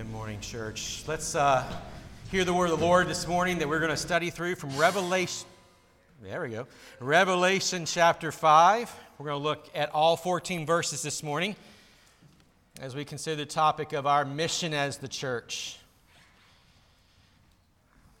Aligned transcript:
Good 0.00 0.12
morning, 0.12 0.40
church. 0.40 1.04
Let's 1.06 1.34
uh, 1.34 1.62
hear 2.30 2.46
the 2.46 2.54
word 2.54 2.70
of 2.70 2.80
the 2.80 2.86
Lord 2.86 3.06
this 3.06 3.28
morning 3.28 3.58
that 3.58 3.68
we're 3.68 3.80
going 3.80 3.90
to 3.90 3.98
study 3.98 4.30
through 4.30 4.54
from 4.54 4.74
Revelation. 4.78 5.46
There 6.22 6.40
we 6.40 6.48
go. 6.48 6.66
Revelation 7.00 7.84
chapter 7.84 8.32
5. 8.32 8.90
We're 9.18 9.26
going 9.26 9.38
to 9.38 9.44
look 9.44 9.68
at 9.74 9.90
all 9.92 10.16
14 10.16 10.64
verses 10.64 11.02
this 11.02 11.22
morning 11.22 11.54
as 12.80 12.96
we 12.96 13.04
consider 13.04 13.36
the 13.36 13.44
topic 13.44 13.92
of 13.92 14.06
our 14.06 14.24
mission 14.24 14.72
as 14.72 14.96
the 14.96 15.06
church. 15.06 15.76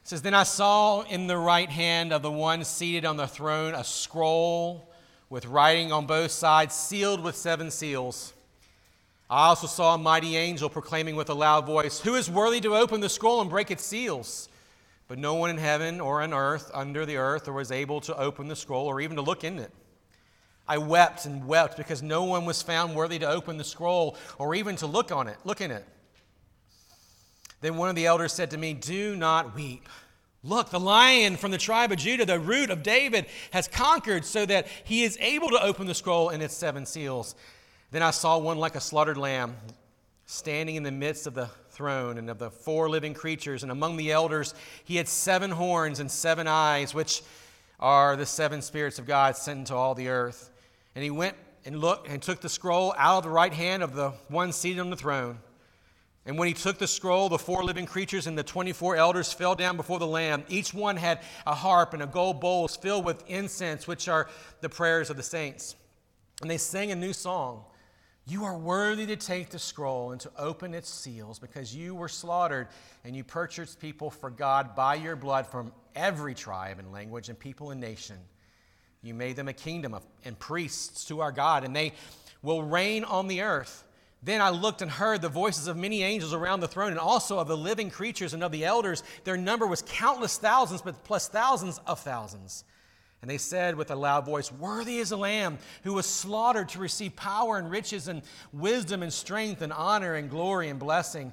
It 0.02 0.08
says, 0.08 0.20
Then 0.20 0.34
I 0.34 0.42
saw 0.42 1.00
in 1.00 1.28
the 1.28 1.38
right 1.38 1.70
hand 1.70 2.12
of 2.12 2.20
the 2.20 2.30
one 2.30 2.62
seated 2.64 3.06
on 3.06 3.16
the 3.16 3.26
throne 3.26 3.72
a 3.72 3.84
scroll 3.84 4.86
with 5.30 5.46
writing 5.46 5.92
on 5.92 6.04
both 6.04 6.30
sides, 6.30 6.74
sealed 6.74 7.22
with 7.22 7.36
seven 7.36 7.70
seals. 7.70 8.34
I 9.30 9.46
also 9.46 9.68
saw 9.68 9.94
a 9.94 9.98
mighty 9.98 10.36
angel 10.36 10.68
proclaiming 10.68 11.14
with 11.14 11.30
a 11.30 11.34
loud 11.34 11.64
voice, 11.64 12.00
Who 12.00 12.16
is 12.16 12.28
worthy 12.28 12.60
to 12.62 12.74
open 12.74 13.00
the 13.00 13.08
scroll 13.08 13.40
and 13.40 13.48
break 13.48 13.70
its 13.70 13.84
seals? 13.84 14.48
But 15.06 15.18
no 15.18 15.34
one 15.34 15.50
in 15.50 15.58
heaven 15.58 16.00
or 16.00 16.20
on 16.20 16.34
earth, 16.34 16.70
under 16.74 17.06
the 17.06 17.16
earth, 17.16 17.46
or 17.46 17.52
was 17.52 17.70
able 17.70 18.00
to 18.02 18.16
open 18.16 18.48
the 18.48 18.56
scroll 18.56 18.86
or 18.86 19.00
even 19.00 19.16
to 19.16 19.22
look 19.22 19.44
in 19.44 19.60
it. 19.60 19.70
I 20.66 20.78
wept 20.78 21.26
and 21.26 21.46
wept 21.46 21.76
because 21.76 22.02
no 22.02 22.24
one 22.24 22.44
was 22.44 22.62
found 22.62 22.94
worthy 22.94 23.18
to 23.20 23.28
open 23.28 23.56
the 23.56 23.64
scroll 23.64 24.16
or 24.38 24.54
even 24.54 24.76
to 24.76 24.86
look 24.86 25.12
on 25.12 25.28
it, 25.28 25.36
look 25.44 25.60
in 25.60 25.70
it. 25.70 25.84
Then 27.60 27.76
one 27.76 27.88
of 27.88 27.96
the 27.96 28.06
elders 28.06 28.32
said 28.32 28.50
to 28.50 28.58
me, 28.58 28.74
Do 28.74 29.14
not 29.16 29.54
weep. 29.54 29.88
Look, 30.42 30.70
the 30.70 30.80
lion 30.80 31.36
from 31.36 31.50
the 31.50 31.58
tribe 31.58 31.92
of 31.92 31.98
Judah, 31.98 32.24
the 32.24 32.40
root 32.40 32.70
of 32.70 32.82
David, 32.82 33.26
has 33.52 33.68
conquered 33.68 34.24
so 34.24 34.46
that 34.46 34.66
he 34.84 35.02
is 35.02 35.18
able 35.20 35.50
to 35.50 35.62
open 35.62 35.86
the 35.86 35.94
scroll 35.94 36.30
and 36.30 36.42
its 36.42 36.56
seven 36.56 36.86
seals. 36.86 37.34
Then 37.90 38.02
I 38.02 38.10
saw 38.10 38.38
one 38.38 38.58
like 38.58 38.76
a 38.76 38.80
slaughtered 38.80 39.16
lamb 39.16 39.56
standing 40.26 40.76
in 40.76 40.84
the 40.84 40.92
midst 40.92 41.26
of 41.26 41.34
the 41.34 41.48
throne 41.70 42.18
and 42.18 42.30
of 42.30 42.38
the 42.38 42.50
four 42.50 42.88
living 42.88 43.14
creatures. 43.14 43.64
And 43.64 43.72
among 43.72 43.96
the 43.96 44.12
elders, 44.12 44.54
he 44.84 44.96
had 44.96 45.08
seven 45.08 45.50
horns 45.50 45.98
and 45.98 46.08
seven 46.10 46.46
eyes, 46.46 46.94
which 46.94 47.22
are 47.80 48.14
the 48.14 48.26
seven 48.26 48.62
spirits 48.62 48.98
of 48.98 49.06
God 49.06 49.36
sent 49.36 49.58
into 49.60 49.74
all 49.74 49.94
the 49.94 50.08
earth. 50.08 50.50
And 50.94 51.02
he 51.02 51.10
went 51.10 51.36
and 51.64 51.80
looked 51.80 52.08
and 52.08 52.22
took 52.22 52.40
the 52.40 52.48
scroll 52.48 52.94
out 52.96 53.18
of 53.18 53.24
the 53.24 53.30
right 53.30 53.52
hand 53.52 53.82
of 53.82 53.94
the 53.94 54.10
one 54.28 54.52
seated 54.52 54.80
on 54.80 54.90
the 54.90 54.96
throne. 54.96 55.38
And 56.26 56.38
when 56.38 56.46
he 56.46 56.54
took 56.54 56.78
the 56.78 56.86
scroll, 56.86 57.28
the 57.28 57.38
four 57.38 57.64
living 57.64 57.86
creatures 57.86 58.26
and 58.26 58.38
the 58.38 58.42
24 58.42 58.94
elders 58.96 59.32
fell 59.32 59.54
down 59.54 59.76
before 59.76 59.98
the 59.98 60.06
Lamb. 60.06 60.44
Each 60.48 60.72
one 60.72 60.96
had 60.96 61.22
a 61.46 61.54
harp 61.54 61.94
and 61.94 62.02
a 62.02 62.06
gold 62.06 62.40
bowl 62.40 62.68
filled 62.68 63.04
with 63.04 63.24
incense, 63.28 63.88
which 63.88 64.06
are 64.06 64.28
the 64.60 64.68
prayers 64.68 65.10
of 65.10 65.16
the 65.16 65.22
saints. 65.22 65.74
And 66.40 66.50
they 66.50 66.58
sang 66.58 66.92
a 66.92 66.96
new 66.96 67.12
song. 67.12 67.64
You 68.30 68.44
are 68.44 68.56
worthy 68.56 69.06
to 69.06 69.16
take 69.16 69.50
the 69.50 69.58
scroll 69.58 70.12
and 70.12 70.20
to 70.20 70.30
open 70.38 70.72
its 70.72 70.88
seals 70.88 71.40
because 71.40 71.74
you 71.74 71.96
were 71.96 72.08
slaughtered 72.08 72.68
and 73.04 73.16
you 73.16 73.24
purchased 73.24 73.80
people 73.80 74.08
for 74.08 74.30
God 74.30 74.76
by 74.76 74.94
your 74.94 75.16
blood 75.16 75.48
from 75.48 75.72
every 75.96 76.32
tribe 76.36 76.78
and 76.78 76.92
language 76.92 77.28
and 77.28 77.36
people 77.36 77.72
and 77.72 77.80
nation. 77.80 78.18
You 79.02 79.14
made 79.14 79.34
them 79.34 79.48
a 79.48 79.52
kingdom 79.52 79.94
of, 79.94 80.06
and 80.24 80.38
priests 80.38 81.06
to 81.06 81.22
our 81.22 81.32
God, 81.32 81.64
and 81.64 81.74
they 81.74 81.92
will 82.40 82.62
reign 82.62 83.02
on 83.02 83.26
the 83.26 83.42
earth. 83.42 83.82
Then 84.22 84.40
I 84.40 84.50
looked 84.50 84.80
and 84.80 84.92
heard 84.92 85.22
the 85.22 85.28
voices 85.28 85.66
of 85.66 85.76
many 85.76 86.04
angels 86.04 86.32
around 86.32 86.60
the 86.60 86.68
throne, 86.68 86.92
and 86.92 87.00
also 87.00 87.40
of 87.40 87.48
the 87.48 87.56
living 87.56 87.90
creatures 87.90 88.32
and 88.32 88.44
of 88.44 88.52
the 88.52 88.64
elders. 88.64 89.02
Their 89.24 89.38
number 89.38 89.66
was 89.66 89.82
countless 89.82 90.38
thousands, 90.38 90.82
but 90.82 91.02
plus 91.02 91.26
thousands 91.26 91.80
of 91.84 91.98
thousands 91.98 92.62
and 93.22 93.30
they 93.30 93.38
said 93.38 93.74
with 93.76 93.90
a 93.90 93.96
loud 93.96 94.24
voice, 94.24 94.50
Worthy 94.50 94.98
is 94.98 95.10
the 95.10 95.18
Lamb 95.18 95.58
who 95.84 95.92
was 95.92 96.06
slaughtered 96.06 96.70
to 96.70 96.78
receive 96.78 97.16
power 97.16 97.58
and 97.58 97.70
riches 97.70 98.08
and 98.08 98.22
wisdom 98.52 99.02
and 99.02 99.12
strength 99.12 99.60
and 99.60 99.72
honor 99.72 100.14
and 100.14 100.30
glory 100.30 100.68
and 100.68 100.78
blessing. 100.78 101.32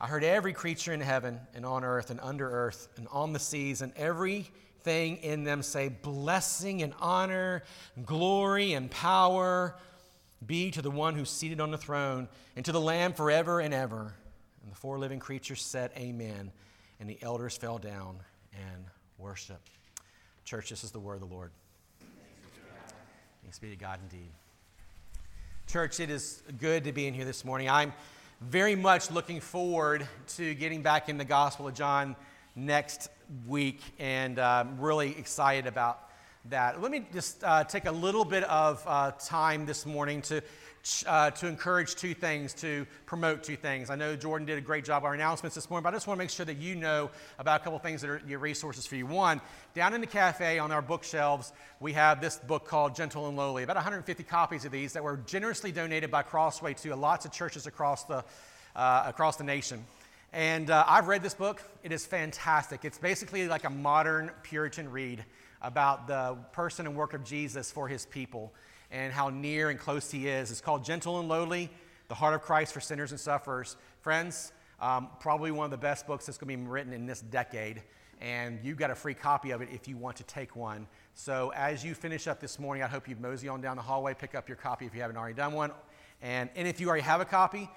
I 0.00 0.06
heard 0.06 0.22
every 0.22 0.52
creature 0.52 0.92
in 0.92 1.00
heaven 1.00 1.40
and 1.54 1.64
on 1.64 1.82
earth 1.82 2.10
and 2.10 2.20
under 2.20 2.48
earth 2.48 2.88
and 2.96 3.08
on 3.10 3.32
the 3.32 3.38
seas 3.38 3.80
and 3.80 3.92
everything 3.96 5.16
in 5.16 5.44
them 5.44 5.62
say, 5.62 5.88
Blessing 5.88 6.82
and 6.82 6.92
honor, 7.00 7.62
glory 8.04 8.74
and 8.74 8.90
power 8.90 9.76
be 10.46 10.70
to 10.70 10.82
the 10.82 10.90
one 10.90 11.14
who's 11.14 11.30
seated 11.30 11.60
on 11.60 11.70
the 11.70 11.78
throne 11.78 12.28
and 12.54 12.64
to 12.66 12.72
the 12.72 12.80
Lamb 12.80 13.14
forever 13.14 13.60
and 13.60 13.72
ever. 13.72 14.14
And 14.62 14.70
the 14.70 14.76
four 14.76 14.98
living 14.98 15.18
creatures 15.18 15.62
said, 15.62 15.90
Amen. 15.96 16.52
And 17.00 17.08
the 17.08 17.18
elders 17.22 17.56
fell 17.56 17.78
down 17.78 18.18
and 18.52 18.84
worshiped. 19.16 19.77
Church, 20.48 20.70
this 20.70 20.82
is 20.82 20.92
the 20.92 20.98
word 20.98 21.12
of 21.12 21.20
the 21.20 21.26
Lord. 21.26 21.50
Thanks 23.42 23.58
be 23.58 23.68
to 23.68 23.76
God 23.76 23.98
indeed. 24.10 24.30
Church, 25.66 26.00
it 26.00 26.08
is 26.08 26.42
good 26.58 26.84
to 26.84 26.92
be 26.92 27.06
in 27.06 27.12
here 27.12 27.26
this 27.26 27.44
morning. 27.44 27.68
I'm 27.68 27.92
very 28.40 28.74
much 28.74 29.10
looking 29.10 29.40
forward 29.40 30.08
to 30.36 30.54
getting 30.54 30.80
back 30.80 31.10
in 31.10 31.18
the 31.18 31.24
Gospel 31.26 31.68
of 31.68 31.74
John 31.74 32.16
next 32.56 33.10
week, 33.46 33.82
and 33.98 34.38
I'm 34.38 34.68
um, 34.68 34.80
really 34.80 35.10
excited 35.18 35.66
about 35.66 36.08
that. 36.46 36.80
Let 36.80 36.92
me 36.92 37.06
just 37.12 37.44
uh, 37.44 37.64
take 37.64 37.84
a 37.84 37.92
little 37.92 38.24
bit 38.24 38.44
of 38.44 38.82
uh, 38.86 39.12
time 39.22 39.66
this 39.66 39.84
morning 39.84 40.22
to 40.22 40.40
uh, 41.06 41.30
to 41.30 41.46
encourage 41.46 41.94
two 41.94 42.14
things, 42.14 42.54
to 42.54 42.86
promote 43.06 43.42
two 43.42 43.56
things. 43.56 43.90
I 43.90 43.96
know 43.96 44.16
Jordan 44.16 44.46
did 44.46 44.58
a 44.58 44.60
great 44.60 44.84
job 44.84 45.02
on 45.02 45.08
our 45.08 45.14
announcements 45.14 45.54
this 45.54 45.68
morning, 45.68 45.82
but 45.82 45.92
I 45.92 45.96
just 45.96 46.06
want 46.06 46.18
to 46.18 46.22
make 46.22 46.30
sure 46.30 46.46
that 46.46 46.56
you 46.56 46.74
know 46.74 47.10
about 47.38 47.60
a 47.60 47.64
couple 47.64 47.78
things 47.78 48.00
that 48.02 48.10
are 48.10 48.22
your 48.26 48.38
resources 48.38 48.86
for 48.86 48.96
you. 48.96 49.06
One, 49.06 49.40
down 49.74 49.94
in 49.94 50.00
the 50.00 50.06
cafe 50.06 50.58
on 50.58 50.72
our 50.72 50.82
bookshelves, 50.82 51.52
we 51.80 51.92
have 51.94 52.20
this 52.20 52.36
book 52.36 52.66
called 52.66 52.94
Gentle 52.94 53.28
and 53.28 53.36
Lowly. 53.36 53.62
About 53.62 53.76
150 53.76 54.22
copies 54.24 54.64
of 54.64 54.72
these 54.72 54.92
that 54.92 55.02
were 55.02 55.16
generously 55.26 55.72
donated 55.72 56.10
by 56.10 56.22
Crossway 56.22 56.74
to 56.74 56.94
lots 56.96 57.24
of 57.24 57.32
churches 57.32 57.66
across 57.66 58.04
the, 58.04 58.24
uh, 58.74 59.04
across 59.06 59.36
the 59.36 59.44
nation. 59.44 59.84
And 60.32 60.70
uh, 60.70 60.84
I've 60.86 61.08
read 61.08 61.22
this 61.22 61.34
book. 61.34 61.62
It 61.82 61.92
is 61.92 62.04
fantastic. 62.04 62.84
It's 62.84 62.98
basically 62.98 63.48
like 63.48 63.64
a 63.64 63.70
modern 63.70 64.30
Puritan 64.42 64.90
read 64.90 65.24
about 65.62 66.06
the 66.06 66.36
person 66.52 66.86
and 66.86 66.94
work 66.94 67.14
of 67.14 67.24
Jesus 67.24 67.70
for 67.70 67.88
his 67.88 68.06
people 68.06 68.52
and 68.90 69.12
how 69.12 69.28
near 69.28 69.70
and 69.70 69.78
close 69.78 70.10
he 70.10 70.28
is. 70.28 70.50
It's 70.50 70.60
called 70.60 70.84
Gentle 70.84 71.20
and 71.20 71.28
Lowly 71.28 71.70
The 72.08 72.14
Heart 72.14 72.34
of 72.34 72.42
Christ 72.42 72.72
for 72.72 72.80
Sinners 72.80 73.10
and 73.10 73.20
Sufferers. 73.20 73.76
Friends, 74.00 74.52
um, 74.80 75.08
probably 75.20 75.50
one 75.50 75.64
of 75.64 75.70
the 75.70 75.76
best 75.76 76.06
books 76.06 76.26
that's 76.26 76.38
going 76.38 76.56
to 76.56 76.64
be 76.64 76.70
written 76.70 76.92
in 76.92 77.06
this 77.06 77.20
decade. 77.20 77.82
And 78.20 78.58
you've 78.62 78.78
got 78.78 78.90
a 78.90 78.94
free 78.94 79.14
copy 79.14 79.50
of 79.50 79.60
it 79.60 79.68
if 79.72 79.86
you 79.86 79.96
want 79.96 80.16
to 80.16 80.24
take 80.24 80.56
one. 80.56 80.86
So 81.14 81.52
as 81.54 81.84
you 81.84 81.94
finish 81.94 82.26
up 82.26 82.40
this 82.40 82.58
morning, 82.58 82.82
I 82.82 82.88
hope 82.88 83.08
you 83.08 83.16
mosey 83.16 83.48
on 83.48 83.60
down 83.60 83.76
the 83.76 83.82
hallway, 83.82 84.14
pick 84.14 84.34
up 84.34 84.48
your 84.48 84.56
copy 84.56 84.86
if 84.86 84.94
you 84.94 85.00
haven't 85.00 85.16
already 85.16 85.34
done 85.34 85.52
one. 85.52 85.70
And, 86.20 86.50
and 86.56 86.66
if 86.66 86.80
you 86.80 86.88
already 86.88 87.04
have 87.04 87.20
a 87.20 87.24
copy, 87.24 87.70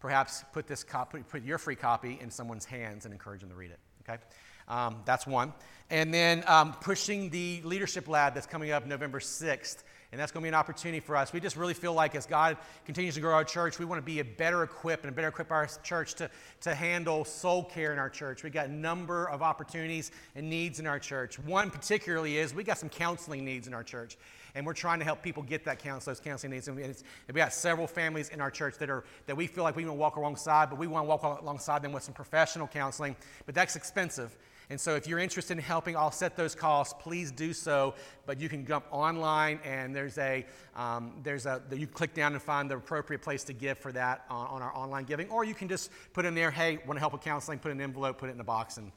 perhaps 0.00 0.44
put, 0.52 0.66
this 0.66 0.82
copy, 0.82 1.18
put 1.28 1.42
your 1.42 1.58
free 1.58 1.76
copy 1.76 2.18
in 2.20 2.30
someone's 2.30 2.64
hands 2.64 3.04
and 3.04 3.12
encourage 3.12 3.40
them 3.40 3.50
to 3.50 3.56
read 3.56 3.70
it. 3.70 3.78
Okay? 4.08 4.20
Um, 4.68 5.02
that's 5.04 5.26
one. 5.26 5.52
And 5.90 6.12
then 6.12 6.44
um, 6.46 6.72
pushing 6.80 7.28
the 7.28 7.60
Leadership 7.64 8.08
Lab 8.08 8.34
that's 8.34 8.46
coming 8.46 8.70
up 8.70 8.86
November 8.86 9.20
6th 9.20 9.82
and 10.12 10.20
that's 10.20 10.30
going 10.30 10.42
to 10.42 10.44
be 10.44 10.48
an 10.48 10.54
opportunity 10.54 11.00
for 11.00 11.16
us. 11.16 11.32
We 11.32 11.40
just 11.40 11.56
really 11.56 11.72
feel 11.72 11.94
like 11.94 12.14
as 12.14 12.26
God 12.26 12.58
continues 12.84 13.14
to 13.14 13.20
grow 13.22 13.32
our 13.32 13.44
church, 13.44 13.78
we 13.78 13.86
want 13.86 13.98
to 13.98 14.04
be 14.04 14.20
a 14.20 14.24
better 14.24 14.62
equipped 14.62 15.06
and 15.06 15.16
better 15.16 15.28
equip 15.28 15.50
our 15.50 15.66
church 15.82 16.14
to, 16.16 16.30
to 16.60 16.74
handle 16.74 17.24
soul 17.24 17.64
care 17.64 17.94
in 17.94 17.98
our 17.98 18.10
church. 18.10 18.42
We've 18.42 18.52
got 18.52 18.66
a 18.66 18.72
number 18.72 19.26
of 19.30 19.40
opportunities 19.40 20.10
and 20.36 20.50
needs 20.50 20.80
in 20.80 20.86
our 20.86 20.98
church. 20.98 21.38
One 21.38 21.70
particularly 21.70 22.36
is 22.36 22.54
we 22.54 22.62
got 22.62 22.76
some 22.76 22.90
counseling 22.90 23.42
needs 23.42 23.66
in 23.66 23.72
our 23.72 23.82
church. 23.82 24.18
And 24.54 24.66
we're 24.66 24.74
trying 24.74 24.98
to 24.98 25.04
help 25.06 25.22
people 25.22 25.42
get 25.42 25.64
that 25.64 25.78
counsel, 25.78 26.10
those 26.10 26.20
counseling 26.20 26.52
needs. 26.52 26.68
And 26.68 26.76
we 26.76 27.32
got 27.32 27.54
several 27.54 27.86
families 27.86 28.28
in 28.28 28.42
our 28.42 28.50
church 28.50 28.76
that 28.78 28.90
are 28.90 29.04
that 29.24 29.34
we 29.34 29.46
feel 29.46 29.64
like 29.64 29.76
we 29.76 29.84
want 29.86 29.96
to 29.96 29.98
walk 29.98 30.16
alongside, 30.16 30.68
but 30.68 30.78
we 30.78 30.86
want 30.86 31.06
to 31.06 31.08
walk 31.08 31.22
alongside 31.40 31.80
them 31.80 31.92
with 31.92 32.02
some 32.02 32.12
professional 32.12 32.66
counseling. 32.66 33.16
But 33.46 33.54
that's 33.54 33.76
expensive. 33.76 34.36
And 34.72 34.80
so, 34.80 34.94
if 34.94 35.06
you're 35.06 35.18
interested 35.18 35.58
in 35.58 35.62
helping 35.62 35.96
offset 35.96 36.34
those 36.34 36.54
costs, 36.54 36.94
please 36.98 37.30
do 37.30 37.52
so. 37.52 37.92
But 38.24 38.40
you 38.40 38.48
can 38.48 38.64
jump 38.66 38.86
online, 38.90 39.60
and 39.66 39.94
there's 39.94 40.16
a 40.16 40.46
um, 40.74 41.12
there's 41.22 41.44
a 41.44 41.60
you 41.70 41.86
click 41.86 42.14
down 42.14 42.32
and 42.32 42.40
find 42.40 42.70
the 42.70 42.78
appropriate 42.78 43.20
place 43.20 43.44
to 43.44 43.52
give 43.52 43.76
for 43.76 43.92
that 43.92 44.24
on, 44.30 44.46
on, 44.46 44.62
our 44.62 44.74
online 44.74 45.04
giving, 45.04 45.28
or 45.28 45.44
you 45.44 45.52
can 45.52 45.68
just 45.68 45.90
put 46.14 46.24
in 46.24 46.34
there, 46.34 46.50
hey, 46.50 46.78
want 46.86 46.96
to 46.96 47.00
help 47.00 47.12
with 47.12 47.20
counseling? 47.20 47.58
Put 47.58 47.70
an 47.70 47.82
envelope, 47.82 48.16
put 48.16 48.30
it 48.30 48.32
in 48.32 48.40
a 48.40 48.44
box, 48.44 48.78
and 48.78 48.92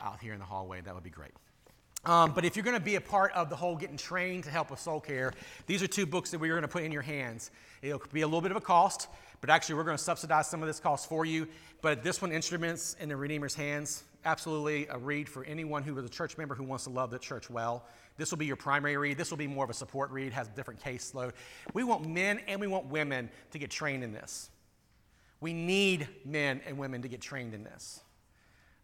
out 0.00 0.20
here 0.22 0.32
in 0.32 0.38
the 0.38 0.46
hallway. 0.46 0.80
That 0.80 0.94
would 0.94 1.04
be 1.04 1.10
great. 1.10 1.32
Um, 2.06 2.32
but 2.32 2.46
if 2.46 2.56
you're 2.56 2.64
going 2.64 2.78
to 2.78 2.82
be 2.82 2.94
a 2.94 3.00
part 3.02 3.30
of 3.32 3.50
the 3.50 3.56
whole 3.56 3.76
getting 3.76 3.98
trained 3.98 4.44
to 4.44 4.50
help 4.50 4.70
with 4.70 4.80
soul 4.80 5.00
care, 5.00 5.34
these 5.66 5.82
are 5.82 5.86
two 5.86 6.06
books 6.06 6.30
that 6.30 6.38
we're 6.38 6.54
going 6.54 6.62
to 6.62 6.68
put 6.68 6.82
in 6.82 6.92
your 6.92 7.02
hands. 7.02 7.50
It'll 7.82 8.00
be 8.10 8.22
a 8.22 8.26
little 8.26 8.40
bit 8.40 8.52
of 8.52 8.56
a 8.56 8.62
cost, 8.62 9.08
but 9.42 9.50
actually, 9.50 9.74
we're 9.74 9.84
going 9.84 9.98
to 9.98 10.02
subsidize 10.02 10.48
some 10.48 10.62
of 10.62 10.66
this 10.66 10.80
cost 10.80 11.10
for 11.10 11.26
you. 11.26 11.46
But 11.82 12.02
this 12.02 12.22
one, 12.22 12.32
Instruments 12.32 12.96
in 13.00 13.10
the 13.10 13.16
Redeemer's 13.16 13.54
Hands, 13.54 14.02
absolutely 14.24 14.86
a 14.88 14.98
read 14.98 15.28
for 15.28 15.44
anyone 15.44 15.82
who 15.82 15.96
is 15.98 16.04
a 16.04 16.08
church 16.08 16.36
member 16.36 16.54
who 16.54 16.64
wants 16.64 16.84
to 16.84 16.90
love 16.90 17.10
the 17.10 17.18
church 17.18 17.48
well. 17.50 17.84
This 18.16 18.30
will 18.30 18.38
be 18.38 18.46
your 18.46 18.56
primary 18.56 18.96
read. 18.96 19.16
This 19.16 19.30
will 19.30 19.38
be 19.38 19.46
more 19.46 19.64
of 19.64 19.70
a 19.70 19.74
support 19.74 20.10
read, 20.10 20.32
has 20.32 20.48
a 20.48 20.50
different 20.50 20.80
caseload. 20.80 21.32
We 21.72 21.84
want 21.84 22.06
men 22.06 22.40
and 22.46 22.60
we 22.60 22.66
want 22.66 22.86
women 22.86 23.30
to 23.52 23.58
get 23.58 23.70
trained 23.70 24.04
in 24.04 24.12
this. 24.12 24.50
We 25.40 25.52
need 25.52 26.06
men 26.24 26.60
and 26.66 26.76
women 26.76 27.02
to 27.02 27.08
get 27.08 27.20
trained 27.20 27.54
in 27.54 27.64
this. 27.64 28.00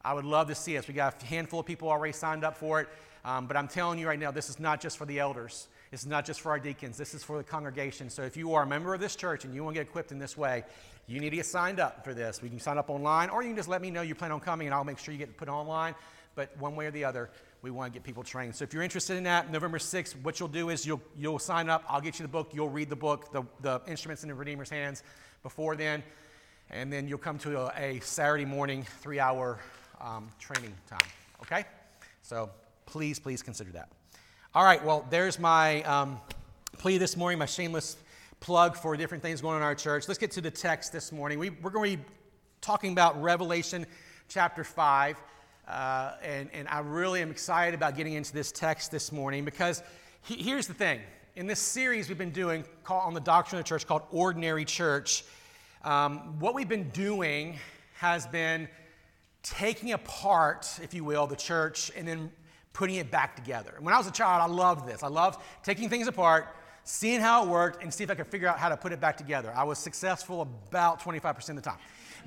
I 0.02 0.14
would 0.14 0.24
love 0.24 0.48
to 0.48 0.54
see 0.54 0.78
us. 0.78 0.88
We 0.88 0.94
got 0.94 1.22
a 1.22 1.26
handful 1.26 1.60
of 1.60 1.66
people 1.66 1.88
already 1.88 2.12
signed 2.12 2.44
up 2.44 2.56
for 2.56 2.80
it. 2.80 2.88
Um, 3.24 3.46
but 3.46 3.56
I'm 3.56 3.68
telling 3.68 3.98
you 3.98 4.06
right 4.06 4.18
now, 4.18 4.30
this 4.30 4.48
is 4.48 4.60
not 4.60 4.80
just 4.80 4.96
for 4.96 5.04
the 5.04 5.18
elders. 5.18 5.68
It's 5.92 6.06
not 6.06 6.24
just 6.24 6.40
for 6.40 6.50
our 6.50 6.58
deacons. 6.58 6.96
This 6.96 7.14
is 7.14 7.22
for 7.22 7.38
the 7.38 7.44
congregation. 7.44 8.10
So 8.10 8.22
if 8.22 8.36
you 8.36 8.54
are 8.54 8.62
a 8.62 8.66
member 8.66 8.94
of 8.94 9.00
this 9.00 9.16
church 9.16 9.44
and 9.44 9.54
you 9.54 9.62
want 9.62 9.76
to 9.76 9.80
get 9.80 9.88
equipped 9.88 10.12
in 10.12 10.18
this 10.18 10.36
way, 10.36 10.64
you 11.06 11.20
need 11.20 11.30
to 11.30 11.36
get 11.36 11.46
signed 11.46 11.78
up 11.78 12.04
for 12.04 12.12
this. 12.12 12.42
We 12.42 12.48
can 12.48 12.58
sign 12.58 12.78
up 12.78 12.90
online, 12.90 13.30
or 13.30 13.42
you 13.42 13.48
can 13.50 13.56
just 13.56 13.68
let 13.68 13.80
me 13.80 13.90
know 13.90 14.02
you 14.02 14.14
plan 14.14 14.32
on 14.32 14.40
coming, 14.40 14.66
and 14.66 14.74
I'll 14.74 14.84
make 14.84 14.98
sure 14.98 15.12
you 15.12 15.18
get 15.18 15.36
put 15.36 15.48
online. 15.48 15.94
But 16.34 16.56
one 16.58 16.76
way 16.76 16.86
or 16.86 16.90
the 16.90 17.04
other, 17.04 17.30
we 17.62 17.70
want 17.70 17.92
to 17.92 17.98
get 17.98 18.04
people 18.04 18.22
trained. 18.22 18.54
So 18.54 18.64
if 18.64 18.74
you're 18.74 18.82
interested 18.82 19.16
in 19.16 19.24
that, 19.24 19.50
November 19.50 19.78
6th, 19.78 20.14
what 20.22 20.38
you'll 20.38 20.48
do 20.48 20.68
is 20.68 20.84
you'll, 20.84 21.00
you'll 21.16 21.38
sign 21.38 21.70
up. 21.70 21.84
I'll 21.88 22.00
get 22.00 22.18
you 22.18 22.24
the 22.24 22.30
book. 22.30 22.50
You'll 22.52 22.68
read 22.68 22.90
the 22.90 22.96
book, 22.96 23.32
the, 23.32 23.44
the 23.60 23.80
instruments 23.86 24.22
in 24.22 24.28
the 24.28 24.34
Redeemer's 24.34 24.68
hands 24.68 25.02
before 25.42 25.76
then. 25.76 26.02
And 26.70 26.92
then 26.92 27.08
you'll 27.08 27.18
come 27.18 27.38
to 27.38 27.60
a, 27.60 27.96
a 27.96 28.00
Saturday 28.00 28.44
morning, 28.44 28.84
three 29.00 29.20
hour 29.20 29.60
um, 30.00 30.28
training 30.38 30.74
time. 30.88 31.08
Okay? 31.42 31.64
So 32.22 32.50
please, 32.84 33.18
please 33.18 33.42
consider 33.42 33.70
that. 33.72 33.88
All 34.56 34.64
right, 34.64 34.82
well, 34.82 35.04
there's 35.10 35.38
my 35.38 35.82
um, 35.82 36.18
plea 36.78 36.96
this 36.96 37.14
morning, 37.14 37.38
my 37.38 37.44
shameless 37.44 37.98
plug 38.40 38.74
for 38.74 38.96
different 38.96 39.22
things 39.22 39.42
going 39.42 39.56
on 39.56 39.60
in 39.60 39.62
our 39.62 39.74
church. 39.74 40.08
Let's 40.08 40.16
get 40.16 40.30
to 40.30 40.40
the 40.40 40.50
text 40.50 40.94
this 40.94 41.12
morning. 41.12 41.38
We, 41.38 41.50
we're 41.50 41.68
going 41.68 41.90
to 41.90 41.96
be 41.98 42.04
talking 42.62 42.92
about 42.92 43.20
Revelation 43.20 43.84
chapter 44.30 44.64
5. 44.64 45.22
Uh, 45.68 46.12
and, 46.22 46.48
and 46.54 46.68
I 46.68 46.78
really 46.78 47.20
am 47.20 47.30
excited 47.30 47.74
about 47.74 47.98
getting 47.98 48.14
into 48.14 48.32
this 48.32 48.50
text 48.50 48.90
this 48.90 49.12
morning 49.12 49.44
because 49.44 49.82
he, 50.22 50.36
here's 50.36 50.66
the 50.66 50.72
thing. 50.72 51.00
In 51.34 51.46
this 51.46 51.60
series 51.60 52.08
we've 52.08 52.16
been 52.16 52.30
doing 52.30 52.64
called, 52.82 53.02
on 53.04 53.12
the 53.12 53.20
doctrine 53.20 53.58
of 53.58 53.64
the 53.66 53.68
church 53.68 53.86
called 53.86 54.04
Ordinary 54.10 54.64
Church, 54.64 55.26
um, 55.84 56.40
what 56.40 56.54
we've 56.54 56.66
been 56.66 56.88
doing 56.92 57.58
has 57.98 58.26
been 58.26 58.68
taking 59.42 59.92
apart, 59.92 60.80
if 60.82 60.94
you 60.94 61.04
will, 61.04 61.26
the 61.26 61.36
church 61.36 61.92
and 61.94 62.08
then 62.08 62.32
putting 62.76 62.96
it 62.96 63.11
back 63.11 63.34
together. 63.34 63.73
when 63.81 63.94
I 63.94 63.96
was 63.96 64.06
a 64.06 64.12
child, 64.12 64.43
I 64.43 64.52
loved 64.52 64.87
this. 64.87 65.02
I 65.02 65.08
loved 65.08 65.40
taking 65.62 65.88
things 65.88 66.08
apart, 66.08 66.46
seeing 66.84 67.20
how 67.23 67.43
it 67.43 67.49
worked, 67.49 67.82
and 67.82 67.93
see 67.93 68.05
if 68.05 68.11
I 68.11 68.14
could 68.14 68.26
figure 68.26 68.49
out 68.49 68.58
how 68.58 68.69
to 68.69 68.76
put 68.76 68.93
it 68.93 69.00
back 69.00 69.17
together. 69.17 69.50
I 69.56 69.64
was 69.64 69.78
successful 69.78 70.43
about 70.43 71.00
25% 71.00 71.49
of 71.49 71.56
the 71.56 71.62
time. 71.62 71.78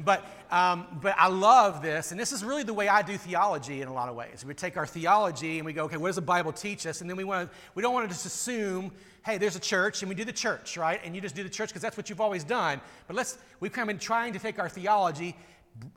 But, 0.03 0.25
um, 0.49 0.87
but 1.03 1.13
I 1.19 1.27
love 1.27 1.83
this, 1.83 2.09
and 2.09 2.19
this 2.19 2.31
is 2.31 2.43
really 2.43 2.63
the 2.63 2.73
way 2.73 2.87
I 2.87 3.03
do 3.03 3.15
theology 3.15 3.83
in 3.83 3.87
a 3.87 3.93
lot 3.93 4.09
of 4.09 4.15
ways. 4.15 4.43
We 4.43 4.55
take 4.55 4.75
our 4.75 4.87
theology 4.87 5.59
and 5.59 5.67
we 5.67 5.73
go, 5.73 5.83
okay, 5.83 5.97
what 5.97 6.07
does 6.07 6.15
the 6.15 6.23
Bible 6.23 6.51
teach 6.51 6.87
us? 6.87 7.01
And 7.01 7.07
then 7.07 7.15
we, 7.15 7.25
want 7.25 7.51
to, 7.51 7.57
we 7.75 7.83
don't 7.83 7.93
want 7.93 8.09
to 8.09 8.11
just 8.11 8.25
assume, 8.25 8.91
hey, 9.23 9.37
there's 9.37 9.55
a 9.55 9.59
church, 9.59 10.01
and 10.01 10.09
we 10.09 10.15
do 10.15 10.25
the 10.25 10.33
church, 10.33 10.77
right? 10.77 10.99
And 11.03 11.13
you 11.13 11.21
just 11.21 11.35
do 11.35 11.43
the 11.43 11.49
church 11.49 11.69
because 11.69 11.83
that's 11.83 11.95
what 11.95 12.09
you've 12.09 12.21
always 12.21 12.43
done. 12.43 12.81
But 13.05 13.15
let's, 13.15 13.37
we've 13.59 13.71
kind 13.71 13.87
of 13.87 13.93
been 13.93 13.99
trying 13.99 14.33
to 14.33 14.39
take 14.39 14.57
our 14.57 14.69
theology 14.69 15.35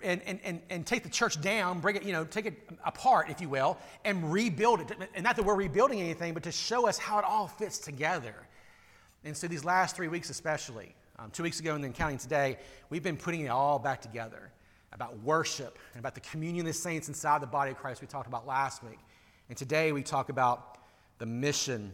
and, 0.02 0.20
and, 0.26 0.38
and, 0.44 0.60
and 0.70 0.86
take 0.86 1.02
the 1.02 1.08
church 1.08 1.40
down, 1.40 1.80
bring 1.80 1.96
it, 1.96 2.04
you 2.04 2.12
know, 2.12 2.24
take 2.24 2.46
it 2.46 2.70
apart, 2.84 3.30
if 3.30 3.40
you 3.40 3.48
will, 3.48 3.78
and 4.04 4.32
rebuild 4.32 4.80
it. 4.80 4.92
And 5.14 5.24
not 5.24 5.36
that 5.36 5.44
we're 5.44 5.54
rebuilding 5.54 6.00
anything, 6.00 6.34
but 6.34 6.42
to 6.44 6.52
show 6.52 6.86
us 6.86 6.98
how 6.98 7.18
it 7.18 7.24
all 7.24 7.48
fits 7.48 7.78
together. 7.78 8.34
And 9.24 9.36
so 9.36 9.48
these 9.48 9.64
last 9.64 9.96
three 9.96 10.08
weeks, 10.08 10.30
especially, 10.30 10.94
um, 11.18 11.30
two 11.30 11.42
weeks 11.42 11.60
ago 11.60 11.74
and 11.74 11.82
then 11.82 11.92
counting 11.92 12.18
today, 12.18 12.58
we've 12.90 13.02
been 13.02 13.16
putting 13.16 13.42
it 13.42 13.48
all 13.48 13.78
back 13.78 14.00
together 14.00 14.50
about 14.92 15.18
worship 15.20 15.78
and 15.94 16.00
about 16.00 16.14
the 16.14 16.20
communion 16.20 16.66
of 16.66 16.72
the 16.72 16.78
saints 16.78 17.08
inside 17.08 17.40
the 17.40 17.46
body 17.46 17.70
of 17.70 17.76
Christ 17.76 18.00
we 18.00 18.06
talked 18.06 18.26
about 18.26 18.46
last 18.46 18.82
week. 18.82 18.98
And 19.48 19.56
today 19.56 19.92
we 19.92 20.02
talk 20.02 20.28
about 20.28 20.78
the 21.18 21.26
mission 21.26 21.92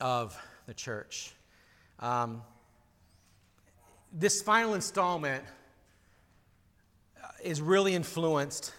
of 0.00 0.38
the 0.66 0.74
church. 0.74 1.32
Um, 2.00 2.42
this 4.12 4.42
final 4.42 4.74
installment 4.74 5.44
is 7.42 7.60
really 7.60 7.94
influenced 7.94 8.72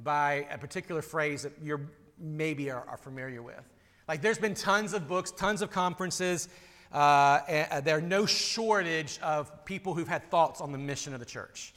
by 0.00 0.46
a 0.50 0.58
particular 0.58 1.02
phrase 1.02 1.42
that 1.42 1.52
you're 1.62 1.80
maybe 2.18 2.70
are, 2.70 2.84
are 2.88 2.96
familiar 2.96 3.42
with. 3.42 3.62
Like, 4.06 4.22
there's 4.22 4.38
been 4.38 4.54
tons 4.54 4.92
of 4.92 5.08
books, 5.08 5.30
tons 5.30 5.62
of 5.62 5.70
conferences 5.70 6.48
uh, 6.94 7.40
uh, 7.70 7.80
there's 7.80 8.04
no 8.04 8.24
shortage 8.24 9.18
of 9.20 9.64
people 9.64 9.94
who've 9.94 10.06
had 10.06 10.30
thoughts 10.30 10.60
on 10.60 10.70
the 10.70 10.78
mission 10.78 11.12
of 11.12 11.18
the 11.18 11.26
church. 11.26 11.74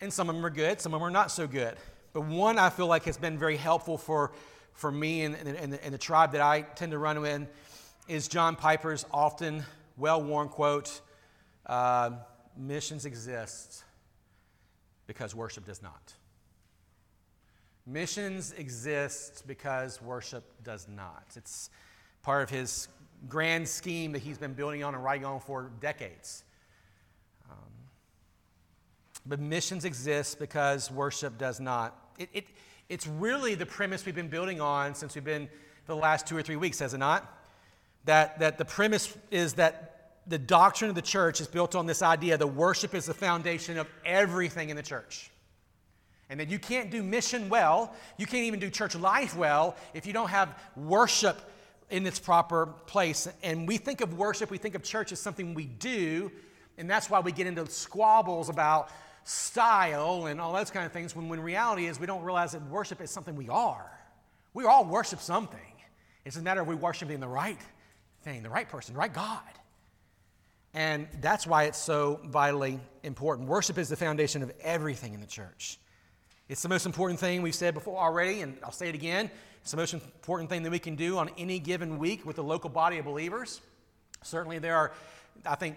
And 0.00 0.12
some 0.12 0.28
of 0.28 0.34
them 0.34 0.44
are 0.44 0.50
good, 0.50 0.80
some 0.80 0.92
of 0.92 1.00
them 1.00 1.06
are 1.06 1.10
not 1.10 1.30
so 1.30 1.46
good. 1.46 1.76
But 2.12 2.22
one 2.22 2.58
I 2.58 2.68
feel 2.68 2.88
like 2.88 3.04
has 3.04 3.16
been 3.16 3.38
very 3.38 3.56
helpful 3.56 3.96
for, 3.96 4.32
for 4.72 4.90
me 4.90 5.22
and, 5.22 5.36
and, 5.36 5.74
and 5.74 5.94
the 5.94 5.98
tribe 5.98 6.32
that 6.32 6.40
I 6.40 6.62
tend 6.62 6.90
to 6.90 6.98
run 6.98 7.24
in 7.24 7.46
is 8.08 8.26
John 8.26 8.56
Piper's 8.56 9.06
often 9.12 9.62
well 9.96 10.20
worn 10.20 10.48
quote 10.48 11.00
uh, 11.66 12.10
Missions 12.56 13.06
exist 13.06 13.84
because 15.12 15.34
worship 15.34 15.66
does 15.66 15.82
not. 15.82 16.14
Missions 17.86 18.52
exist 18.52 19.44
because 19.46 20.00
worship 20.00 20.44
does 20.64 20.88
not. 20.88 21.24
It's 21.36 21.68
part 22.22 22.42
of 22.42 22.48
his 22.48 22.88
grand 23.28 23.68
scheme 23.68 24.12
that 24.12 24.20
he's 24.20 24.38
been 24.38 24.54
building 24.54 24.82
on 24.82 24.94
and 24.94 25.04
writing 25.04 25.26
on 25.26 25.38
for 25.38 25.70
decades. 25.80 26.44
Um, 27.50 27.58
but 29.26 29.38
missions 29.38 29.84
exist 29.84 30.38
because 30.38 30.90
worship 30.90 31.36
does 31.36 31.60
not. 31.60 31.94
It, 32.18 32.30
it, 32.32 32.46
it's 32.88 33.06
really 33.06 33.54
the 33.54 33.66
premise 33.66 34.06
we've 34.06 34.14
been 34.14 34.28
building 34.28 34.62
on 34.62 34.94
since 34.94 35.14
we've 35.14 35.24
been 35.24 35.46
for 35.84 35.92
the 35.92 36.00
last 36.00 36.26
two 36.26 36.36
or 36.36 36.42
three 36.42 36.56
weeks, 36.56 36.78
has 36.78 36.94
it 36.94 36.98
not? 36.98 37.38
That, 38.06 38.38
that 38.38 38.56
the 38.56 38.64
premise 38.64 39.14
is 39.30 39.54
that 39.54 40.01
the 40.26 40.38
doctrine 40.38 40.88
of 40.88 40.94
the 40.94 41.02
church 41.02 41.40
is 41.40 41.46
built 41.46 41.74
on 41.74 41.86
this 41.86 42.02
idea 42.02 42.36
that 42.36 42.46
worship 42.46 42.94
is 42.94 43.06
the 43.06 43.14
foundation 43.14 43.78
of 43.78 43.88
everything 44.04 44.70
in 44.70 44.76
the 44.76 44.82
church. 44.82 45.30
And 46.30 46.40
that 46.40 46.48
you 46.48 46.58
can't 46.58 46.90
do 46.90 47.02
mission 47.02 47.48
well, 47.48 47.94
you 48.16 48.26
can't 48.26 48.44
even 48.44 48.60
do 48.60 48.70
church 48.70 48.94
life 48.94 49.36
well 49.36 49.76
if 49.94 50.06
you 50.06 50.12
don't 50.12 50.30
have 50.30 50.58
worship 50.76 51.38
in 51.90 52.06
its 52.06 52.18
proper 52.18 52.66
place. 52.86 53.28
And 53.42 53.68
we 53.68 53.76
think 53.76 54.00
of 54.00 54.16
worship, 54.16 54.50
we 54.50 54.58
think 54.58 54.74
of 54.74 54.82
church 54.82 55.12
as 55.12 55.20
something 55.20 55.54
we 55.54 55.66
do, 55.66 56.30
and 56.78 56.88
that's 56.88 57.10
why 57.10 57.20
we 57.20 57.32
get 57.32 57.46
into 57.46 57.68
squabbles 57.70 58.48
about 58.48 58.90
style 59.24 60.26
and 60.26 60.40
all 60.40 60.52
those 60.52 60.70
kind 60.70 60.86
of 60.86 60.92
things 60.92 61.14
when, 61.14 61.28
when 61.28 61.40
reality 61.40 61.86
is 61.86 62.00
we 62.00 62.06
don't 62.06 62.22
realize 62.22 62.52
that 62.52 62.62
worship 62.68 63.00
is 63.00 63.10
something 63.10 63.36
we 63.36 63.48
are. 63.48 63.90
We 64.54 64.64
all 64.64 64.84
worship 64.84 65.20
something. 65.20 65.60
It's 66.24 66.36
a 66.36 66.42
matter 66.42 66.60
of 66.60 66.66
we 66.66 66.74
worshiping 66.74 67.20
the 67.20 67.28
right 67.28 67.58
thing, 68.22 68.42
the 68.42 68.50
right 68.50 68.68
person, 68.68 68.94
the 68.94 69.00
right 69.00 69.12
God. 69.12 69.40
And 70.74 71.06
that's 71.20 71.46
why 71.46 71.64
it's 71.64 71.78
so 71.78 72.20
vitally 72.24 72.80
important. 73.02 73.48
Worship 73.48 73.76
is 73.78 73.88
the 73.88 73.96
foundation 73.96 74.42
of 74.42 74.52
everything 74.62 75.12
in 75.12 75.20
the 75.20 75.26
church. 75.26 75.78
It's 76.48 76.62
the 76.62 76.68
most 76.68 76.86
important 76.86 77.20
thing 77.20 77.42
we've 77.42 77.54
said 77.54 77.74
before 77.74 77.98
already, 77.98 78.40
and 78.40 78.56
I'll 78.64 78.72
say 78.72 78.88
it 78.88 78.94
again. 78.94 79.30
It's 79.60 79.70
the 79.70 79.76
most 79.76 79.94
important 79.94 80.50
thing 80.50 80.62
that 80.64 80.70
we 80.70 80.78
can 80.78 80.96
do 80.96 81.18
on 81.18 81.30
any 81.38 81.58
given 81.58 81.98
week 81.98 82.26
with 82.26 82.36
the 82.36 82.42
local 82.42 82.68
body 82.68 82.98
of 82.98 83.04
believers. 83.04 83.60
Certainly, 84.22 84.58
there 84.58 84.76
are, 84.76 84.92
I 85.46 85.54
think, 85.54 85.76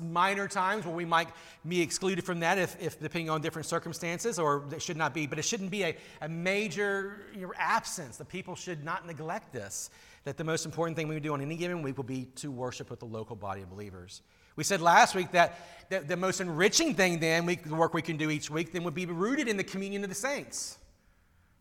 minor 0.00 0.48
times 0.48 0.84
where 0.84 0.94
we 0.94 1.04
might 1.04 1.28
be 1.66 1.80
excluded 1.80 2.24
from 2.24 2.40
that 2.40 2.58
if, 2.58 2.80
if 2.80 2.98
depending 2.98 3.30
on 3.30 3.40
different 3.40 3.66
circumstances, 3.66 4.38
or 4.38 4.64
it 4.72 4.82
should 4.82 4.96
not 4.96 5.14
be. 5.14 5.26
But 5.26 5.38
it 5.38 5.44
shouldn't 5.44 5.70
be 5.70 5.84
a, 5.84 5.96
a 6.20 6.28
major 6.28 7.26
absence. 7.56 8.16
The 8.16 8.24
people 8.24 8.56
should 8.56 8.84
not 8.84 9.06
neglect 9.06 9.52
this. 9.52 9.90
That 10.24 10.36
the 10.36 10.44
most 10.44 10.64
important 10.64 10.96
thing 10.96 11.08
we 11.08 11.18
do 11.20 11.32
on 11.34 11.40
any 11.40 11.56
given 11.56 11.82
week 11.82 11.96
will 11.96 12.04
be 12.04 12.26
to 12.36 12.50
worship 12.50 12.90
with 12.90 13.00
the 13.00 13.06
local 13.06 13.34
body 13.34 13.62
of 13.62 13.70
believers. 13.70 14.22
We 14.54 14.64
said 14.64 14.80
last 14.80 15.14
week 15.14 15.32
that, 15.32 15.58
that 15.90 16.08
the 16.08 16.16
most 16.16 16.40
enriching 16.40 16.94
thing 16.94 17.18
then, 17.18 17.46
we, 17.46 17.56
the 17.56 17.74
work 17.74 17.94
we 17.94 18.02
can 18.02 18.16
do 18.16 18.30
each 18.30 18.50
week, 18.50 18.72
then 18.72 18.84
would 18.84 18.94
be 18.94 19.06
rooted 19.06 19.48
in 19.48 19.56
the 19.56 19.64
communion 19.64 20.04
of 20.04 20.10
the 20.10 20.14
saints 20.14 20.78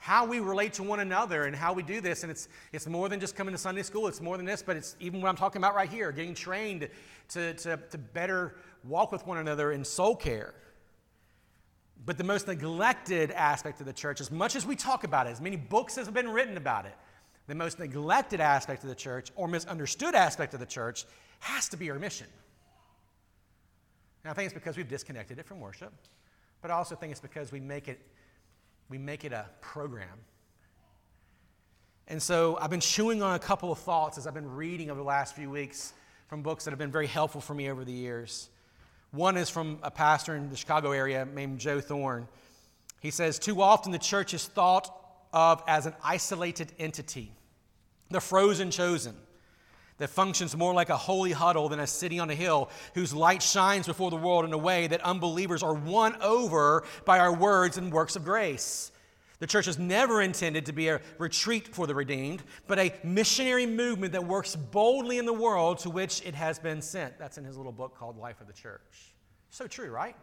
how 0.02 0.26
we 0.26 0.40
relate 0.40 0.74
to 0.74 0.82
one 0.82 1.00
another 1.00 1.44
and 1.44 1.56
how 1.56 1.74
we 1.74 1.84
do 1.84 2.02
this. 2.02 2.24
And 2.24 2.32
it's, 2.32 2.48
it's 2.74 2.88
more 2.88 3.08
than 3.08 3.20
just 3.20 3.36
coming 3.36 3.54
to 3.54 3.58
Sunday 3.60 3.84
school, 3.84 4.08
it's 4.08 4.20
more 4.20 4.36
than 4.36 4.48
this, 4.48 4.64
but 4.64 4.76
it's 4.76 4.96
even 5.00 5.22
what 5.22 5.30
I'm 5.30 5.36
talking 5.36 5.62
about 5.62 5.76
right 5.76 5.88
here 5.88 6.12
getting 6.12 6.34
trained 6.34 6.90
to, 7.30 7.54
to, 7.54 7.78
to 7.78 7.98
better 8.00 8.56
walk 8.84 9.12
with 9.12 9.28
one 9.28 9.38
another 9.38 9.72
in 9.72 9.86
soul 9.86 10.16
care. 10.16 10.56
But 12.04 12.18
the 12.18 12.24
most 12.24 12.48
neglected 12.48 13.30
aspect 13.30 13.80
of 13.80 13.86
the 13.86 13.94
church, 13.94 14.22
as 14.22 14.32
much 14.32 14.56
as 14.56 14.66
we 14.66 14.76
talk 14.76 15.04
about 15.04 15.28
it, 15.28 15.30
as 15.30 15.40
many 15.40 15.56
books 15.56 16.00
as 16.00 16.08
have 16.08 16.16
been 16.16 16.30
written 16.30 16.58
about 16.58 16.88
it, 16.88 16.96
the 17.48 17.56
most 17.56 17.80
neglected 17.80 18.40
aspect 18.40 18.84
of 18.84 18.90
the 18.90 18.96
church 18.96 19.32
or 19.36 19.48
misunderstood 19.48 20.16
aspect 20.16 20.54
of 20.54 20.60
the 20.60 20.66
church 20.66 21.06
has 21.40 21.68
to 21.70 21.78
be 21.78 21.90
our 21.90 22.00
mission. 22.00 22.28
Now, 24.24 24.32
I 24.32 24.34
think 24.34 24.46
it's 24.46 24.54
because 24.54 24.78
we've 24.78 24.88
disconnected 24.88 25.40
it 25.40 25.46
from 25.46 25.60
worship, 25.60 25.92
but 26.62 26.70
I 26.72 26.76
also 26.76 26.96
think 26.96 27.12
it's 27.12 27.22
because 27.22 27.52
we 27.52 27.60
make 27.60 27.88
it 27.88 28.00
we 28.90 28.98
make 28.98 29.24
it 29.24 29.32
a 29.32 29.46
program. 29.62 30.20
And 32.08 32.22
so 32.22 32.58
I've 32.60 32.70
been 32.70 32.82
chewing 32.82 33.24
on 33.24 33.36
a 33.36 33.40
couple 33.40 33.72
of 33.72 33.80
thoughts 33.80 34.18
as 34.18 34.28
I've 34.28 34.34
been 34.34 34.54
reading 34.54 34.92
over 34.92 35.00
the 35.00 35.06
last 35.06 35.34
few 35.34 35.50
weeks 35.50 35.94
from 36.28 36.44
books 36.44 36.66
that 36.66 36.72
have 36.72 36.78
been 36.78 36.92
very 36.92 37.08
helpful 37.08 37.40
for 37.40 37.54
me 37.54 37.70
over 37.70 37.86
the 37.86 37.94
years. 37.94 38.50
One 39.12 39.38
is 39.38 39.50
from 39.50 39.80
a 39.82 39.90
pastor 39.90 40.36
in 40.36 40.50
the 40.50 40.58
Chicago 40.58 40.92
area 40.92 41.26
named 41.26 41.60
Joe 41.60 41.80
Thorn. 41.80 42.28
He 43.00 43.12
says, 43.12 43.40
Too 43.40 43.62
often 43.62 43.94
the 43.94 43.98
church 43.98 44.34
is 44.34 44.46
thought 44.46 45.01
of 45.34 45.64
as 45.68 45.86
an 45.86 45.94
isolated 46.04 46.72
entity, 46.80 47.32
the 48.10 48.22
frozen 48.22 48.72
chosen 48.72 49.16
that 49.98 50.10
functions 50.10 50.58
more 50.58 50.74
like 50.74 50.90
a 50.90 50.98
holy 50.98 51.32
huddle 51.32 51.70
than 51.70 51.80
a 51.80 51.86
city 51.86 52.18
on 52.18 52.30
a 52.32 52.36
hill, 52.36 52.72
whose 52.96 53.14
light 53.14 53.42
shines 53.42 53.86
before 53.86 54.10
the 54.10 54.18
world 54.18 54.44
in 54.46 54.52
a 54.52 54.58
way 54.58 54.88
that 54.88 55.00
unbelievers 55.02 55.62
are 55.62 55.76
won 55.76 56.20
over 56.24 56.84
by 57.06 57.20
our 57.20 57.32
words 57.32 57.78
and 57.78 57.94
works 57.94 58.16
of 58.16 58.24
grace. 58.24 58.92
The 59.38 59.48
church 59.48 59.68
is 59.68 59.78
never 59.78 60.22
intended 60.22 60.66
to 60.68 60.74
be 60.74 60.88
a 60.88 61.02
retreat 61.20 61.68
for 61.68 61.86
the 61.86 61.94
redeemed, 61.94 62.42
but 62.68 62.80
a 62.80 62.94
missionary 63.04 63.68
movement 63.68 64.14
that 64.14 64.24
works 64.24 64.56
boldly 64.56 65.20
in 65.20 65.26
the 65.26 65.34
world 65.34 65.78
to 65.80 65.92
which 65.92 66.26
it 66.26 66.34
has 66.34 66.58
been 66.58 66.82
sent. 66.82 67.20
That's 67.20 67.38
in 67.38 67.44
his 67.44 67.58
little 67.58 67.72
book 67.72 67.96
called 67.96 68.18
Life 68.18 68.42
of 68.42 68.48
the 68.48 68.54
Church. 68.54 69.14
So 69.52 69.68
true, 69.68 69.92
right? 69.92 70.16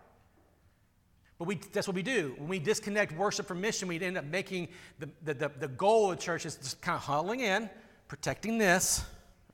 But 1.39 1.47
we, 1.47 1.55
that's 1.73 1.87
what 1.87 1.95
we 1.95 2.03
do. 2.03 2.35
When 2.37 2.49
we 2.49 2.59
disconnect 2.59 3.13
worship 3.13 3.47
from 3.47 3.61
mission, 3.61 3.87
we 3.87 4.01
end 4.01 4.19
up 4.19 4.25
making 4.25 4.69
the, 4.99 5.09
the, 5.23 5.35
the, 5.35 5.49
the 5.61 5.69
goal 5.69 6.11
of 6.11 6.19
the 6.19 6.23
church 6.23 6.45
is 6.45 6.57
just 6.57 6.81
kind 6.81 6.97
of 6.97 7.03
huddling 7.03 7.41
in, 7.41 7.71
protecting 8.09 8.59
this. 8.59 9.05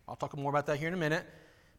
I'll 0.08 0.16
talk 0.16 0.36
more 0.36 0.50
about 0.50 0.66
that 0.66 0.78
here 0.78 0.88
in 0.88 0.94
a 0.94 0.98
minute. 0.98 1.26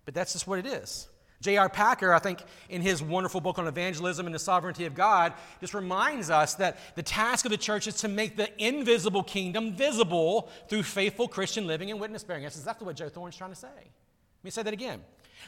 But 0.06 0.14
that's 0.14 0.34
just 0.34 0.46
what 0.46 0.60
it 0.60 0.68
is. 0.68 1.08
J.I. 1.42 1.68
Packer, 1.68 2.14
I 2.14 2.20
think, 2.20 2.42
in 2.70 2.82
his 2.82 3.04
wonderful 3.04 3.42
book 3.42 3.60
on 3.60 3.68
evangelism 3.68 4.26
and 4.26 4.34
the 4.34 4.40
sovereignty 4.40 4.86
of 4.86 4.96
God, 4.96 5.34
just 5.60 5.74
reminds 5.74 6.30
us 6.30 6.56
that 6.56 6.78
the 6.96 7.04
task 7.04 7.46
of 7.46 7.52
the 7.52 7.58
church 7.58 7.88
is 7.88 7.96
to 7.96 8.08
make 8.08 8.38
the 8.38 8.50
invisible 8.64 9.24
kingdom 9.24 9.76
visible 9.76 10.50
through 10.70 10.84
faithful 10.84 11.28
Christian 11.28 11.68
living 11.68 11.92
and 11.92 12.00
witness 12.00 12.24
bearing. 12.24 12.44
That's 12.44 12.58
exactly 12.58 12.86
what 12.86 12.96
Joe 12.96 13.10
Thorn's 13.10 13.36
trying 13.36 13.52
to 13.52 13.56
say. 13.56 13.68
Let 13.68 14.44
me 14.44 14.50
say 14.52 14.64
that 14.64 14.74
again. 14.74 15.02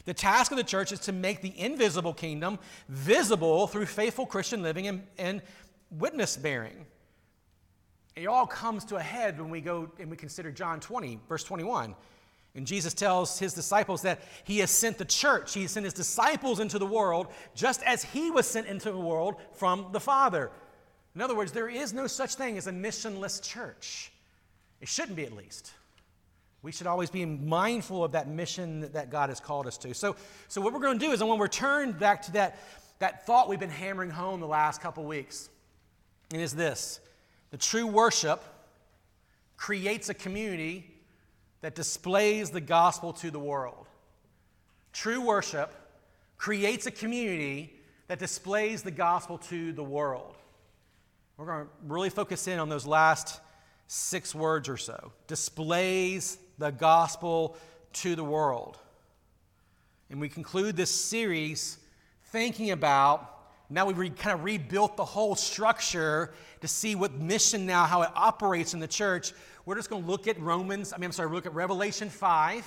The 0.04 0.14
task 0.14 0.50
of 0.50 0.56
the 0.56 0.64
church 0.64 0.92
is 0.92 1.00
to 1.00 1.12
make 1.12 1.42
the 1.42 1.58
invisible 1.58 2.14
kingdom 2.14 2.58
visible 2.88 3.66
through 3.66 3.86
faithful 3.86 4.26
Christian 4.26 4.62
living 4.62 4.86
and, 4.86 5.02
and 5.18 5.42
witness 5.90 6.36
bearing. 6.36 6.86
It 8.16 8.26
all 8.26 8.46
comes 8.46 8.84
to 8.86 8.96
a 8.96 9.02
head 9.02 9.40
when 9.40 9.50
we 9.50 9.60
go 9.60 9.90
and 9.98 10.10
we 10.10 10.16
consider 10.16 10.50
John 10.50 10.80
20, 10.80 11.20
verse 11.28 11.44
21. 11.44 11.94
And 12.54 12.66
Jesus 12.66 12.94
tells 12.94 13.38
his 13.38 13.54
disciples 13.54 14.02
that 14.02 14.22
he 14.44 14.58
has 14.58 14.70
sent 14.70 14.98
the 14.98 15.04
church, 15.04 15.54
he 15.54 15.62
has 15.62 15.70
sent 15.70 15.84
his 15.84 15.94
disciples 15.94 16.58
into 16.58 16.78
the 16.78 16.86
world 16.86 17.28
just 17.54 17.82
as 17.84 18.02
he 18.02 18.30
was 18.30 18.46
sent 18.46 18.66
into 18.66 18.90
the 18.90 18.98
world 18.98 19.36
from 19.52 19.88
the 19.92 20.00
Father. 20.00 20.50
In 21.14 21.22
other 21.22 21.36
words, 21.36 21.52
there 21.52 21.68
is 21.68 21.92
no 21.92 22.06
such 22.06 22.34
thing 22.34 22.58
as 22.58 22.66
a 22.66 22.72
missionless 22.72 23.40
church. 23.40 24.12
It 24.80 24.88
shouldn't 24.88 25.16
be, 25.16 25.24
at 25.24 25.32
least. 25.32 25.72
We 26.62 26.72
should 26.72 26.86
always 26.86 27.10
be 27.10 27.24
mindful 27.24 28.02
of 28.02 28.12
that 28.12 28.28
mission 28.28 28.90
that 28.92 29.10
God 29.10 29.28
has 29.28 29.38
called 29.38 29.66
us 29.66 29.78
to. 29.78 29.94
So, 29.94 30.16
so 30.48 30.60
what 30.60 30.72
we're 30.72 30.80
going 30.80 30.98
to 30.98 31.06
do 31.06 31.12
is 31.12 31.22
I 31.22 31.24
want 31.24 31.38
to 31.38 31.42
return 31.42 31.92
back 31.92 32.22
to 32.22 32.32
that, 32.32 32.58
that 32.98 33.26
thought 33.26 33.48
we've 33.48 33.60
been 33.60 33.70
hammering 33.70 34.10
home 34.10 34.40
the 34.40 34.46
last 34.46 34.80
couple 34.80 35.04
weeks. 35.04 35.48
And 36.32 36.42
is 36.42 36.54
this 36.54 37.00
the 37.50 37.56
true 37.56 37.86
worship 37.86 38.42
creates 39.56 40.08
a 40.08 40.14
community 40.14 40.90
that 41.60 41.74
displays 41.74 42.50
the 42.50 42.60
gospel 42.60 43.12
to 43.12 43.30
the 43.30 43.38
world. 43.38 43.86
True 44.92 45.20
worship 45.20 45.74
creates 46.36 46.86
a 46.86 46.90
community 46.90 47.74
that 48.06 48.18
displays 48.18 48.82
the 48.82 48.90
gospel 48.90 49.38
to 49.38 49.72
the 49.72 49.82
world. 49.82 50.34
We're 51.36 51.46
going 51.46 51.66
to 51.66 51.70
really 51.86 52.10
focus 52.10 52.48
in 52.48 52.58
on 52.58 52.68
those 52.68 52.86
last 52.86 53.40
six 53.86 54.34
words 54.34 54.68
or 54.68 54.76
so. 54.76 55.12
Displays 55.26 56.38
the 56.58 56.70
gospel 56.70 57.56
to 57.94 58.14
the 58.14 58.24
world. 58.24 58.78
And 60.10 60.20
we 60.20 60.28
conclude 60.28 60.76
this 60.76 60.90
series 60.90 61.78
thinking 62.24 62.70
about 62.70 63.38
now 63.70 63.84
we've 63.84 63.98
re, 63.98 64.08
kind 64.08 64.34
of 64.34 64.44
rebuilt 64.44 64.96
the 64.96 65.04
whole 65.04 65.34
structure 65.34 66.32
to 66.62 66.68
see 66.68 66.94
what 66.94 67.12
mission 67.14 67.66
now, 67.66 67.84
how 67.84 68.02
it 68.02 68.10
operates 68.14 68.72
in 68.72 68.80
the 68.80 68.88
church. 68.88 69.32
We're 69.66 69.74
just 69.74 69.90
going 69.90 70.04
to 70.04 70.10
look 70.10 70.26
at 70.26 70.40
Romans, 70.40 70.94
I 70.94 70.96
mean, 70.96 71.06
I'm 71.06 71.12
sorry, 71.12 71.30
look 71.30 71.44
at 71.44 71.54
Revelation 71.54 72.08
5. 72.08 72.66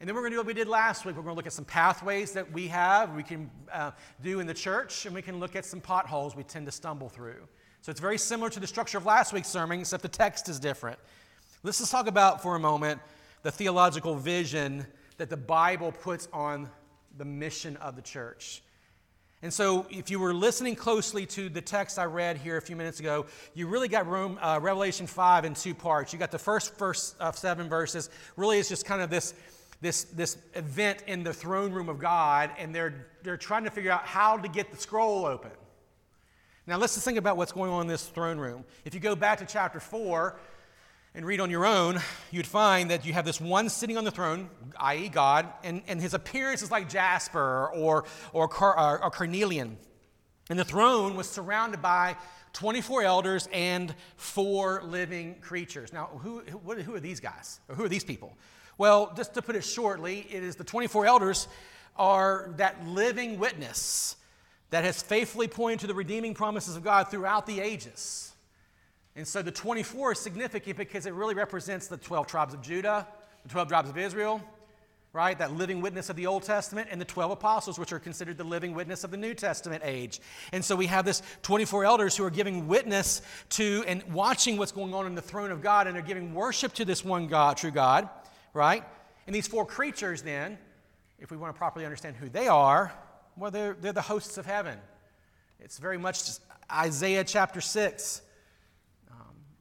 And 0.00 0.08
then 0.08 0.16
we're 0.16 0.22
going 0.22 0.32
to 0.32 0.36
do 0.36 0.40
what 0.40 0.46
we 0.46 0.54
did 0.54 0.66
last 0.66 1.04
week. 1.04 1.14
We're 1.14 1.22
going 1.22 1.34
to 1.34 1.36
look 1.36 1.46
at 1.46 1.52
some 1.52 1.66
pathways 1.66 2.32
that 2.32 2.50
we 2.50 2.68
have, 2.68 3.14
we 3.14 3.22
can 3.22 3.50
uh, 3.70 3.90
do 4.22 4.40
in 4.40 4.46
the 4.46 4.54
church, 4.54 5.04
and 5.04 5.14
we 5.14 5.22
can 5.22 5.38
look 5.38 5.54
at 5.54 5.64
some 5.64 5.80
potholes 5.80 6.34
we 6.34 6.42
tend 6.42 6.66
to 6.66 6.72
stumble 6.72 7.10
through. 7.10 7.46
So 7.82 7.90
it's 7.90 8.00
very 8.00 8.18
similar 8.18 8.48
to 8.50 8.60
the 8.60 8.66
structure 8.66 8.96
of 8.96 9.04
last 9.04 9.32
week's 9.32 9.48
sermon, 9.48 9.80
except 9.80 10.02
the 10.02 10.08
text 10.08 10.48
is 10.48 10.58
different. 10.58 10.98
Let's 11.64 11.78
just 11.78 11.92
talk 11.92 12.08
about 12.08 12.42
for 12.42 12.56
a 12.56 12.58
moment 12.58 13.00
the 13.44 13.52
theological 13.52 14.16
vision 14.16 14.84
that 15.18 15.30
the 15.30 15.36
Bible 15.36 15.92
puts 15.92 16.26
on 16.32 16.68
the 17.16 17.24
mission 17.24 17.76
of 17.76 17.94
the 17.94 18.02
church. 18.02 18.64
And 19.42 19.52
so, 19.52 19.86
if 19.88 20.10
you 20.10 20.18
were 20.18 20.34
listening 20.34 20.74
closely 20.74 21.24
to 21.26 21.48
the 21.48 21.60
text 21.60 22.00
I 22.00 22.04
read 22.06 22.36
here 22.36 22.56
a 22.56 22.60
few 22.60 22.74
minutes 22.74 22.98
ago, 22.98 23.26
you 23.54 23.68
really 23.68 23.86
got 23.86 24.08
uh, 24.08 24.58
Revelation 24.60 25.06
5 25.06 25.44
in 25.44 25.54
two 25.54 25.72
parts. 25.72 26.12
You 26.12 26.18
got 26.18 26.32
the 26.32 26.38
first 26.38 26.74
seven 27.34 27.68
verses, 27.68 28.10
really, 28.36 28.58
it's 28.58 28.68
just 28.68 28.84
kind 28.84 29.00
of 29.00 29.08
this, 29.08 29.32
this, 29.80 30.02
this 30.04 30.38
event 30.54 31.04
in 31.06 31.22
the 31.22 31.32
throne 31.32 31.70
room 31.70 31.88
of 31.88 32.00
God, 32.00 32.50
and 32.58 32.74
they're, 32.74 33.06
they're 33.22 33.36
trying 33.36 33.62
to 33.62 33.70
figure 33.70 33.92
out 33.92 34.04
how 34.04 34.36
to 34.36 34.48
get 34.48 34.72
the 34.72 34.76
scroll 34.76 35.26
open. 35.26 35.52
Now, 36.66 36.76
let's 36.76 36.94
just 36.94 37.04
think 37.04 37.18
about 37.18 37.36
what's 37.36 37.52
going 37.52 37.70
on 37.70 37.82
in 37.82 37.86
this 37.86 38.06
throne 38.06 38.38
room. 38.38 38.64
If 38.84 38.94
you 38.94 39.00
go 39.00 39.14
back 39.14 39.38
to 39.38 39.44
chapter 39.44 39.78
4, 39.78 40.36
and 41.14 41.26
read 41.26 41.40
on 41.40 41.50
your 41.50 41.66
own, 41.66 42.00
you'd 42.30 42.46
find 42.46 42.90
that 42.90 43.04
you 43.04 43.12
have 43.12 43.24
this 43.24 43.40
one 43.40 43.68
sitting 43.68 43.98
on 43.98 44.04
the 44.04 44.10
throne, 44.10 44.48
i.e., 44.78 45.08
God, 45.08 45.46
and, 45.62 45.82
and 45.86 46.00
his 46.00 46.14
appearance 46.14 46.62
is 46.62 46.70
like 46.70 46.88
Jasper 46.88 47.68
or, 47.74 48.04
or, 48.32 48.48
Car, 48.48 49.02
or, 49.02 49.10
carnelian. 49.10 49.76
And 50.48 50.58
the 50.58 50.64
throne 50.64 51.14
was 51.14 51.28
surrounded 51.28 51.82
by 51.82 52.16
24 52.54 53.02
elders 53.02 53.48
and 53.52 53.94
four 54.16 54.82
living 54.84 55.36
creatures. 55.40 55.92
Now, 55.92 56.06
who, 56.06 56.40
who, 56.40 56.58
who 56.58 56.94
are 56.94 57.00
these 57.00 57.20
guys? 57.20 57.60
Or 57.68 57.74
who 57.74 57.84
are 57.84 57.88
these 57.88 58.04
people? 58.04 58.36
Well, 58.78 59.12
just 59.14 59.34
to 59.34 59.42
put 59.42 59.54
it 59.54 59.64
shortly, 59.64 60.26
it 60.30 60.42
is 60.42 60.56
the 60.56 60.64
24 60.64 61.06
elders 61.06 61.46
are 61.96 62.54
that 62.56 62.86
living 62.86 63.38
witness 63.38 64.16
that 64.70 64.84
has 64.84 65.02
faithfully 65.02 65.46
pointed 65.46 65.80
to 65.80 65.86
the 65.86 65.94
redeeming 65.94 66.32
promises 66.32 66.74
of 66.74 66.82
God 66.82 67.10
throughout 67.10 67.46
the 67.46 67.60
ages. 67.60 68.31
And 69.14 69.28
so 69.28 69.42
the 69.42 69.50
24 69.50 70.12
is 70.12 70.18
significant 70.18 70.76
because 70.76 71.06
it 71.06 71.12
really 71.12 71.34
represents 71.34 71.86
the 71.86 71.98
12 71.98 72.26
tribes 72.26 72.54
of 72.54 72.62
Judah, 72.62 73.06
the 73.42 73.48
12 73.50 73.68
tribes 73.68 73.90
of 73.90 73.98
Israel, 73.98 74.42
right? 75.12 75.38
That 75.38 75.52
living 75.52 75.82
witness 75.82 76.08
of 76.08 76.16
the 76.16 76.26
Old 76.26 76.42
Testament, 76.42 76.88
and 76.90 76.98
the 76.98 77.04
12 77.04 77.32
apostles, 77.32 77.78
which 77.78 77.92
are 77.92 77.98
considered 77.98 78.38
the 78.38 78.44
living 78.44 78.74
witness 78.74 79.04
of 79.04 79.10
the 79.10 79.18
New 79.18 79.34
Testament 79.34 79.82
age. 79.84 80.20
And 80.52 80.64
so 80.64 80.74
we 80.74 80.86
have 80.86 81.04
this 81.04 81.20
24 81.42 81.84
elders 81.84 82.16
who 82.16 82.24
are 82.24 82.30
giving 82.30 82.66
witness 82.66 83.20
to 83.50 83.84
and 83.86 84.02
watching 84.04 84.56
what's 84.56 84.72
going 84.72 84.94
on 84.94 85.06
in 85.06 85.14
the 85.14 85.22
throne 85.22 85.50
of 85.50 85.60
God, 85.60 85.86
and 85.86 85.94
they're 85.94 86.02
giving 86.02 86.32
worship 86.32 86.72
to 86.74 86.84
this 86.86 87.04
one 87.04 87.26
God, 87.26 87.58
true 87.58 87.70
God, 87.70 88.08
right? 88.54 88.82
And 89.26 89.36
these 89.36 89.46
four 89.46 89.66
creatures, 89.66 90.22
then, 90.22 90.56
if 91.18 91.30
we 91.30 91.36
want 91.36 91.54
to 91.54 91.58
properly 91.58 91.84
understand 91.84 92.16
who 92.16 92.30
they 92.30 92.48
are, 92.48 92.92
well, 93.36 93.50
they're, 93.50 93.74
they're 93.74 93.92
the 93.92 94.00
hosts 94.00 94.38
of 94.38 94.46
heaven. 94.46 94.78
It's 95.60 95.78
very 95.78 95.98
much 95.98 96.22
Isaiah 96.70 97.24
chapter 97.24 97.60
6 97.60 98.22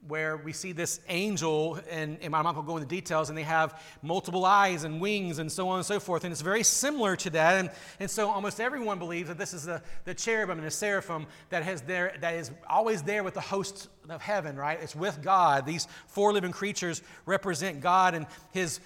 where 0.08 0.38
we 0.38 0.52
see 0.52 0.72
this 0.72 1.00
angel, 1.10 1.80
and, 1.90 2.18
and 2.22 2.36
I'm 2.36 2.44
not 2.44 2.56
going 2.56 2.66
to 2.66 2.72
go 2.72 2.78
into 2.78 2.90
details, 2.90 3.30
and 3.30 3.38
they 3.38 3.44
have 3.44 3.80
multiple 4.02 4.46
eyes 4.46 4.84
and 4.84 5.00
wings 5.00 5.38
and 5.38 5.52
so 5.52 5.70
on 5.70 5.78
and 5.78 5.86
so 5.86 6.00
forth. 6.00 6.24
And 6.24 6.32
it's 6.32 6.42
very 6.42 6.64
similar 6.64 7.16
to 7.18 7.30
that. 7.32 7.60
And, 7.60 7.70
and 8.00 8.10
so 8.10 8.30
almost 8.30 8.60
everyone 8.60 8.98
believes 8.98 9.30
that 9.30 9.38
this 9.38 9.54
is 9.54 9.66
the, 9.66 9.82
the 10.06 10.14
cherubim 10.14 10.58
and 10.58 10.66
the 10.66 10.72
seraphim 10.72 11.28
that, 11.50 11.64
has 11.64 11.82
there, 11.82 12.16
that 12.22 12.34
is 12.34 12.52
always 12.68 13.04
there 13.04 13.24
with 13.24 13.36
the 13.36 13.42
hosts 13.42 13.90
of 14.10 14.22
heaven, 14.22 14.56
right? 14.56 14.80
It's 14.82 14.96
with 14.96 15.22
God. 15.22 15.66
These 15.66 15.88
four 16.08 16.34
living 16.34 16.52
creatures 16.52 17.04
represent 17.28 17.80
God 17.80 18.16
and 18.16 18.26
His, 18.52 18.80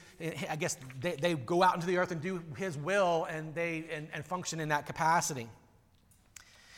I 0.50 0.58
guess 0.58 0.78
they, 1.00 1.16
they 1.16 1.34
go 1.36 1.64
out 1.64 1.76
into 1.76 1.88
the 1.88 1.98
earth 1.98 2.12
and 2.12 2.22
do 2.22 2.42
His 2.58 2.78
will 2.78 3.26
and 3.30 3.56
they 3.56 3.86
and, 3.92 4.10
and 4.14 4.26
function 4.26 4.60
in 4.60 4.70
that 4.70 4.86
capacity. 4.86 5.48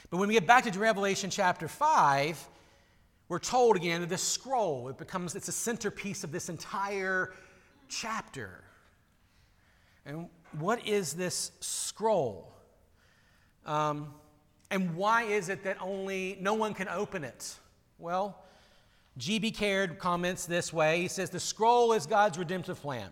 But 0.10 0.18
when 0.18 0.28
we 0.30 0.36
get 0.36 0.46
back 0.46 0.64
to 0.64 0.80
Revelation 0.80 1.30
chapter 1.30 1.68
5, 1.68 2.48
we're 3.30 3.40
told 3.40 3.76
again 3.76 4.02
that 4.02 4.10
this 4.10 4.24
scroll 4.24 4.90
it 4.90 4.98
becomes 4.98 5.36
it's 5.36 5.48
a 5.48 5.54
centerpiece 5.54 6.24
of 6.24 6.32
this 6.32 6.50
entire 6.50 7.34
chapter. 7.90 8.64
And 10.06 10.30
what 10.58 10.86
is 10.88 11.14
this 11.14 11.52
scroll? 11.60 12.54
Um, 13.66 14.14
and 14.72 14.96
why 14.96 15.24
is 15.24 15.50
it 15.50 15.64
that 15.64 15.78
only 15.82 16.38
no 16.40 16.54
one 16.54 16.74
can 16.74 16.88
open 16.88 17.24
it? 17.24 17.56
Well 17.98 18.44
G.B. 19.18 19.50
Caird 19.52 19.98
comments 19.98 20.46
this 20.46 20.72
way. 20.72 21.02
He 21.02 21.08
says 21.08 21.30
the 21.30 21.40
scroll 21.40 21.94
is 21.94 22.06
god's 22.06 22.38
redemptive 22.38 22.80
plan 22.82 23.10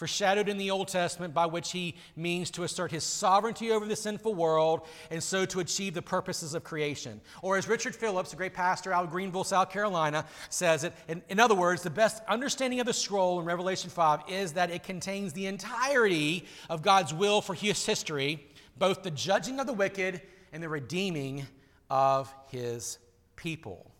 foreshadowed 0.00 0.48
in 0.48 0.56
the 0.56 0.70
Old 0.70 0.88
Testament, 0.88 1.34
by 1.34 1.44
which 1.44 1.72
he 1.72 1.94
means 2.16 2.50
to 2.52 2.62
assert 2.62 2.90
his 2.90 3.04
sovereignty 3.04 3.70
over 3.70 3.84
the 3.84 3.94
sinful 3.94 4.34
world 4.34 4.88
and 5.10 5.22
so 5.22 5.44
to 5.44 5.60
achieve 5.60 5.92
the 5.92 6.00
purposes 6.00 6.54
of 6.54 6.64
creation. 6.64 7.20
Or 7.42 7.58
as 7.58 7.68
Richard 7.68 7.94
Phillips, 7.94 8.32
a 8.32 8.36
great 8.36 8.54
pastor 8.54 8.94
out 8.94 9.04
of 9.04 9.10
Greenville, 9.10 9.44
South 9.44 9.68
Carolina, 9.68 10.24
says 10.48 10.84
it, 10.84 10.94
in, 11.06 11.22
in 11.28 11.38
other 11.38 11.54
words, 11.54 11.82
the 11.82 11.90
best 11.90 12.22
understanding 12.26 12.80
of 12.80 12.86
the 12.86 12.94
scroll 12.94 13.40
in 13.40 13.44
Revelation 13.44 13.90
5 13.90 14.20
is 14.30 14.54
that 14.54 14.70
it 14.70 14.84
contains 14.84 15.34
the 15.34 15.44
entirety 15.44 16.46
of 16.70 16.80
God's 16.80 17.12
will 17.12 17.42
for 17.42 17.52
his 17.52 17.84
history, 17.84 18.48
both 18.78 19.02
the 19.02 19.10
judging 19.10 19.60
of 19.60 19.66
the 19.66 19.74
wicked 19.74 20.22
and 20.50 20.62
the 20.62 20.70
redeeming 20.70 21.46
of 21.90 22.34
his 22.48 22.96
people. 23.36 23.90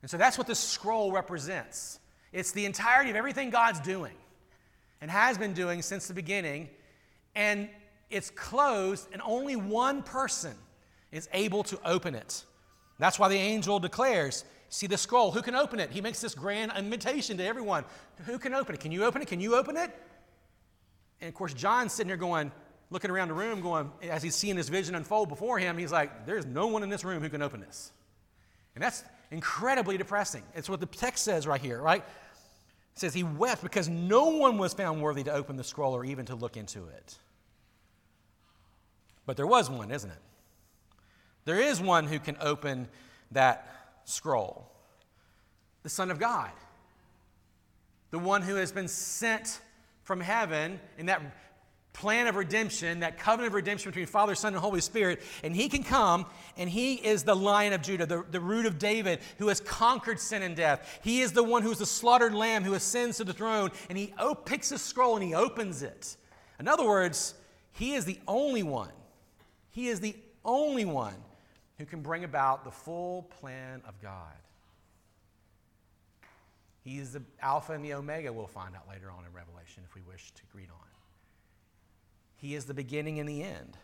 And 0.00 0.08
so 0.08 0.16
that's 0.16 0.38
what 0.38 0.46
this 0.46 0.60
scroll 0.60 1.10
represents. 1.10 1.98
It's 2.32 2.52
the 2.52 2.66
entirety 2.66 3.10
of 3.10 3.16
everything 3.16 3.50
God's 3.50 3.80
doing 3.80 4.14
and 5.00 5.10
has 5.10 5.38
been 5.38 5.52
doing 5.52 5.82
since 5.82 6.08
the 6.08 6.14
beginning. 6.14 6.68
And 7.34 7.68
it's 8.10 8.30
closed, 8.30 9.08
and 9.12 9.20
only 9.24 9.56
one 9.56 10.02
person 10.02 10.54
is 11.12 11.28
able 11.32 11.62
to 11.64 11.78
open 11.84 12.14
it. 12.14 12.44
That's 12.98 13.18
why 13.18 13.28
the 13.28 13.36
angel 13.36 13.78
declares, 13.78 14.44
See 14.68 14.88
the 14.88 14.96
scroll, 14.96 15.30
who 15.30 15.40
can 15.40 15.54
open 15.54 15.78
it? 15.78 15.90
He 15.90 16.00
makes 16.00 16.20
this 16.20 16.34
grand 16.34 16.72
invitation 16.76 17.36
to 17.36 17.44
everyone. 17.44 17.84
Who 18.26 18.40
can 18.40 18.54
open 18.54 18.74
it? 18.74 18.80
Can 18.80 18.90
you 18.90 19.04
open 19.04 19.22
it? 19.22 19.28
Can 19.28 19.40
you 19.40 19.54
open 19.54 19.76
it? 19.76 19.96
And 21.20 21.28
of 21.28 21.34
course, 21.34 21.54
John's 21.54 21.92
sitting 21.92 22.08
there 22.08 22.16
going, 22.16 22.50
looking 22.90 23.10
around 23.10 23.28
the 23.28 23.34
room, 23.34 23.60
going, 23.60 23.92
as 24.02 24.20
he's 24.20 24.34
seeing 24.34 24.56
this 24.56 24.68
vision 24.68 24.96
unfold 24.96 25.28
before 25.28 25.60
him, 25.60 25.78
he's 25.78 25.92
like, 25.92 26.26
There's 26.26 26.44
no 26.44 26.66
one 26.66 26.82
in 26.82 26.88
this 26.88 27.04
room 27.04 27.22
who 27.22 27.28
can 27.28 27.40
open 27.40 27.60
this. 27.60 27.92
And 28.74 28.82
that's 28.82 29.04
incredibly 29.30 29.96
depressing. 29.96 30.42
It's 30.54 30.68
what 30.68 30.80
the 30.80 30.86
text 30.86 31.24
says 31.24 31.46
right 31.46 31.60
here, 31.60 31.80
right? 31.80 32.04
Says 32.94 33.14
he 33.14 33.24
wept 33.24 33.62
because 33.62 33.88
no 33.88 34.26
one 34.28 34.56
was 34.56 34.72
found 34.72 35.02
worthy 35.02 35.24
to 35.24 35.32
open 35.32 35.56
the 35.56 35.64
scroll 35.64 35.94
or 35.94 36.04
even 36.04 36.26
to 36.26 36.34
look 36.34 36.56
into 36.56 36.86
it. 36.86 37.18
But 39.26 39.36
there 39.36 39.46
was 39.46 39.68
one, 39.68 39.90
isn't 39.90 40.10
it? 40.10 40.18
There 41.44 41.60
is 41.60 41.80
one 41.80 42.06
who 42.06 42.18
can 42.18 42.36
open 42.40 42.88
that 43.32 43.68
scroll 44.04 44.70
the 45.82 45.88
Son 45.90 46.10
of 46.10 46.18
God, 46.18 46.50
the 48.10 48.18
one 48.18 48.42
who 48.42 48.56
has 48.56 48.72
been 48.72 48.88
sent 48.88 49.60
from 50.02 50.20
heaven 50.20 50.80
in 50.98 51.06
that 51.06 51.20
plan 51.94 52.26
of 52.26 52.36
redemption, 52.36 53.00
that 53.00 53.18
covenant 53.18 53.48
of 53.48 53.54
redemption 53.54 53.90
between 53.90 54.06
Father, 54.06 54.34
Son, 54.34 54.52
and 54.52 54.60
Holy 54.60 54.82
Spirit. 54.82 55.22
And 55.42 55.56
he 55.56 55.70
can 55.70 55.82
come, 55.82 56.26
and 56.58 56.68
he 56.68 56.94
is 56.96 57.22
the 57.22 57.34
lion 57.34 57.72
of 57.72 57.80
Judah, 57.80 58.04
the, 58.04 58.24
the 58.30 58.40
root 58.40 58.66
of 58.66 58.78
David, 58.78 59.20
who 59.38 59.48
has 59.48 59.60
conquered 59.60 60.20
sin 60.20 60.42
and 60.42 60.54
death. 60.54 61.00
He 61.02 61.22
is 61.22 61.32
the 61.32 61.42
one 61.42 61.62
who 61.62 61.70
is 61.70 61.78
the 61.78 61.86
slaughtered 61.86 62.34
lamb 62.34 62.64
who 62.64 62.74
ascends 62.74 63.16
to 63.16 63.24
the 63.24 63.32
throne, 63.32 63.70
and 63.88 63.96
he 63.96 64.12
op- 64.18 64.44
picks 64.44 64.70
a 64.72 64.78
scroll 64.78 65.16
and 65.16 65.24
he 65.24 65.34
opens 65.34 65.82
it. 65.82 66.16
In 66.60 66.68
other 66.68 66.86
words, 66.86 67.34
he 67.72 67.94
is 67.94 68.04
the 68.04 68.18
only 68.28 68.62
one. 68.62 68.92
He 69.70 69.88
is 69.88 70.00
the 70.00 70.14
only 70.44 70.84
one 70.84 71.16
who 71.78 71.86
can 71.86 72.02
bring 72.02 72.24
about 72.24 72.64
the 72.64 72.70
full 72.70 73.22
plan 73.40 73.82
of 73.88 74.00
God. 74.02 74.34
He 76.82 76.98
is 76.98 77.12
the 77.12 77.22
Alpha 77.40 77.72
and 77.72 77.84
the 77.84 77.94
Omega, 77.94 78.32
we'll 78.32 78.46
find 78.46 78.76
out 78.76 78.86
later 78.88 79.10
on 79.10 79.24
in 79.24 79.32
Revelation 79.32 79.82
if 79.88 79.94
we 79.94 80.02
wish 80.02 80.32
to 80.32 80.42
read 80.52 80.68
on. 80.70 80.83
He 82.36 82.54
is 82.54 82.64
the 82.64 82.74
beginning 82.74 83.20
and 83.20 83.28
the 83.28 83.42
end. 83.42 83.76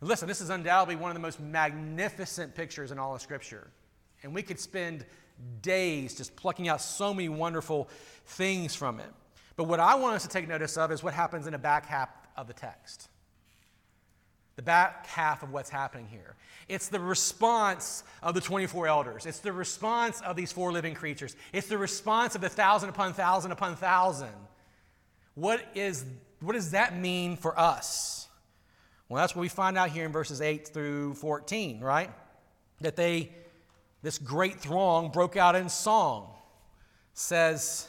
Listen, 0.00 0.26
this 0.26 0.40
is 0.40 0.50
undoubtedly 0.50 0.96
one 0.96 1.10
of 1.10 1.14
the 1.14 1.20
most 1.20 1.38
magnificent 1.38 2.54
pictures 2.54 2.90
in 2.90 2.98
all 2.98 3.14
of 3.14 3.22
Scripture. 3.22 3.68
And 4.22 4.34
we 4.34 4.42
could 4.42 4.58
spend 4.58 5.04
days 5.60 6.14
just 6.14 6.34
plucking 6.36 6.68
out 6.68 6.80
so 6.80 7.14
many 7.14 7.28
wonderful 7.28 7.88
things 8.26 8.74
from 8.74 9.00
it. 9.00 9.10
But 9.56 9.64
what 9.64 9.80
I 9.80 9.94
want 9.94 10.16
us 10.16 10.22
to 10.22 10.28
take 10.28 10.48
notice 10.48 10.76
of 10.76 10.90
is 10.90 11.02
what 11.02 11.14
happens 11.14 11.46
in 11.46 11.52
the 11.52 11.58
back 11.58 11.86
half 11.86 12.08
of 12.36 12.46
the 12.46 12.52
text. 12.52 13.08
The 14.56 14.62
back 14.62 15.06
half 15.06 15.42
of 15.42 15.52
what's 15.52 15.70
happening 15.70 16.08
here. 16.08 16.36
It's 16.68 16.88
the 16.88 17.00
response 17.00 18.04
of 18.22 18.34
the 18.34 18.40
24 18.40 18.86
elders. 18.86 19.26
It's 19.26 19.38
the 19.38 19.52
response 19.52 20.20
of 20.20 20.36
these 20.36 20.52
four 20.52 20.72
living 20.72 20.94
creatures. 20.94 21.36
It's 21.52 21.68
the 21.68 21.78
response 21.78 22.34
of 22.34 22.40
the 22.40 22.48
thousand 22.48 22.88
upon 22.88 23.14
thousand 23.14 23.52
upon 23.52 23.76
thousand. 23.76 24.34
What 25.34 25.64
is 25.74 26.04
what 26.42 26.54
does 26.54 26.72
that 26.72 26.98
mean 26.98 27.36
for 27.36 27.58
us? 27.58 28.28
Well, 29.08 29.20
that's 29.20 29.36
what 29.36 29.42
we 29.42 29.48
find 29.48 29.76
out 29.76 29.90
here 29.90 30.04
in 30.04 30.12
verses 30.12 30.40
8 30.40 30.68
through 30.68 31.14
14, 31.14 31.80
right? 31.80 32.10
That 32.80 32.96
they, 32.96 33.30
this 34.02 34.18
great 34.18 34.58
throng 34.58 35.10
broke 35.10 35.36
out 35.36 35.54
in 35.54 35.68
song. 35.68 36.34
Says, 37.14 37.88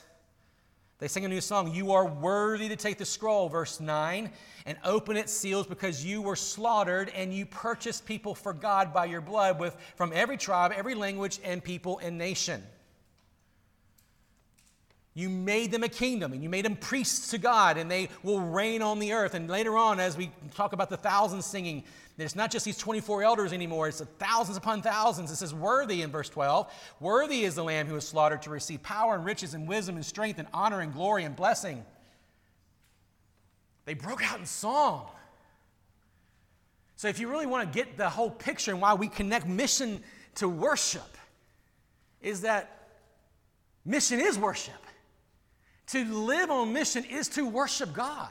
they 1.00 1.08
sing 1.08 1.26
a 1.26 1.28
new 1.28 1.42
song, 1.42 1.74
You 1.74 1.92
are 1.94 2.06
worthy 2.06 2.70
to 2.70 2.76
take 2.76 2.98
the 2.98 3.06
scroll, 3.06 3.50
verse 3.50 3.80
9, 3.80 4.32
and 4.66 4.78
open 4.84 5.18
its 5.18 5.34
seals 5.34 5.68
because 5.68 6.06
you 6.06 6.22
were 6.22 6.36
slaughtered 6.36 7.10
and 7.16 7.34
you 7.34 7.46
purchased 7.46 8.06
people 8.06 8.36
for 8.36 8.54
God 8.54 8.94
by 8.94 9.06
your 9.06 9.22
blood 9.22 9.60
with, 9.60 9.76
from 9.96 10.12
every 10.14 10.38
tribe, 10.38 10.72
every 10.76 10.96
language, 10.96 11.40
and 11.44 11.64
people 11.64 12.00
and 12.00 12.18
nation. 12.18 12.64
You 15.16 15.30
made 15.30 15.72
them 15.72 15.84
a 15.84 15.90
kingdom 15.90 16.34
and 16.34 16.42
you 16.42 16.50
made 16.50 16.66
them 16.66 16.76
priests 16.76 17.30
to 17.32 17.38
God, 17.38 17.78
and 17.78 17.90
they 17.90 18.10
will 18.24 18.40
reign 18.40 18.82
on 18.82 18.98
the 18.98 19.14
earth. 19.14 19.36
And 19.36 19.48
later 19.48 19.78
on, 19.78 20.00
as 20.00 20.18
we 20.18 20.32
talk 20.56 20.74
about 20.74 20.90
the 20.90 20.98
thousands 20.98 21.46
singing, 21.46 21.84
it's 22.18 22.36
not 22.36 22.52
just 22.52 22.66
these 22.66 22.78
24 22.78 23.24
elders 23.24 23.54
anymore, 23.54 23.88
it's 23.88 24.02
thousands 24.20 24.58
upon 24.58 24.82
thousands. 24.82 25.32
It 25.32 25.36
says, 25.36 25.54
Worthy 25.54 26.02
in 26.02 26.12
verse 26.12 26.30
12. 26.30 26.72
Worthy 27.00 27.44
is 27.44 27.56
the 27.56 27.64
Lamb 27.64 27.88
who 27.88 27.94
was 27.94 28.08
slaughtered 28.08 28.42
to 28.44 28.50
receive 28.50 28.82
power 28.82 29.16
and 29.16 29.26
riches 29.26 29.54
and 29.54 29.68
wisdom 29.68 29.96
and 29.96 30.06
strength 30.06 30.40
and 30.40 30.48
honor 30.54 30.82
and 30.82 30.94
glory 30.94 31.24
and 31.24 31.36
blessing. 31.36 31.84
They 33.86 33.94
broke 33.94 34.24
out 34.24 34.40
in 34.40 34.46
song. 34.46 35.08
So, 36.96 37.08
if 37.08 37.20
you 37.20 37.30
really 37.30 37.48
want 37.48 37.72
to 37.72 37.78
get 37.78 37.98
the 37.98 38.10
whole 38.10 38.30
picture 38.30 38.72
and 38.72 38.82
why 38.82 38.94
we 38.94 39.08
connect 39.10 39.48
mission 39.48 40.02
to 40.36 40.48
worship, 40.48 41.18
is 42.22 42.42
that 42.42 42.88
mission 43.86 44.20
is 44.20 44.40
worship. 44.40 44.83
To 45.88 46.06
live 46.06 46.50
on 46.50 46.74
mission 46.74 47.04
is 47.04 47.28
to 47.30 47.48
worship 47.48 47.94
God. 47.94 48.30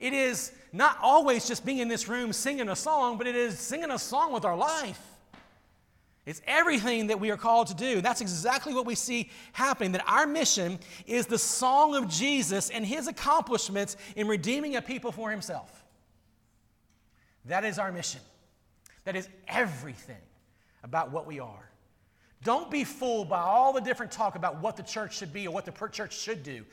It 0.00 0.12
is 0.12 0.52
not 0.72 0.98
always 1.00 1.46
just 1.46 1.64
being 1.64 1.78
in 1.78 1.88
this 1.88 2.08
room 2.08 2.32
singing 2.32 2.68
a 2.68 2.76
song, 2.76 3.16
but 3.16 3.26
it 3.26 3.36
is 3.36 3.58
singing 3.58 3.90
a 3.90 3.98
song 3.98 4.32
with 4.32 4.44
our 4.44 4.56
life. 4.56 5.00
It's 6.26 6.40
everything 6.46 7.08
that 7.08 7.20
we 7.20 7.30
are 7.30 7.36
called 7.36 7.66
to 7.68 7.74
do. 7.74 8.00
That's 8.00 8.22
exactly 8.22 8.72
what 8.72 8.86
we 8.86 8.94
see 8.94 9.30
happening. 9.52 9.92
That 9.92 10.04
our 10.08 10.26
mission 10.26 10.78
is 11.06 11.26
the 11.26 11.38
song 11.38 11.94
of 11.94 12.08
Jesus 12.08 12.70
and 12.70 12.84
his 12.84 13.08
accomplishments 13.08 13.96
in 14.16 14.26
redeeming 14.26 14.76
a 14.76 14.82
people 14.82 15.12
for 15.12 15.30
himself. 15.30 15.84
That 17.44 17.64
is 17.64 17.78
our 17.78 17.92
mission. 17.92 18.22
That 19.04 19.16
is 19.16 19.28
everything 19.46 20.16
about 20.82 21.10
what 21.12 21.26
we 21.26 21.40
are. 21.40 21.70
Don't 22.44 22.70
be 22.70 22.84
fooled 22.84 23.28
by 23.28 23.40
all 23.40 23.72
the 23.72 23.80
different 23.80 24.12
talk 24.12 24.36
about 24.36 24.60
what 24.60 24.76
the 24.76 24.82
church 24.82 25.16
should 25.16 25.32
be 25.32 25.48
or 25.48 25.54
what 25.54 25.64
the 25.64 25.72
church 25.88 26.16
should 26.16 26.42
do. 26.42 26.64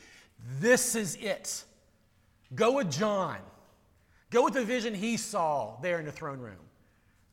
This 0.60 0.96
is 0.96 1.16
it. 1.16 1.64
Go 2.54 2.74
with 2.74 2.92
John. 2.92 3.38
Go 4.30 4.44
with 4.44 4.54
the 4.54 4.66
vision 4.66 4.94
he 4.94 5.18
saw 5.18 5.80
there 5.82 5.98
in 5.98 6.06
the 6.06 6.12
throne 6.12 6.40
room. 6.40 6.60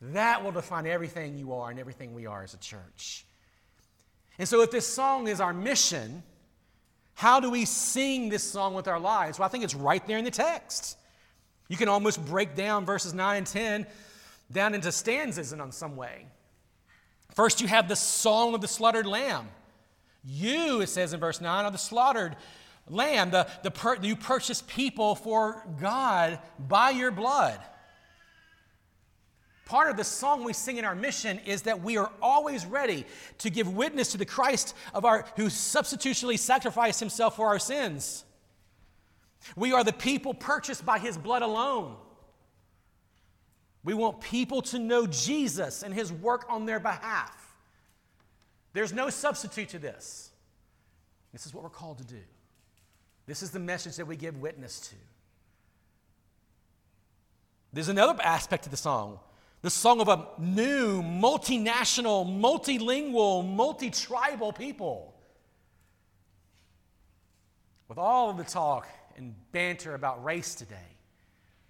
That 0.01 0.43
will 0.43 0.51
define 0.51 0.87
everything 0.87 1.37
you 1.37 1.53
are 1.53 1.69
and 1.69 1.79
everything 1.79 2.13
we 2.13 2.25
are 2.25 2.41
as 2.41 2.53
a 2.53 2.57
church. 2.57 3.25
And 4.37 4.47
so, 4.47 4.61
if 4.61 4.71
this 4.71 4.87
song 4.87 5.27
is 5.27 5.41
our 5.41 5.53
mission, 5.53 6.23
how 7.15 7.41
do 7.41 7.49
we 7.49 7.65
sing 7.65 8.29
this 8.29 8.43
song 8.43 8.73
with 8.73 8.87
our 8.87 8.99
lives? 8.99 9.37
Well, 9.37 9.45
I 9.45 9.49
think 9.49 9.65
it's 9.65 9.75
right 9.75 10.05
there 10.07 10.17
in 10.17 10.23
the 10.23 10.31
text. 10.31 10.97
You 11.67 11.75
can 11.75 11.89
almost 11.89 12.25
break 12.25 12.55
down 12.55 12.85
verses 12.85 13.13
9 13.13 13.37
and 13.37 13.47
10 13.47 13.85
down 14.51 14.73
into 14.73 14.93
stanzas 14.93 15.51
in 15.51 15.71
some 15.73 15.97
way. 15.97 16.25
First, 17.33 17.61
you 17.61 17.67
have 17.67 17.87
the 17.87 17.95
song 17.95 18.53
of 18.53 18.61
the 18.61 18.67
slaughtered 18.67 19.05
lamb. 19.05 19.49
You, 20.23 20.81
it 20.81 20.87
says 20.87 21.13
in 21.13 21.19
verse 21.19 21.39
9, 21.39 21.65
are 21.65 21.71
the 21.71 21.77
slaughtered 21.77 22.35
lamb. 22.87 23.31
The, 23.31 23.47
the 23.63 23.71
per, 23.71 23.95
you 23.95 24.15
purchased 24.15 24.67
people 24.67 25.15
for 25.15 25.63
God 25.79 26.39
by 26.59 26.89
your 26.89 27.11
blood. 27.11 27.59
Part 29.65 29.91
of 29.91 29.97
the 29.97 30.03
song 30.03 30.43
we 30.43 30.53
sing 30.53 30.77
in 30.77 30.85
our 30.85 30.95
mission 30.95 31.39
is 31.45 31.61
that 31.63 31.81
we 31.81 31.97
are 31.97 32.11
always 32.23 32.65
ready 32.65 33.05
to 33.37 33.51
give 33.51 33.71
witness 33.71 34.11
to 34.13 34.17
the 34.17 34.25
Christ 34.25 34.75
of 34.95 35.05
our 35.05 35.25
who 35.35 35.49
substitutionally 35.49 36.37
sacrificed 36.37 36.99
himself 36.99 37.35
for 37.35 37.45
our 37.47 37.59
sins. 37.59 38.25
We 39.55 39.71
are 39.71 39.83
the 39.83 39.93
people 39.93 40.33
purchased 40.33 40.85
by 40.85 40.97
his 40.97 41.19
blood 41.19 41.43
alone. 41.43 41.95
We 43.83 43.93
want 43.93 44.21
people 44.21 44.61
to 44.63 44.79
know 44.79 45.07
Jesus 45.07 45.83
and 45.83 45.93
his 45.93 46.11
work 46.11 46.45
on 46.49 46.65
their 46.65 46.79
behalf. 46.79 47.55
There's 48.73 48.93
no 48.93 49.09
substitute 49.09 49.69
to 49.69 49.79
this. 49.79 50.31
This 51.31 51.45
is 51.45 51.53
what 51.53 51.63
we're 51.63 51.69
called 51.69 51.99
to 51.99 52.03
do. 52.03 52.21
This 53.25 53.41
is 53.43 53.51
the 53.51 53.59
message 53.59 53.95
that 53.97 54.05
we 54.05 54.15
give 54.15 54.37
witness 54.41 54.79
to. 54.89 54.95
There's 57.71 57.89
another 57.89 58.19
aspect 58.23 58.63
to 58.63 58.69
the 58.69 58.77
song 58.77 59.19
the 59.61 59.69
song 59.69 59.99
of 59.99 60.07
a 60.07 60.25
new, 60.37 61.01
multinational, 61.01 62.25
multilingual, 62.25 63.45
multi 63.45 63.89
tribal 63.89 64.53
people. 64.53 65.13
With 67.89 67.97
all 67.97 68.29
of 68.29 68.37
the 68.37 68.45
talk 68.45 68.87
and 69.17 69.35
banter 69.51 69.95
about 69.95 70.23
race 70.23 70.55
today, 70.55 70.77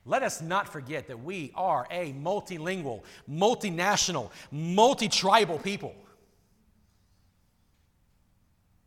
let 0.05 0.23
us 0.23 0.41
not 0.41 0.71
forget 0.71 1.07
that 1.07 1.23
we 1.23 1.51
are 1.55 1.87
a 1.91 2.13
multilingual, 2.13 3.03
multinational, 3.29 4.31
multi 4.51 5.07
tribal 5.07 5.59
people. 5.59 5.95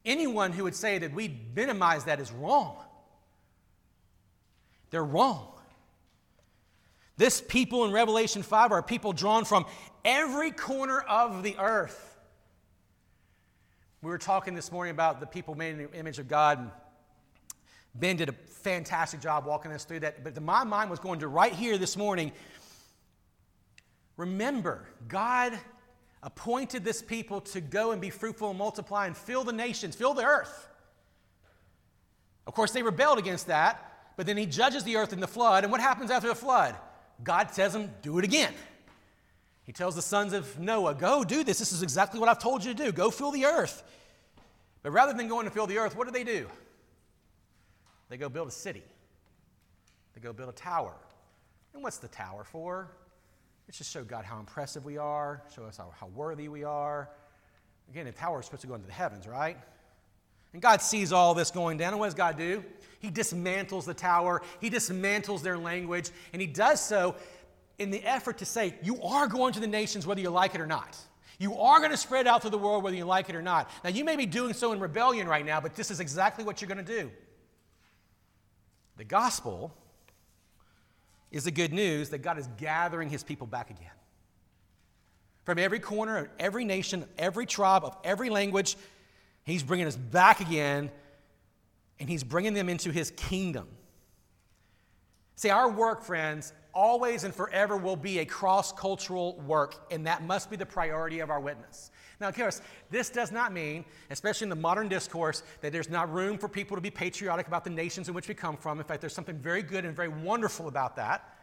Anyone 0.04 0.52
who 0.52 0.64
would 0.64 0.74
say 0.74 0.98
that 0.98 1.14
we 1.14 1.38
minimize 1.54 2.04
that 2.04 2.18
is 2.18 2.32
wrong. 2.32 2.76
They're 4.90 5.04
wrong. 5.04 5.48
This 7.16 7.40
people 7.40 7.84
in 7.84 7.92
Revelation 7.92 8.42
5 8.42 8.72
are 8.72 8.82
people 8.82 9.12
drawn 9.12 9.44
from 9.44 9.64
every 10.04 10.50
corner 10.50 11.00
of 11.00 11.42
the 11.42 11.56
earth. 11.58 12.08
We 14.00 14.10
were 14.10 14.18
talking 14.18 14.54
this 14.54 14.72
morning 14.72 14.90
about 14.90 15.20
the 15.20 15.26
people 15.26 15.54
made 15.54 15.70
in 15.70 15.78
the 15.78 15.92
image 15.92 16.18
of 16.18 16.26
God, 16.26 16.72
Ben 17.94 18.16
did 18.16 18.28
a 18.28 18.32
fantastic 18.32 19.20
job 19.20 19.44
walking 19.44 19.72
us 19.72 19.84
through 19.84 20.00
that. 20.00 20.24
But 20.24 20.40
my 20.42 20.64
mind 20.64 20.90
was 20.90 20.98
going 20.98 21.20
to 21.20 21.28
right 21.28 21.52
here 21.52 21.78
this 21.78 21.96
morning. 21.96 22.32
Remember, 24.16 24.86
God 25.08 25.58
appointed 26.22 26.84
this 26.84 27.02
people 27.02 27.40
to 27.40 27.60
go 27.60 27.90
and 27.90 28.00
be 28.00 28.10
fruitful 28.10 28.50
and 28.50 28.58
multiply 28.58 29.06
and 29.06 29.16
fill 29.16 29.44
the 29.44 29.52
nations, 29.52 29.96
fill 29.96 30.14
the 30.14 30.24
earth. 30.24 30.68
Of 32.46 32.54
course, 32.54 32.72
they 32.72 32.82
rebelled 32.82 33.18
against 33.18 33.48
that, 33.48 34.12
but 34.16 34.26
then 34.26 34.36
he 34.36 34.46
judges 34.46 34.84
the 34.84 34.96
earth 34.96 35.12
in 35.12 35.20
the 35.20 35.28
flood. 35.28 35.64
And 35.64 35.72
what 35.72 35.80
happens 35.80 36.10
after 36.10 36.28
the 36.28 36.34
flood? 36.34 36.76
God 37.22 37.52
tells 37.52 37.72
them, 37.72 37.90
do 38.02 38.18
it 38.18 38.24
again. 38.24 38.52
He 39.64 39.72
tells 39.72 39.94
the 39.94 40.02
sons 40.02 40.32
of 40.32 40.58
Noah, 40.58 40.94
go 40.94 41.22
do 41.24 41.44
this. 41.44 41.58
This 41.58 41.72
is 41.72 41.82
exactly 41.82 42.18
what 42.18 42.28
I've 42.28 42.40
told 42.40 42.64
you 42.64 42.74
to 42.74 42.84
do. 42.84 42.92
Go 42.92 43.10
fill 43.10 43.30
the 43.30 43.46
earth. 43.46 43.82
But 44.82 44.90
rather 44.90 45.12
than 45.12 45.28
going 45.28 45.44
to 45.44 45.52
fill 45.52 45.68
the 45.68 45.78
earth, 45.78 45.96
what 45.96 46.06
do 46.06 46.12
they 46.12 46.24
do? 46.24 46.48
They 48.12 48.18
go 48.18 48.28
build 48.28 48.48
a 48.48 48.50
city, 48.50 48.82
they 50.14 50.20
go 50.20 50.34
build 50.34 50.50
a 50.50 50.52
tower. 50.52 50.92
And 51.72 51.82
what's 51.82 51.96
the 51.96 52.08
tower 52.08 52.44
for? 52.44 52.90
It's 53.66 53.78
just 53.78 53.90
show 53.90 54.04
God 54.04 54.26
how 54.26 54.38
impressive 54.38 54.84
we 54.84 54.98
are, 54.98 55.42
show 55.56 55.64
us 55.64 55.78
how, 55.78 55.94
how 55.98 56.08
worthy 56.08 56.48
we 56.48 56.62
are. 56.62 57.08
Again, 57.88 58.04
the 58.04 58.12
tower 58.12 58.40
is 58.40 58.44
supposed 58.44 58.60
to 58.60 58.66
go 58.66 58.74
into 58.74 58.86
the 58.86 58.92
heavens, 58.92 59.26
right? 59.26 59.56
And 60.52 60.60
God 60.60 60.82
sees 60.82 61.10
all 61.10 61.32
this 61.32 61.50
going 61.50 61.78
down. 61.78 61.94
And 61.94 62.00
what 62.00 62.08
does 62.08 62.14
God 62.14 62.36
do? 62.36 62.62
He 62.98 63.10
dismantles 63.10 63.86
the 63.86 63.94
tower, 63.94 64.42
He 64.60 64.68
dismantles 64.68 65.40
their 65.40 65.56
language, 65.56 66.10
and 66.34 66.42
He 66.42 66.46
does 66.46 66.82
so 66.82 67.14
in 67.78 67.90
the 67.90 68.04
effort 68.04 68.36
to 68.38 68.44
say, 68.44 68.74
You 68.82 69.00
are 69.00 69.26
going 69.26 69.54
to 69.54 69.60
the 69.60 69.66
nations 69.66 70.06
whether 70.06 70.20
you 70.20 70.28
like 70.28 70.54
it 70.54 70.60
or 70.60 70.66
not. 70.66 70.98
You 71.38 71.56
are 71.56 71.78
going 71.78 71.92
to 71.92 71.96
spread 71.96 72.26
out 72.26 72.42
to 72.42 72.50
the 72.50 72.58
world 72.58 72.84
whether 72.84 72.94
you 72.94 73.06
like 73.06 73.30
it 73.30 73.36
or 73.36 73.42
not. 73.42 73.70
Now, 73.82 73.88
you 73.88 74.04
may 74.04 74.16
be 74.16 74.26
doing 74.26 74.52
so 74.52 74.72
in 74.72 74.80
rebellion 74.80 75.26
right 75.26 75.46
now, 75.46 75.62
but 75.62 75.74
this 75.74 75.90
is 75.90 75.98
exactly 75.98 76.44
what 76.44 76.60
you're 76.60 76.68
going 76.68 76.84
to 76.84 77.00
do. 77.00 77.10
The 78.96 79.04
gospel 79.04 79.74
is 81.30 81.44
the 81.44 81.50
good 81.50 81.72
news 81.72 82.10
that 82.10 82.18
God 82.18 82.38
is 82.38 82.48
gathering 82.58 83.08
his 83.08 83.22
people 83.22 83.46
back 83.46 83.70
again. 83.70 83.90
From 85.44 85.58
every 85.58 85.80
corner 85.80 86.18
of 86.18 86.28
every 86.38 86.64
nation, 86.64 87.04
every 87.18 87.46
tribe, 87.46 87.84
of 87.84 87.96
every 88.04 88.30
language, 88.30 88.76
he's 89.44 89.62
bringing 89.62 89.86
us 89.86 89.96
back 89.96 90.40
again 90.40 90.90
and 91.98 92.08
he's 92.08 92.22
bringing 92.22 92.54
them 92.54 92.68
into 92.68 92.90
his 92.90 93.10
kingdom. 93.12 93.66
See, 95.36 95.50
our 95.50 95.70
work, 95.70 96.02
friends, 96.02 96.52
always 96.74 97.24
and 97.24 97.34
forever 97.34 97.76
will 97.76 97.96
be 97.96 98.18
a 98.18 98.24
cross 98.24 98.72
cultural 98.72 99.40
work, 99.40 99.86
and 99.90 100.06
that 100.06 100.22
must 100.22 100.50
be 100.50 100.56
the 100.56 100.66
priority 100.66 101.20
of 101.20 101.30
our 101.30 101.40
witness. 101.40 101.90
Now, 102.20 102.28
of 102.28 102.36
course, 102.36 102.60
this 102.90 103.10
does 103.10 103.32
not 103.32 103.52
mean, 103.52 103.84
especially 104.10 104.46
in 104.46 104.50
the 104.50 104.56
modern 104.56 104.88
discourse, 104.88 105.42
that 105.60 105.72
there's 105.72 105.90
not 105.90 106.12
room 106.12 106.38
for 106.38 106.48
people 106.48 106.76
to 106.76 106.80
be 106.80 106.90
patriotic 106.90 107.46
about 107.46 107.64
the 107.64 107.70
nations 107.70 108.08
in 108.08 108.14
which 108.14 108.28
we 108.28 108.34
come 108.34 108.56
from. 108.56 108.78
In 108.78 108.84
fact, 108.84 109.00
there's 109.00 109.14
something 109.14 109.38
very 109.38 109.62
good 109.62 109.84
and 109.84 109.94
very 109.94 110.08
wonderful 110.08 110.68
about 110.68 110.96
that. 110.96 111.38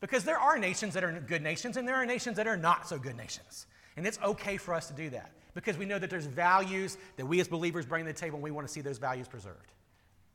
Because 0.00 0.24
there 0.24 0.38
are 0.38 0.58
nations 0.58 0.94
that 0.94 1.04
are 1.04 1.12
good 1.20 1.42
nations, 1.42 1.76
and 1.76 1.88
there 1.88 1.96
are 1.96 2.06
nations 2.06 2.36
that 2.36 2.46
are 2.46 2.56
not 2.56 2.86
so 2.86 2.98
good 2.98 3.16
nations. 3.16 3.66
And 3.96 4.06
it's 4.06 4.18
okay 4.22 4.56
for 4.56 4.74
us 4.74 4.88
to 4.88 4.94
do 4.94 5.10
that 5.10 5.32
because 5.54 5.78
we 5.78 5.86
know 5.86 5.98
that 5.98 6.10
there's 6.10 6.26
values 6.26 6.98
that 7.16 7.24
we 7.24 7.40
as 7.40 7.48
believers 7.48 7.86
bring 7.86 8.04
to 8.04 8.12
the 8.12 8.18
table, 8.18 8.36
and 8.36 8.44
we 8.44 8.50
want 8.50 8.66
to 8.66 8.72
see 8.72 8.82
those 8.82 8.98
values 8.98 9.26
preserved. 9.26 9.72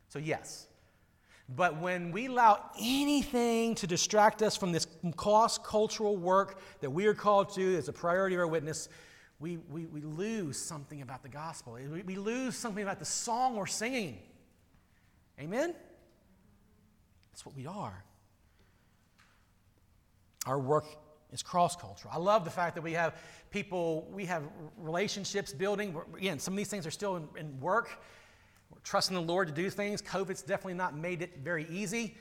So, 0.09 0.17
yes, 0.17 0.67
but 1.55 1.77
when 1.77 2.11
we 2.11 2.27
allow 2.27 2.71
anything 2.79 3.75
to 3.75 3.87
distract 3.87 4.41
us 4.41 4.55
from 4.55 4.71
this 4.71 4.87
cross 5.15 5.57
cultural 5.57 6.15
work 6.15 6.59
that 6.79 6.89
we 6.89 7.05
are 7.05 7.13
called 7.13 7.53
to 7.55 7.77
as 7.77 7.87
a 7.87 7.93
priority 7.93 8.35
of 8.35 8.41
our 8.41 8.47
witness, 8.47 8.89
we, 9.41 9.57
we, 9.71 9.85
we 9.85 10.01
lose 10.01 10.57
something 10.57 11.01
about 11.01 11.23
the 11.23 11.29
gospel. 11.29 11.73
We, 11.73 12.03
we 12.03 12.15
lose 12.15 12.55
something 12.55 12.83
about 12.83 12.99
the 12.99 13.05
song 13.05 13.55
we're 13.55 13.65
singing. 13.65 14.19
Amen? 15.39 15.73
That's 17.31 17.45
what 17.45 17.55
we 17.55 17.65
are. 17.65 18.03
Our 20.45 20.59
work 20.59 20.85
is 21.31 21.41
cross 21.41 21.75
cultural. 21.75 22.13
I 22.13 22.19
love 22.19 22.45
the 22.45 22.51
fact 22.51 22.75
that 22.75 22.83
we 22.83 22.93
have 22.93 23.15
people, 23.49 24.07
we 24.13 24.25
have 24.25 24.43
relationships 24.77 25.53
building. 25.53 25.95
Again, 26.15 26.37
some 26.37 26.53
of 26.53 26.57
these 26.57 26.69
things 26.69 26.85
are 26.85 26.91
still 26.91 27.15
in, 27.15 27.27
in 27.35 27.59
work. 27.59 27.89
We're 28.69 28.79
trusting 28.83 29.15
the 29.15 29.21
Lord 29.21 29.47
to 29.47 29.53
do 29.53 29.71
things. 29.71 30.03
COVID's 30.03 30.43
definitely 30.43 30.75
not 30.75 30.95
made 30.95 31.23
it 31.23 31.39
very 31.43 31.65
easy, 31.69 32.15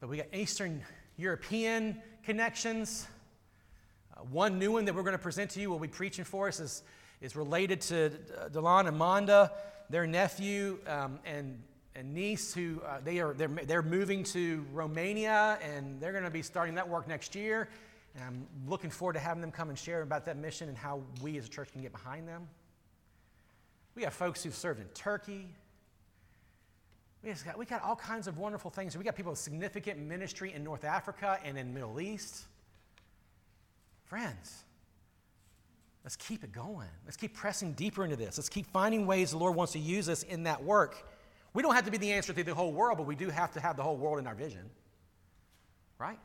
but 0.00 0.08
we 0.08 0.16
got 0.16 0.26
Eastern 0.32 0.82
European 1.18 2.00
connections. 2.24 3.06
One 4.30 4.58
new 4.58 4.72
one 4.72 4.84
that 4.84 4.94
we're 4.94 5.02
going 5.02 5.12
to 5.12 5.18
present 5.18 5.50
to 5.50 5.60
you, 5.60 5.70
will 5.70 5.78
be 5.78 5.88
preaching 5.88 6.24
for 6.24 6.48
us, 6.48 6.60
is, 6.60 6.82
is 7.20 7.34
related 7.34 7.80
to 7.82 8.06
uh, 8.06 8.48
Delon 8.48 8.86
and 8.86 8.96
Manda, 8.96 9.52
their 9.90 10.06
nephew 10.06 10.78
um, 10.86 11.18
and, 11.24 11.60
and 11.94 12.14
niece, 12.14 12.54
who 12.54 12.80
uh, 12.86 12.98
they 13.04 13.20
are, 13.20 13.34
they're, 13.34 13.48
they're 13.48 13.82
moving 13.82 14.22
to 14.24 14.64
Romania, 14.72 15.58
and 15.62 16.00
they're 16.00 16.12
going 16.12 16.24
to 16.24 16.30
be 16.30 16.42
starting 16.42 16.74
that 16.76 16.88
work 16.88 17.08
next 17.08 17.34
year. 17.34 17.68
And 18.14 18.24
I'm 18.24 18.46
looking 18.68 18.90
forward 18.90 19.14
to 19.14 19.20
having 19.20 19.40
them 19.40 19.50
come 19.50 19.68
and 19.70 19.78
share 19.78 20.02
about 20.02 20.26
that 20.26 20.36
mission 20.36 20.68
and 20.68 20.76
how 20.76 21.02
we 21.22 21.38
as 21.38 21.46
a 21.46 21.48
church 21.48 21.72
can 21.72 21.82
get 21.82 21.92
behind 21.92 22.28
them. 22.28 22.46
We 23.94 24.02
have 24.02 24.14
folks 24.14 24.42
who've 24.42 24.54
served 24.54 24.80
in 24.80 24.86
Turkey, 24.88 25.48
we, 27.22 27.32
got, 27.44 27.58
we 27.58 27.66
got 27.66 27.82
all 27.84 27.94
kinds 27.94 28.26
of 28.26 28.38
wonderful 28.38 28.70
things. 28.70 28.98
We 28.98 29.04
got 29.04 29.14
people 29.14 29.30
with 29.30 29.38
significant 29.38 30.00
ministry 30.00 30.52
in 30.52 30.64
North 30.64 30.84
Africa 30.84 31.38
and 31.44 31.56
in 31.56 31.72
Middle 31.72 32.00
East. 32.00 32.46
Friends, 34.12 34.64
let's 36.04 36.16
keep 36.16 36.44
it 36.44 36.52
going. 36.52 36.90
Let's 37.06 37.16
keep 37.16 37.32
pressing 37.32 37.72
deeper 37.72 38.04
into 38.04 38.14
this. 38.14 38.36
Let's 38.36 38.50
keep 38.50 38.66
finding 38.66 39.06
ways 39.06 39.30
the 39.30 39.38
Lord 39.38 39.54
wants 39.54 39.72
to 39.72 39.78
use 39.78 40.06
us 40.06 40.22
in 40.22 40.42
that 40.42 40.62
work. 40.62 41.08
We 41.54 41.62
don't 41.62 41.74
have 41.74 41.86
to 41.86 41.90
be 41.90 41.96
the 41.96 42.12
answer 42.12 42.34
to 42.34 42.44
the 42.44 42.54
whole 42.54 42.74
world, 42.74 42.98
but 42.98 43.06
we 43.06 43.16
do 43.16 43.30
have 43.30 43.52
to 43.52 43.60
have 43.60 43.74
the 43.74 43.82
whole 43.82 43.96
world 43.96 44.18
in 44.18 44.26
our 44.26 44.34
vision. 44.34 44.68
Right? 45.96 46.18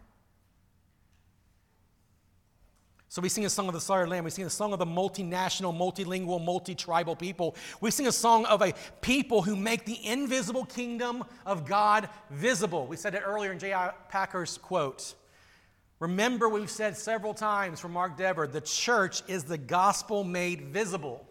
So 3.07 3.21
we 3.21 3.29
sing 3.29 3.45
a 3.45 3.49
song 3.49 3.69
of 3.69 3.73
the 3.73 3.79
slaughtered 3.79 4.09
lamb. 4.09 4.25
We 4.25 4.31
sing 4.31 4.43
a 4.43 4.49
song 4.49 4.73
of 4.73 4.79
the 4.79 4.85
multinational, 4.85 5.73
multilingual, 5.73 6.43
multi-tribal 6.43 7.15
people. 7.15 7.55
We 7.79 7.89
sing 7.91 8.07
a 8.07 8.11
song 8.11 8.43
of 8.47 8.61
a 8.61 8.73
people 8.99 9.43
who 9.43 9.55
make 9.55 9.85
the 9.85 10.05
invisible 10.05 10.65
kingdom 10.65 11.23
of 11.45 11.65
God 11.65 12.09
visible. 12.31 12.85
We 12.85 12.97
said 12.97 13.15
it 13.15 13.23
earlier 13.25 13.53
in 13.53 13.59
J.I. 13.59 13.93
Packer's 14.09 14.57
quote. 14.57 15.15
Remember, 15.99 16.47
we've 16.47 16.69
said 16.69 16.95
several 16.95 17.33
times 17.33 17.79
from 17.79 17.93
Mark 17.93 18.17
Dever, 18.17 18.47
the 18.47 18.61
church 18.61 19.23
is 19.27 19.43
the 19.43 19.57
gospel 19.57 20.23
made 20.23 20.61
visible. 20.61 21.27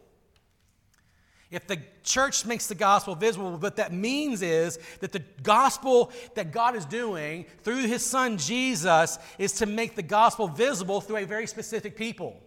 If 1.50 1.68
the 1.68 1.80
church 2.02 2.44
makes 2.44 2.66
the 2.66 2.74
gospel 2.74 3.14
visible, 3.14 3.56
what 3.56 3.76
that 3.76 3.92
means 3.92 4.42
is 4.42 4.80
that 4.98 5.12
the 5.12 5.22
gospel 5.44 6.10
that 6.34 6.50
God 6.50 6.74
is 6.74 6.84
doing 6.84 7.46
through 7.62 7.86
his 7.86 8.04
son 8.04 8.36
Jesus 8.36 9.18
is 9.38 9.52
to 9.54 9.66
make 9.66 9.94
the 9.94 10.02
gospel 10.02 10.48
visible 10.48 11.00
through 11.00 11.18
a 11.18 11.24
very 11.24 11.46
specific 11.46 11.96
people. 11.96 12.42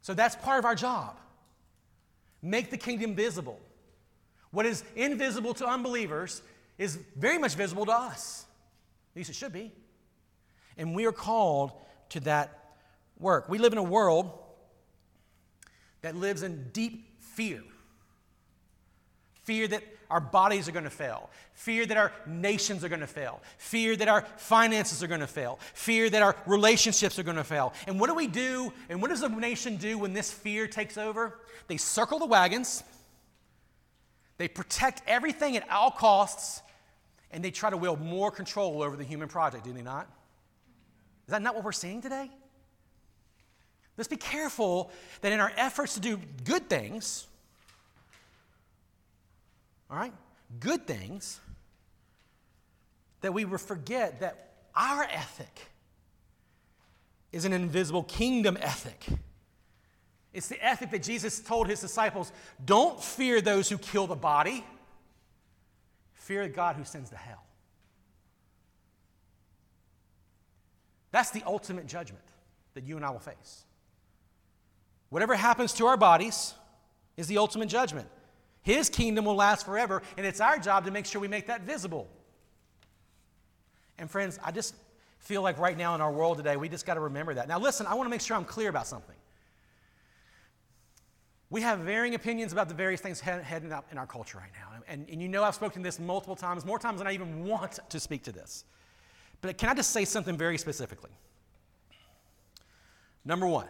So 0.00 0.14
that's 0.14 0.36
part 0.36 0.58
of 0.58 0.64
our 0.64 0.74
job. 0.74 1.18
Make 2.40 2.70
the 2.70 2.78
kingdom 2.78 3.14
visible. 3.14 3.60
What 4.50 4.64
is 4.64 4.82
invisible 4.96 5.52
to 5.54 5.66
unbelievers 5.66 6.40
is 6.78 6.98
very 7.16 7.38
much 7.38 7.54
visible 7.54 7.84
to 7.84 7.92
us. 7.92 8.46
At 9.12 9.16
least 9.18 9.30
it 9.30 9.36
should 9.36 9.52
be. 9.52 9.72
And 10.76 10.94
we 10.94 11.06
are 11.06 11.12
called 11.12 11.72
to 12.10 12.20
that 12.20 12.74
work. 13.18 13.48
We 13.48 13.58
live 13.58 13.72
in 13.72 13.78
a 13.78 13.82
world 13.82 14.30
that 16.02 16.16
lives 16.16 16.42
in 16.42 16.70
deep 16.72 17.20
fear. 17.20 17.62
Fear 19.44 19.68
that 19.68 19.82
our 20.10 20.20
bodies 20.20 20.68
are 20.68 20.72
going 20.72 20.84
to 20.84 20.90
fail. 20.90 21.30
Fear 21.54 21.86
that 21.86 21.96
our 21.96 22.12
nations 22.26 22.84
are 22.84 22.88
going 22.88 23.00
to 23.00 23.06
fail. 23.06 23.42
Fear 23.58 23.96
that 23.96 24.08
our 24.08 24.22
finances 24.36 25.02
are 25.02 25.06
going 25.06 25.20
to 25.20 25.26
fail. 25.26 25.58
Fear 25.74 26.10
that 26.10 26.22
our 26.22 26.36
relationships 26.46 27.18
are 27.18 27.22
going 27.22 27.36
to 27.36 27.44
fail. 27.44 27.72
And 27.86 27.98
what 27.98 28.08
do 28.08 28.14
we 28.14 28.26
do? 28.26 28.72
And 28.88 29.00
what 29.02 29.10
does 29.10 29.22
a 29.22 29.28
nation 29.28 29.76
do 29.76 29.98
when 29.98 30.12
this 30.12 30.30
fear 30.30 30.66
takes 30.66 30.96
over? 30.96 31.38
They 31.68 31.76
circle 31.76 32.18
the 32.18 32.26
wagons, 32.26 32.84
they 34.36 34.48
protect 34.48 35.02
everything 35.06 35.56
at 35.56 35.68
all 35.70 35.90
costs, 35.90 36.60
and 37.30 37.42
they 37.42 37.50
try 37.50 37.70
to 37.70 37.76
wield 37.76 38.00
more 38.00 38.30
control 38.30 38.82
over 38.82 38.96
the 38.96 39.04
human 39.04 39.28
project, 39.28 39.64
do 39.64 39.72
they 39.72 39.82
not? 39.82 40.08
Is 41.26 41.30
that 41.32 41.42
not 41.42 41.54
what 41.54 41.64
we're 41.64 41.72
seeing 41.72 42.02
today? 42.02 42.30
Let's 43.96 44.08
be 44.08 44.16
careful 44.16 44.90
that 45.20 45.32
in 45.32 45.40
our 45.40 45.52
efforts 45.56 45.94
to 45.94 46.00
do 46.00 46.18
good 46.44 46.68
things, 46.68 47.26
all 49.90 49.96
right, 49.96 50.12
good 50.60 50.86
things, 50.86 51.40
that 53.20 53.32
we 53.32 53.44
forget 53.44 54.20
that 54.20 54.52
our 54.74 55.04
ethic 55.04 55.70
is 57.32 57.44
an 57.44 57.52
invisible 57.52 58.02
kingdom 58.02 58.58
ethic. 58.60 59.06
It's 60.32 60.48
the 60.48 60.62
ethic 60.62 60.90
that 60.90 61.02
Jesus 61.02 61.40
told 61.40 61.68
his 61.68 61.80
disciples 61.80 62.32
don't 62.64 63.02
fear 63.02 63.40
those 63.40 63.68
who 63.68 63.78
kill 63.78 64.08
the 64.08 64.16
body, 64.16 64.64
fear 66.12 66.42
the 66.42 66.52
God 66.52 66.74
who 66.76 66.84
sends 66.84 67.10
to 67.10 67.16
hell. 67.16 67.42
That's 71.14 71.30
the 71.30 71.44
ultimate 71.46 71.86
judgment 71.86 72.24
that 72.74 72.82
you 72.82 72.96
and 72.96 73.04
I 73.04 73.10
will 73.10 73.20
face. 73.20 73.62
Whatever 75.10 75.36
happens 75.36 75.72
to 75.74 75.86
our 75.86 75.96
bodies 75.96 76.54
is 77.16 77.28
the 77.28 77.38
ultimate 77.38 77.68
judgment. 77.68 78.08
His 78.62 78.90
kingdom 78.90 79.26
will 79.26 79.36
last 79.36 79.64
forever, 79.64 80.02
and 80.16 80.26
it's 80.26 80.40
our 80.40 80.58
job 80.58 80.86
to 80.86 80.90
make 80.90 81.06
sure 81.06 81.20
we 81.20 81.28
make 81.28 81.46
that 81.46 81.60
visible. 81.60 82.08
And 83.96 84.10
friends, 84.10 84.40
I 84.42 84.50
just 84.50 84.74
feel 85.20 85.40
like 85.40 85.56
right 85.60 85.78
now 85.78 85.94
in 85.94 86.00
our 86.00 86.10
world 86.10 86.38
today, 86.38 86.56
we 86.56 86.68
just 86.68 86.84
got 86.84 86.94
to 86.94 87.00
remember 87.00 87.32
that. 87.34 87.46
Now, 87.46 87.60
listen, 87.60 87.86
I 87.86 87.94
want 87.94 88.06
to 88.06 88.10
make 88.10 88.20
sure 88.20 88.36
I'm 88.36 88.44
clear 88.44 88.68
about 88.68 88.88
something. 88.88 89.14
We 91.48 91.60
have 91.60 91.78
varying 91.78 92.16
opinions 92.16 92.52
about 92.52 92.68
the 92.68 92.74
various 92.74 93.00
things 93.00 93.20
heading 93.20 93.72
up 93.72 93.86
in 93.92 93.98
our 93.98 94.06
culture 94.08 94.38
right 94.38 94.50
now. 94.52 94.82
And, 94.88 95.06
and 95.08 95.22
you 95.22 95.28
know 95.28 95.44
I've 95.44 95.54
spoken 95.54 95.80
to 95.80 95.86
this 95.86 96.00
multiple 96.00 96.34
times, 96.34 96.64
more 96.64 96.80
times 96.80 96.98
than 96.98 97.06
I 97.06 97.12
even 97.12 97.44
want 97.44 97.78
to 97.88 98.00
speak 98.00 98.24
to 98.24 98.32
this. 98.32 98.64
But 99.44 99.58
can 99.58 99.68
I 99.68 99.74
just 99.74 99.90
say 99.90 100.06
something 100.06 100.38
very 100.38 100.56
specifically? 100.56 101.10
Number 103.26 103.46
one, 103.46 103.68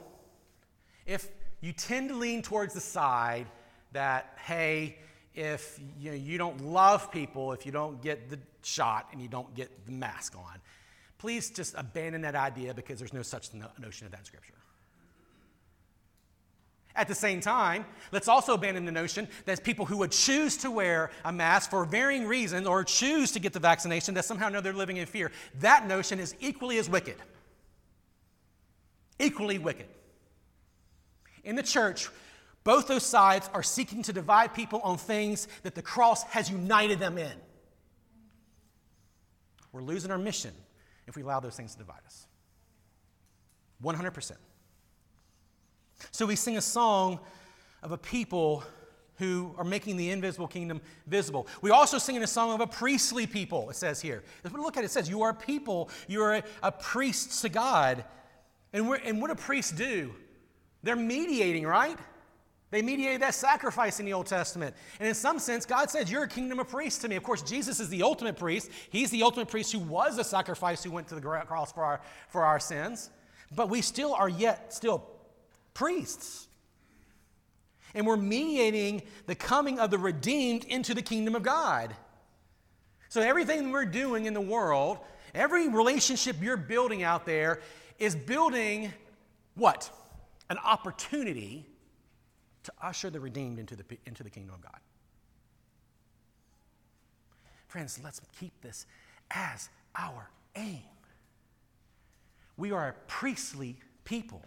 if 1.04 1.28
you 1.60 1.72
tend 1.72 2.10
to 2.10 2.14
lean 2.14 2.42
towards 2.42 2.74
the 2.74 2.80
side 2.80 3.48
that, 3.90 4.38
hey, 4.46 4.98
if 5.34 5.80
you, 5.98 6.12
know, 6.12 6.16
you 6.16 6.38
don't 6.38 6.60
love 6.60 7.10
people, 7.10 7.52
if 7.52 7.66
you 7.66 7.72
don't 7.72 8.00
get 8.00 8.30
the 8.30 8.38
shot 8.62 9.08
and 9.10 9.20
you 9.20 9.26
don't 9.26 9.52
get 9.56 9.84
the 9.86 9.90
mask 9.90 10.36
on, 10.36 10.60
please 11.18 11.50
just 11.50 11.74
abandon 11.76 12.22
that 12.22 12.36
idea 12.36 12.72
because 12.72 13.00
there's 13.00 13.12
no 13.12 13.22
such 13.22 13.48
notion 13.52 14.06
of 14.06 14.12
that 14.12 14.20
in 14.20 14.26
Scripture. 14.26 14.54
At 16.96 17.08
the 17.08 17.14
same 17.14 17.40
time, 17.40 17.84
let's 18.12 18.28
also 18.28 18.54
abandon 18.54 18.84
the 18.84 18.92
notion 18.92 19.26
that 19.46 19.64
people 19.64 19.84
who 19.84 19.96
would 19.98 20.12
choose 20.12 20.56
to 20.58 20.70
wear 20.70 21.10
a 21.24 21.32
mask 21.32 21.70
for 21.70 21.84
varying 21.84 22.26
reasons 22.26 22.68
or 22.68 22.84
choose 22.84 23.32
to 23.32 23.40
get 23.40 23.52
the 23.52 23.58
vaccination 23.58 24.14
that 24.14 24.24
somehow 24.24 24.48
know 24.48 24.60
they're 24.60 24.72
living 24.72 24.98
in 24.98 25.06
fear. 25.06 25.32
That 25.58 25.88
notion 25.88 26.20
is 26.20 26.36
equally 26.38 26.78
as 26.78 26.88
wicked. 26.88 27.16
Equally 29.18 29.58
wicked. 29.58 29.86
In 31.42 31.56
the 31.56 31.62
church, 31.64 32.08
both 32.62 32.86
those 32.86 33.04
sides 33.04 33.50
are 33.52 33.62
seeking 33.62 34.02
to 34.04 34.12
divide 34.12 34.54
people 34.54 34.80
on 34.80 34.96
things 34.96 35.48
that 35.64 35.74
the 35.74 35.82
cross 35.82 36.22
has 36.24 36.48
united 36.48 37.00
them 37.00 37.18
in. 37.18 37.32
We're 39.72 39.82
losing 39.82 40.12
our 40.12 40.18
mission 40.18 40.52
if 41.08 41.16
we 41.16 41.22
allow 41.22 41.40
those 41.40 41.56
things 41.56 41.72
to 41.72 41.78
divide 41.78 42.00
us. 42.06 42.26
100%. 43.82 44.32
So 46.10 46.26
we 46.26 46.36
sing 46.36 46.56
a 46.56 46.62
song 46.62 47.20
of 47.82 47.92
a 47.92 47.98
people 47.98 48.64
who 49.16 49.54
are 49.56 49.64
making 49.64 49.96
the 49.96 50.10
invisible 50.10 50.48
kingdom 50.48 50.80
visible. 51.06 51.46
We 51.62 51.70
also 51.70 51.98
sing 51.98 52.16
in 52.16 52.22
a 52.22 52.26
song 52.26 52.52
of 52.52 52.60
a 52.60 52.66
priestly 52.66 53.26
people, 53.26 53.70
it 53.70 53.76
says 53.76 54.00
here. 54.00 54.24
Look 54.52 54.76
at 54.76 54.82
it, 54.82 54.86
it 54.86 54.90
says, 54.90 55.08
You 55.08 55.22
are 55.22 55.30
a 55.30 55.34
people, 55.34 55.88
you 56.08 56.22
are 56.22 56.36
a, 56.36 56.42
a 56.62 56.72
priest 56.72 57.42
to 57.42 57.48
God. 57.48 58.04
And, 58.72 58.88
and 59.04 59.20
what 59.20 59.28
do 59.28 59.36
priests 59.36 59.70
do? 59.70 60.12
They're 60.82 60.96
mediating, 60.96 61.64
right? 61.64 61.98
They 62.70 62.82
mediated 62.82 63.22
that 63.22 63.34
sacrifice 63.34 64.00
in 64.00 64.06
the 64.06 64.12
Old 64.12 64.26
Testament. 64.26 64.74
And 64.98 65.08
in 65.08 65.14
some 65.14 65.38
sense, 65.38 65.64
God 65.64 65.90
says, 65.90 66.10
You're 66.10 66.24
a 66.24 66.28
kingdom 66.28 66.58
of 66.58 66.68
priests 66.68 67.00
to 67.02 67.08
me. 67.08 67.14
Of 67.14 67.22
course, 67.22 67.40
Jesus 67.40 67.78
is 67.78 67.88
the 67.88 68.02
ultimate 68.02 68.36
priest. 68.36 68.68
He's 68.90 69.10
the 69.10 69.22
ultimate 69.22 69.46
priest 69.46 69.70
who 69.72 69.78
was 69.78 70.18
a 70.18 70.24
sacrifice 70.24 70.82
who 70.82 70.90
went 70.90 71.06
to 71.08 71.14
the 71.14 71.20
cross 71.20 71.72
for 71.72 71.84
our, 71.84 72.00
for 72.28 72.44
our 72.44 72.58
sins. 72.58 73.10
But 73.54 73.68
we 73.68 73.80
still 73.80 74.12
are 74.12 74.28
yet 74.28 74.74
still 74.74 75.13
priests. 75.74 76.48
And 77.94 78.06
we're 78.06 78.16
mediating 78.16 79.02
the 79.26 79.34
coming 79.34 79.78
of 79.78 79.90
the 79.90 79.98
redeemed 79.98 80.64
into 80.64 80.94
the 80.94 81.02
kingdom 81.02 81.34
of 81.34 81.42
God. 81.42 81.94
So 83.08 83.20
everything 83.20 83.70
we're 83.70 83.84
doing 83.84 84.26
in 84.26 84.34
the 84.34 84.40
world, 84.40 84.98
every 85.34 85.68
relationship 85.68 86.36
you're 86.40 86.56
building 86.56 87.02
out 87.02 87.26
there 87.26 87.60
is 87.98 88.16
building 88.16 88.92
what? 89.54 89.90
An 90.50 90.58
opportunity 90.58 91.66
to 92.64 92.72
usher 92.82 93.10
the 93.10 93.20
redeemed 93.20 93.58
into 93.58 93.76
the, 93.76 93.84
into 94.06 94.24
the 94.24 94.30
kingdom 94.30 94.54
of 94.54 94.62
God. 94.62 94.80
Friends, 97.68 98.00
let's 98.02 98.20
keep 98.38 98.60
this 98.60 98.86
as 99.30 99.68
our 99.96 100.30
aim. 100.56 100.82
We 102.56 102.72
are 102.72 102.88
a 102.88 102.94
priestly 103.06 103.76
people. 104.04 104.42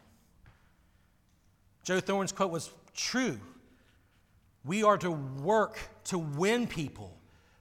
Joe 1.87 2.01
Thorn's 2.01 2.33
quote 2.33 2.51
was 2.51 2.69
true. 2.93 3.39
We 4.65 4.83
are 4.83 4.97
to 4.97 5.09
work 5.09 5.79
to 6.05 6.19
win 6.19 6.67
people 6.67 7.17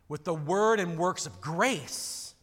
with 0.08 0.24
the 0.24 0.34
word 0.34 0.80
and 0.80 0.98
works 0.98 1.26
of 1.26 1.40
grace, 1.40 2.34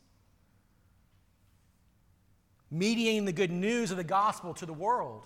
mediating 2.71 3.25
the 3.25 3.33
good 3.33 3.51
news 3.51 3.91
of 3.91 3.97
the 3.97 4.03
gospel 4.05 4.53
to 4.53 4.65
the 4.65 4.71
world. 4.71 5.23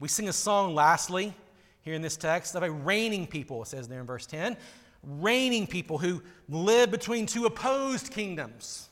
We 0.00 0.08
sing 0.08 0.30
a 0.30 0.32
song, 0.32 0.74
lastly, 0.74 1.34
here 1.82 1.92
in 1.92 2.00
this 2.00 2.16
text, 2.16 2.54
of 2.54 2.62
a 2.62 2.70
reigning 2.70 3.26
people, 3.26 3.64
it 3.64 3.66
says 3.66 3.86
there 3.86 4.00
in 4.00 4.06
verse 4.06 4.24
10. 4.24 4.56
Reigning 5.02 5.66
people 5.66 5.98
who 5.98 6.22
live 6.48 6.90
between 6.90 7.26
two 7.26 7.44
opposed 7.44 8.12
kingdoms. 8.12 8.88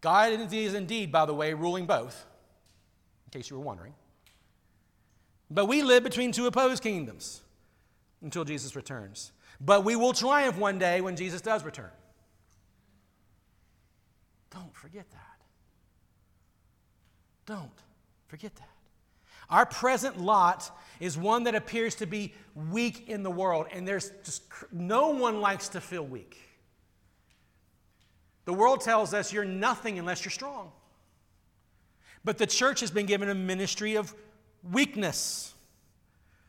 God 0.00 0.32
is 0.52 0.74
indeed, 0.74 1.10
by 1.10 1.26
the 1.26 1.34
way, 1.34 1.54
ruling 1.54 1.86
both 1.86 2.24
in 3.26 3.38
case 3.38 3.50
you 3.50 3.56
were 3.56 3.64
wondering. 3.64 3.94
But 5.50 5.66
we 5.66 5.82
live 5.82 6.02
between 6.02 6.32
two 6.32 6.46
opposed 6.46 6.82
kingdoms 6.82 7.42
until 8.22 8.44
Jesus 8.44 8.76
returns. 8.76 9.32
But 9.60 9.84
we 9.84 9.96
will 9.96 10.12
triumph 10.12 10.56
one 10.56 10.78
day 10.78 11.00
when 11.00 11.16
Jesus 11.16 11.40
does 11.40 11.64
return. 11.64 11.90
Don't 14.50 14.74
forget 14.74 15.10
that. 15.10 15.40
Don't 17.46 17.70
forget 18.26 18.54
that. 18.56 18.68
Our 19.50 19.64
present 19.66 20.20
lot 20.20 20.70
is 21.00 21.16
one 21.16 21.44
that 21.44 21.54
appears 21.54 21.94
to 21.96 22.06
be 22.06 22.34
weak 22.54 23.08
in 23.08 23.22
the 23.22 23.30
world, 23.30 23.66
and 23.72 23.88
there's 23.88 24.10
just 24.22 24.42
no 24.70 25.08
one 25.08 25.40
likes 25.40 25.68
to 25.70 25.80
feel 25.80 26.04
weak. 26.04 26.38
The 28.48 28.54
world 28.54 28.80
tells 28.80 29.12
us 29.12 29.30
you're 29.30 29.44
nothing 29.44 29.98
unless 29.98 30.24
you're 30.24 30.32
strong. 30.32 30.72
But 32.24 32.38
the 32.38 32.46
church 32.46 32.80
has 32.80 32.90
been 32.90 33.04
given 33.04 33.28
a 33.28 33.34
ministry 33.34 33.96
of 33.96 34.14
weakness. 34.72 35.52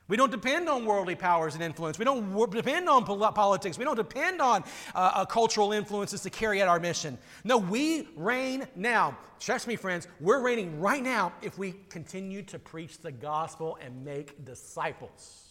We 0.08 0.16
don't 0.16 0.32
depend 0.32 0.70
on 0.70 0.86
worldly 0.86 1.16
powers 1.16 1.56
and 1.56 1.62
influence. 1.62 2.00
We 2.00 2.06
don't 2.06 2.50
depend 2.52 2.88
on 2.88 3.04
politics. 3.04 3.78
We 3.78 3.84
don't 3.84 3.98
depend 3.98 4.40
on 4.40 4.64
uh, 4.96 5.12
uh, 5.14 5.26
cultural 5.26 5.74
influences 5.74 6.22
to 6.22 6.30
carry 6.30 6.62
out 6.62 6.70
our 6.70 6.80
mission. 6.80 7.18
No, 7.44 7.58
we 7.58 8.08
reign 8.16 8.66
now. 8.78 9.18
Trust 9.42 9.68
me, 9.68 9.76
friends, 9.76 10.08
we're 10.22 10.40
reigning 10.40 10.80
right 10.80 11.04
now 11.04 11.34
if 11.42 11.58
we 11.58 11.74
continue 11.90 12.44
to 12.44 12.58
preach 12.58 13.00
the 13.00 13.12
gospel 13.12 13.78
and 13.84 14.06
make 14.06 14.46
disciples, 14.46 15.50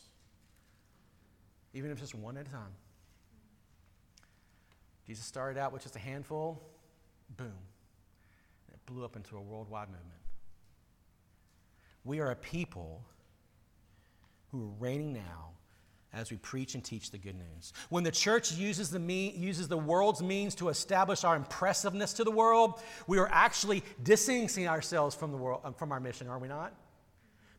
even 1.75 1.91
if 1.91 1.99
it's 1.99 2.11
just 2.11 2.15
one 2.15 2.39
at 2.39 2.49
a 2.49 2.51
time. 2.51 2.73
Jesus 5.09 5.25
started 5.25 5.59
out 5.59 5.73
with 5.73 5.83
just 5.83 5.97
a 5.97 5.99
handful, 5.99 6.63
boom 7.37 7.55
it 8.73 8.79
blew 8.87 9.05
up 9.05 9.17
into 9.17 9.37
a 9.37 9.41
worldwide 9.41 9.89
movement. 9.89 10.21
We 12.05 12.21
are 12.21 12.31
a 12.31 12.37
people 12.37 13.03
who 14.51 14.63
are 14.63 14.73
reigning 14.79 15.13
now 15.13 15.51
as 16.13 16.31
we 16.31 16.39
preach 16.39 16.75
and 16.75 16.83
teach 16.83 17.11
the 17.11 17.19
good 17.19 17.35
news. 17.35 17.73
When 17.91 18.03
the 18.03 18.11
church 18.11 18.53
uses 18.53 18.91
the, 18.91 18.99
me- 18.99 19.35
uses 19.37 19.69
the 19.69 19.77
world's 19.77 20.23
means 20.23 20.55
to 20.57 20.71
establish 20.71 21.23
our 21.23 21.37
impressiveness 21.37 22.15
to 22.15 22.25
the 22.25 22.31
world, 22.31 22.81
we 23.07 23.19
are 23.19 23.29
actually 23.31 23.83
distancing 24.03 24.67
ourselves 24.67 25.15
from, 25.15 25.33
the 25.33 25.37
world, 25.37 25.75
from 25.77 25.93
our 25.93 26.01
mission, 26.01 26.29
are 26.29 26.39
we 26.39 26.49
not? 26.49 26.73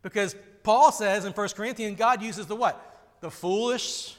Because 0.02 0.36
Paul 0.64 0.92
says 0.92 1.26
in 1.26 1.34
1 1.34 1.50
Corinthians, 1.50 1.98
God 1.98 2.24
uses 2.24 2.48
the 2.48 2.56
what? 2.56 3.18
The 3.22 3.30
foolish 3.30 4.16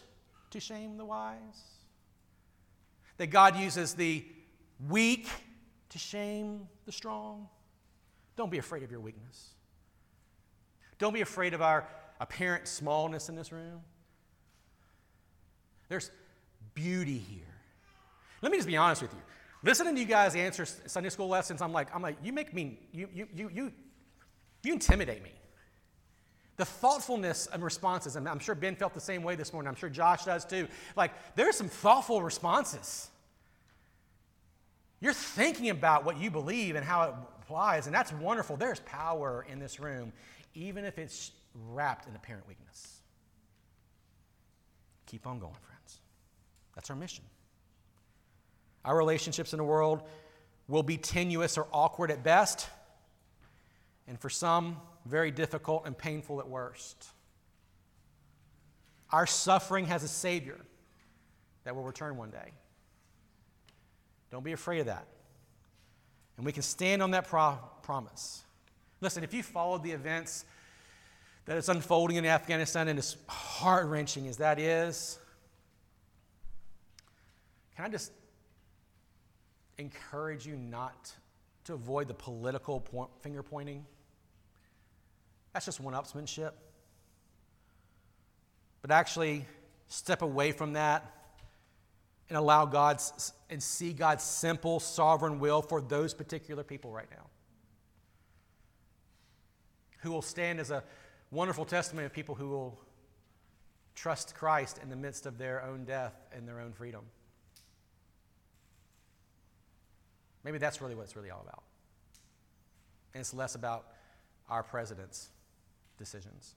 to 0.51 0.61
shame 0.61 0.97
the 0.97 1.05
wise. 1.05 1.70
That 3.21 3.27
God 3.27 3.55
uses 3.55 3.93
the 3.93 4.25
weak 4.89 5.29
to 5.91 5.99
shame 5.99 6.67
the 6.87 6.93
strong. 6.93 7.49
Don't 8.35 8.51
be 8.51 8.57
afraid 8.57 8.83
of 8.83 8.91
your 8.91 9.01
weakness. 9.01 9.51
Don't 10.99 11.13
be 11.13 11.21
afraid 11.21 11.53
of 11.53 11.61
our 11.61 11.87
apparent 12.19 12.67
smallness 12.67 13.29
in 13.29 13.37
this 13.37 13.53
room. 13.53 13.83
There's 15.91 16.11
beauty 16.73 17.19
here. 17.19 17.45
Let 18.41 18.53
me 18.53 18.57
just 18.57 18.67
be 18.67 18.79
honest 18.79 19.03
with 19.03 19.13
you. 19.13 19.21
Listening 19.65 19.97
to 19.97 20.01
you 20.01 20.07
guys 20.07 20.35
answer 20.35 20.65
Sunday 20.65 21.11
school 21.11 21.29
lessons, 21.29 21.61
I'm 21.61 21.75
like, 21.75 21.95
I'm 21.95 22.01
like, 22.01 22.17
you 22.23 22.33
make 22.33 22.55
me, 22.55 22.79
you, 22.91 23.07
you, 23.13 23.29
you, 23.35 23.51
you, 23.53 23.73
you 24.63 24.73
intimidate 24.73 25.23
me. 25.23 25.33
The 26.61 26.67
thoughtfulness 26.67 27.49
and 27.51 27.65
responses, 27.65 28.17
and 28.17 28.29
I'm 28.29 28.39
sure 28.39 28.55
Ben 28.55 28.77
felt 28.77 28.93
the 28.93 29.01
same 29.01 29.23
way 29.23 29.35
this 29.35 29.55
morning. 29.55 29.67
I'm 29.67 29.77
sure 29.77 29.89
Josh 29.89 30.27
does 30.27 30.45
too. 30.45 30.69
Like, 30.95 31.13
there's 31.35 31.57
some 31.57 31.71
thoughtful 31.71 32.21
responses. 32.21 33.09
You're 35.01 35.15
thinking 35.15 35.71
about 35.71 36.05
what 36.05 36.19
you 36.19 36.31
believe 36.31 36.77
and 36.77 36.85
how 36.85 37.03
it 37.05 37.15
applies, 37.41 37.87
and 37.87 37.95
that's 37.95 38.13
wonderful. 38.13 38.59
There's 38.59 38.81
power 38.81 39.47
in 39.51 39.59
this 39.59 39.81
room, 39.81 40.13
even 40.55 40.85
if 40.85 40.99
it's 40.99 41.33
wrapped 41.71 42.07
in 42.07 42.15
apparent 42.15 42.47
weakness. 42.47 42.99
Keep 45.07 45.27
on 45.27 45.39
going, 45.39 45.55
friends. 45.67 46.01
That's 46.75 46.91
our 46.91 46.97
mission. 46.97 47.25
Our 48.85 48.99
relationships 48.99 49.55
in 49.55 49.57
the 49.57 49.65
world 49.65 50.03
will 50.69 50.83
be 50.83 50.99
tenuous 50.99 51.57
or 51.57 51.67
awkward 51.73 52.11
at 52.11 52.23
best, 52.23 52.69
and 54.07 54.21
for 54.21 54.29
some, 54.29 54.77
very 55.05 55.31
difficult 55.31 55.87
and 55.87 55.97
painful 55.97 56.41
at 56.41 56.49
worst. 56.49 57.07
Our 59.11 59.27
suffering 59.27 59.87
has 59.87 60.03
a 60.03 60.09
Savior 60.09 60.59
that 61.65 61.75
will 61.75 61.83
return 61.83 62.17
one 62.17 62.31
day. 62.31 62.53
Don't 64.31 64.45
be 64.45 64.53
afraid 64.53 64.81
of 64.81 64.87
that. 64.87 65.07
And 66.37 66.47
we 66.47 66.53
can 66.53 66.63
stand 66.63 67.03
on 67.03 67.11
that 67.11 67.27
pro- 67.27 67.59
promise. 67.83 68.43
Listen, 69.01 69.25
if 69.25 69.35
you 69.35 69.43
followed 69.43 69.83
the 69.83 69.91
events 69.91 70.45
that 71.47 71.57
is 71.57 71.69
unfolding 71.69 72.17
in 72.17 72.25
Afghanistan, 72.25 72.89
and 72.89 72.99
as 72.99 73.17
heart 73.27 73.87
wrenching 73.87 74.29
as 74.29 74.37
that 74.37 74.59
is, 74.59 75.19
can 77.75 77.87
I 77.87 77.89
just 77.89 78.13
encourage 79.79 80.47
you 80.47 80.57
not 80.57 81.13
to 81.65 81.75
avoid 81.75 82.09
the 82.09 82.15
political 82.15 82.81
point, 82.81 83.11
finger 83.21 83.43
pointing? 83.43 83.85
That's 85.53 85.67
just 85.67 85.81
one 85.81 85.95
upsmanship. 85.95 86.53
But 88.83 88.91
actually, 88.91 89.47
step 89.89 90.23
away 90.23 90.53
from 90.53 90.75
that 90.75 91.15
and 92.29 92.39
allow 92.39 92.65
God's 92.65 93.33
and 93.51 93.63
see 93.63 93.93
God's 93.93 94.23
simple 94.23 94.79
sovereign 94.79 95.41
will 95.41 95.61
for 95.61 95.81
those 95.81 96.15
particular 96.15 96.63
people 96.63 96.93
right 96.93 97.11
now. 97.11 97.27
Who 99.99 100.13
will 100.13 100.23
stand 100.23 100.61
as 100.61 100.71
a 100.71 100.85
wonderful 101.31 101.65
testimony 101.65 102.07
of 102.07 102.13
people 102.13 102.35
who 102.35 102.49
will 102.49 102.81
trust 103.95 104.35
Christ 104.35 104.79
in 104.83 104.89
the 104.89 104.97
midst 104.97 105.27
of 105.27 105.37
their 105.37 105.63
own 105.63 105.85
death 105.85 106.15
and 106.33 106.49
their 106.49 106.61
own 106.61 106.73
freedom. 106.73 107.03
Maybe 110.43 110.59
that's 110.59 110.81
really 110.81 110.95
what 110.95 111.03
it's 111.03 111.17
really 111.17 111.31
all 111.31 111.43
about. 111.43 111.63
And 113.13 113.21
it's 113.21 113.35
less 113.35 113.57
about 113.57 113.89
our 114.49 114.63
president's 114.63 115.29
decisions. 116.01 116.55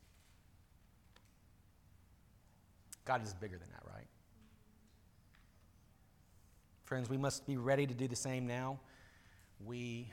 God 3.06 3.22
is 3.24 3.34
bigger 3.34 3.58
than 3.58 3.68
that, 3.72 3.84
right? 3.94 4.08
Friends, 6.86 7.10
we 7.10 7.18
must 7.18 7.46
be 7.46 7.58
ready 7.58 7.86
to 7.86 7.94
do 7.94 8.08
the 8.08 8.16
same 8.16 8.48
now. 8.48 8.80
We, 9.66 10.08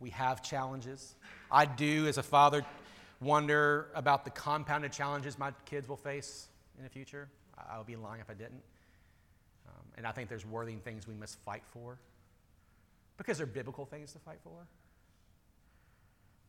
we 0.00 0.10
have 0.10 0.42
challenges. 0.42 1.16
I 1.50 1.66
do, 1.66 2.06
as 2.06 2.16
a 2.16 2.22
father, 2.22 2.64
wonder 3.20 3.88
about 3.94 4.24
the 4.24 4.30
compounded 4.30 4.92
challenges 4.92 5.38
my 5.38 5.50
kids 5.64 5.88
will 5.88 5.96
face 5.96 6.46
in 6.78 6.84
the 6.84 6.90
future. 6.90 7.28
I 7.58 7.78
would 7.78 7.86
be 7.86 7.96
lying 7.96 8.20
if 8.20 8.30
I 8.30 8.34
didn't. 8.34 8.62
Um, 9.66 9.84
and 9.96 10.06
I 10.06 10.12
think 10.12 10.28
there's 10.28 10.46
worthy 10.46 10.74
things 10.76 11.08
we 11.08 11.14
must 11.14 11.38
fight 11.40 11.62
for 11.66 11.98
because 13.16 13.38
they're 13.38 13.46
biblical 13.46 13.84
things 13.84 14.12
to 14.12 14.18
fight 14.20 14.38
for. 14.44 14.66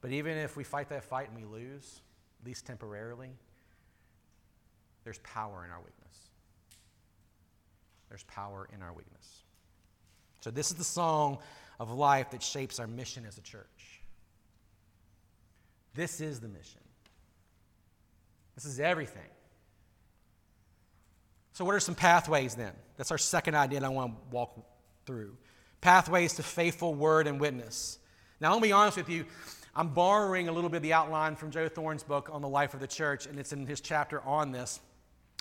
But 0.02 0.12
even 0.12 0.38
if 0.38 0.56
we 0.56 0.64
fight 0.64 0.90
that 0.90 1.04
fight 1.04 1.30
and 1.30 1.38
we 1.38 1.46
lose, 1.46 2.02
least 2.48 2.66
temporarily, 2.66 3.30
there's 5.04 5.20
power 5.20 5.66
in 5.66 5.72
our 5.72 5.80
weakness. 5.80 6.18
There's 8.10 8.24
power 8.24 8.70
in 8.74 8.82
our 8.82 8.94
weakness. 8.94 9.44
So, 10.40 10.50
this 10.50 10.72
is 10.72 10.78
the 10.78 10.84
song 10.84 11.40
of 11.80 11.92
life 11.92 12.32
that 12.32 12.42
shapes 12.42 12.80
our 12.80 12.88
mission 12.88 13.26
as 13.28 13.38
a 13.38 13.42
church. 13.42 14.02
This 15.94 16.22
is 16.22 16.40
the 16.40 16.48
mission. 16.48 16.80
This 18.56 18.66
is 18.66 18.80
everything. 18.80 19.30
So, 21.52 21.66
what 21.66 21.76
are 21.76 21.80
some 21.82 21.96
pathways 21.96 22.56
then? 22.56 22.74
That's 22.96 23.12
our 23.12 23.18
second 23.18 23.56
idea 23.56 23.82
that 23.82 23.86
I 23.86 23.90
want 23.90 24.14
to 24.14 24.36
walk 24.36 24.58
through. 25.06 25.36
Pathways 25.82 26.36
to 26.36 26.44
faithful 26.44 26.96
word 26.96 27.28
and 27.28 27.42
witness. 27.42 28.00
Now, 28.40 28.56
me 28.56 28.70
be 28.70 28.72
honest 28.72 28.96
with 28.96 29.10
you. 29.10 29.26
I'm 29.78 29.90
borrowing 29.90 30.50
a 30.50 30.52
little 30.52 30.72
bit 30.72 30.78
of 30.78 30.84
the 30.84 30.94
outline 30.94 31.36
from 31.36 31.52
Joe 31.52 31.70
Thorn's 31.70 32.02
book 32.02 32.32
on 32.34 32.42
the 32.42 32.48
life 32.48 32.74
of 32.74 32.80
the 32.80 32.88
church, 32.88 33.28
and 33.28 33.38
it's 33.38 33.54
in 33.54 33.68
his 33.68 33.80
chapter 33.80 34.22
on 34.22 34.52
this, 34.52 34.80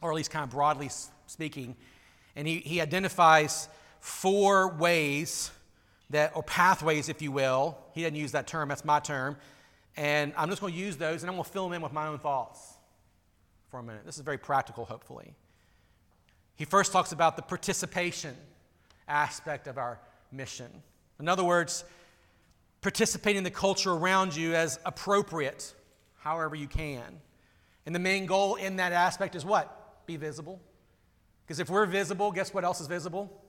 or 0.03 0.11
at 0.11 0.15
least 0.15 0.31
kind 0.31 0.45
of 0.45 0.51
broadly 0.51 0.91
speaking. 1.27 1.75
And 2.37 2.47
he, 2.47 2.59
he 2.59 2.83
identifies 2.83 3.71
four 3.99 4.69
ways 4.77 5.51
that, 6.11 6.33
or 6.37 6.43
pathways, 6.43 7.09
if 7.09 7.23
you 7.23 7.33
will. 7.33 7.79
He 7.95 8.03
doesn't 8.03 8.15
use 8.15 8.33
that 8.33 8.47
term, 8.47 8.69
that's 8.69 8.85
my 8.85 9.01
term. 9.01 9.39
And 9.97 10.35
I'm 10.37 10.51
just 10.51 10.61
going 10.61 10.75
to 10.75 10.79
use 10.79 10.99
those 10.99 11.23
and 11.23 11.31
I'm 11.31 11.37
going 11.37 11.45
to 11.45 11.51
fill 11.51 11.65
them 11.65 11.73
in 11.73 11.81
with 11.81 11.95
my 11.95 12.07
own 12.07 12.19
thoughts 12.19 12.75
for 13.71 13.81
a 13.81 13.83
minute. 13.83 14.03
This 14.05 14.17
is 14.17 14.23
very 14.23 14.37
practical, 14.37 14.85
hopefully. 14.85 15.35
He 16.57 16.67
first 16.67 16.93
talks 16.93 17.13
about 17.13 17.37
the 17.37 17.43
participation 17.43 18.37
aspect 19.09 19.67
of 19.67 19.79
our 19.79 19.99
mission. 20.31 20.69
In 21.19 21.27
other 21.27 21.45
words, 21.45 21.85
participate 22.87 23.35
in 23.35 23.43
the 23.43 23.51
culture 23.51 23.91
around 23.91 24.37
you 24.37 24.55
as 24.55 24.79
appropriate, 24.85 25.75
however 26.19 26.55
you 26.55 26.69
can. 26.69 27.03
And 27.85 27.93
the 27.93 27.99
main 27.99 28.27
goal 28.27 28.55
in 28.55 28.77
that 28.77 28.93
aspect 28.93 29.35
is 29.35 29.45
what? 29.45 30.07
Be 30.07 30.17
visible. 30.17 30.61
Because 31.45 31.59
if 31.59 31.69
we're 31.69 31.87
visible, 31.87 32.31
guess 32.31 32.55
what 32.55 32.63
else 32.63 32.81
is 32.81 32.87
visible? 32.87 33.43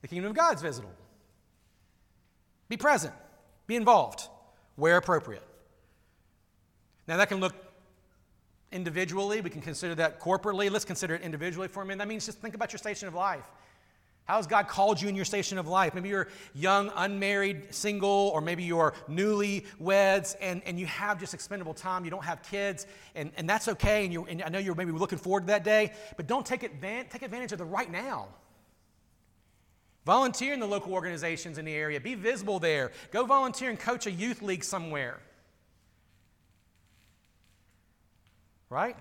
The 0.00 0.08
kingdom 0.08 0.30
of 0.30 0.34
God's 0.34 0.62
visible. 0.62 0.88
Be 2.70 2.78
present, 2.78 3.12
be 3.66 3.76
involved, 3.76 4.26
where 4.76 4.96
appropriate. 4.96 5.46
Now, 7.06 7.18
that 7.18 7.28
can 7.28 7.40
look 7.40 7.54
individually, 8.72 9.42
we 9.42 9.50
can 9.50 9.60
consider 9.60 9.94
that 9.96 10.18
corporately. 10.18 10.70
Let's 10.70 10.86
consider 10.86 11.14
it 11.14 11.20
individually 11.20 11.68
for 11.68 11.82
a 11.82 11.84
minute. 11.84 11.98
That 11.98 12.08
means 12.08 12.24
just 12.24 12.40
think 12.40 12.54
about 12.54 12.72
your 12.72 12.78
station 12.78 13.06
of 13.06 13.12
life. 13.12 13.50
How 14.24 14.36
has 14.36 14.46
God 14.46 14.68
called 14.68 15.00
you 15.00 15.08
in 15.08 15.16
your 15.16 15.24
station 15.24 15.58
of 15.58 15.66
life? 15.66 15.94
Maybe 15.94 16.08
you're 16.08 16.28
young, 16.54 16.92
unmarried, 16.94 17.74
single, 17.74 18.30
or 18.32 18.40
maybe 18.40 18.62
you're 18.62 18.94
newly 19.08 19.66
weds 19.80 20.36
and, 20.40 20.62
and 20.64 20.78
you 20.78 20.86
have 20.86 21.18
just 21.18 21.34
expendable 21.34 21.74
time. 21.74 22.04
You 22.04 22.10
don't 22.12 22.24
have 22.24 22.42
kids, 22.42 22.86
and, 23.16 23.32
and 23.36 23.50
that's 23.50 23.66
okay. 23.68 24.04
And, 24.04 24.12
you 24.12 24.24
and 24.26 24.42
I 24.42 24.48
know 24.48 24.60
you're 24.60 24.76
maybe 24.76 24.92
looking 24.92 25.18
forward 25.18 25.40
to 25.40 25.46
that 25.48 25.64
day, 25.64 25.92
but 26.16 26.28
don't 26.28 26.46
take, 26.46 26.60
advan- 26.60 27.10
take 27.10 27.22
advantage 27.22 27.50
of 27.50 27.58
the 27.58 27.64
right 27.64 27.90
now. 27.90 28.28
Volunteer 30.04 30.52
in 30.54 30.60
the 30.60 30.66
local 30.66 30.92
organizations 30.92 31.58
in 31.58 31.64
the 31.64 31.74
area. 31.74 32.00
Be 32.00 32.14
visible 32.14 32.58
there. 32.58 32.92
Go 33.10 33.24
volunteer 33.24 33.70
and 33.70 33.78
coach 33.78 34.06
a 34.06 34.10
youth 34.10 34.40
league 34.40 34.64
somewhere. 34.64 35.20
Right? 38.70 38.96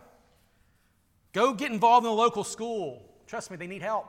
Go 1.34 1.54
get 1.54 1.72
involved 1.72 2.06
in 2.06 2.12
the 2.12 2.16
local 2.16 2.44
school. 2.44 3.04
Trust 3.28 3.52
me, 3.52 3.58
they 3.58 3.68
need 3.68 3.82
help. 3.82 4.08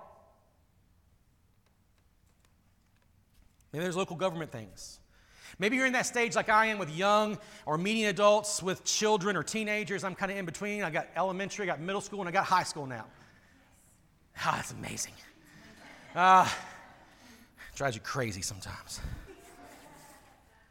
Maybe 3.73 3.83
there's 3.85 3.97
local 3.97 4.17
government 4.17 4.53
things. 4.53 4.99
Maybe 5.59 5.77
you're 5.77 5.87
in 5.87 5.93
that 5.93 6.07
stage 6.07 6.35
like 6.35 6.49
I 6.49 6.67
am 6.67 6.79
with 6.79 6.91
young 6.91 7.39
or 7.67 7.79
median 7.79 8.09
adults, 8.11 8.63
with 8.63 8.85
children 8.85 9.37
or 9.37 9.43
teenagers. 9.43 10.05
I'm 10.05 10.15
kind 10.15 10.33
of 10.33 10.39
in 10.39 10.45
between. 10.45 10.83
I 10.83 10.91
got 10.91 11.09
elementary, 11.17 11.65
I 11.65 11.67
got 11.67 11.81
middle 11.81 12.01
school, 12.01 12.21
and 12.21 12.29
I 12.29 12.33
got 12.33 12.45
high 12.45 12.63
school 12.63 12.87
now. 12.87 13.07
Ah, 14.39 14.51
oh, 14.53 14.57
that's 14.57 14.73
amazing. 14.73 15.13
Uh, 16.15 16.49
drives 17.75 17.95
you 17.95 18.03
crazy 18.03 18.43
sometimes. 18.43 19.01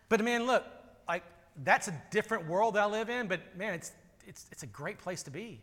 But 0.10 0.24
man, 0.24 0.46
look, 0.46 0.66
like 1.08 1.24
that's 1.64 1.88
a 1.88 2.04
different 2.12 2.48
world 2.48 2.76
that 2.76 2.84
I 2.84 2.86
live 2.88 3.10
in, 3.10 3.28
but 3.28 3.40
man, 3.58 3.74
it's, 3.74 3.92
it's, 4.28 4.46
it's 4.52 4.64
a 4.64 4.68
great 4.68 4.98
place 4.98 5.24
to 5.24 5.32
be. 5.32 5.62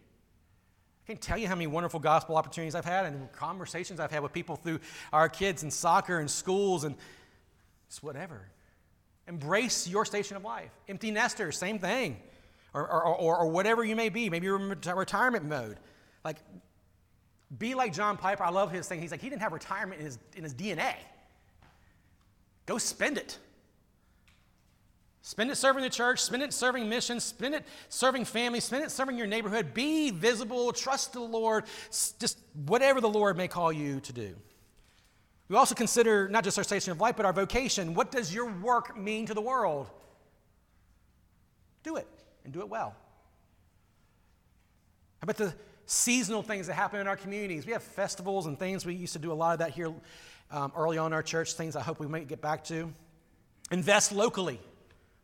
I 1.05 1.07
can't 1.07 1.21
tell 1.21 1.39
you 1.39 1.49
how 1.49 1.55
many 1.55 1.67
wonderful 1.67 2.01
gospel 2.01 2.37
opportunities 2.37 2.75
I've 2.75 2.85
had 2.85 3.07
and 3.07 3.31
conversations 3.33 4.01
I've 4.01 4.11
had 4.11 4.23
with 4.23 4.33
people 4.33 4.57
through 4.57 4.81
our 5.13 5.29
kids 5.29 5.63
and 5.63 5.73
soccer 5.73 6.19
and 6.19 6.31
schools 6.31 6.85
and 6.85 6.95
just 7.89 8.03
whatever. 8.03 8.49
Embrace 9.27 9.87
your 9.87 10.05
station 10.05 10.37
of 10.37 10.45
life. 10.45 10.71
Empty 10.89 11.11
nesters, 11.11 11.59
same 11.59 11.79
thing. 11.79 12.17
Or, 12.75 12.83
or, 12.83 13.05
or, 13.05 13.39
or 13.39 13.49
whatever 13.49 13.85
you 13.85 13.97
may 13.97 14.09
be. 14.09 14.31
Maybe 14.31 14.47
you're 14.47 14.61
in 14.61 14.69
retirement 14.69 15.45
mode. 15.45 15.79
Like, 16.25 16.37
be 17.57 17.75
like 17.75 17.93
John 17.93 18.17
Piper. 18.17 18.45
I 18.45 18.51
love 18.51 18.71
his 18.71 18.87
thing. 18.87 19.01
He's 19.01 19.11
like, 19.11 19.21
he 19.21 19.29
didn't 19.29 19.43
have 19.43 19.53
retirement 19.53 20.01
in 20.01 20.07
his, 20.07 20.19
in 20.37 20.43
his 20.43 20.55
DNA. 20.55 20.95
Go 22.67 22.77
spend 22.79 23.17
it. 23.17 23.39
Spend 25.23 25.51
it 25.51 25.57
serving 25.57 25.83
the 25.83 25.91
church, 25.91 26.21
spend 26.21 26.43
it 26.43 26.55
serving 26.55 26.89
missions, 26.89 27.23
spend 27.23 27.55
it 27.55 27.67
serving 27.91 28.25
families, 28.25 28.65
spend 28.65 28.83
it 28.83 28.91
serving 28.91 29.19
your 29.19 29.27
neighborhood. 29.27 29.75
Be 29.75 30.11
visible, 30.11 30.73
trust 30.73 31.13
the 31.13 31.21
Lord, 31.21 31.65
just 31.91 32.39
whatever 32.67 33.01
the 33.03 33.11
Lord 33.11 33.37
may 33.37 33.47
call 33.47 33.71
you 33.71 34.01
to 34.01 34.13
do. 34.13 34.35
We 35.49 35.57
also 35.57 35.75
consider 35.75 36.29
not 36.29 36.45
just 36.45 36.59
our 36.59 36.65
station 36.65 36.93
of 36.93 37.01
life, 37.01 37.17
but 37.17 37.25
our 37.25 37.33
vocation. 37.33 37.95
What 37.95 38.11
does 38.11 38.33
your 38.33 38.51
work 38.51 38.97
mean 38.97 39.27
to 39.27 39.35
the 39.35 39.41
world? 39.41 39.89
Do 41.83 41.97
it, 41.97 42.07
and 42.45 42.53
do 42.53 42.61
it 42.61 42.69
well. 42.69 42.95
How 45.21 45.25
about 45.25 45.37
the 45.37 45.55
seasonal 45.87 46.43
things 46.43 46.67
that 46.67 46.75
happen 46.75 47.01
in 47.01 47.09
our 47.09 47.17
communities? 47.17 47.65
We 47.65 47.73
have 47.73 47.83
festivals 47.83 48.47
and 48.47 48.59
things. 48.59 48.85
We 48.85 48.95
used 48.95 49.15
to 49.15 49.19
do 49.19 49.33
a 49.33 49.35
lot 49.35 49.55
of 49.55 49.59
that 49.61 49.71
here 49.71 49.93
um, 50.51 50.73
early 50.77 50.99
on 50.99 51.09
in 51.09 51.13
our 51.13 51.23
church, 51.23 51.55
things 51.55 51.77
I 51.77 51.81
hope 51.81 51.99
we 51.99 52.07
might 52.07 52.29
get 52.29 52.41
back 52.41 52.65
to. 52.65 52.93
Invest 53.71 54.13
locally. 54.13 54.61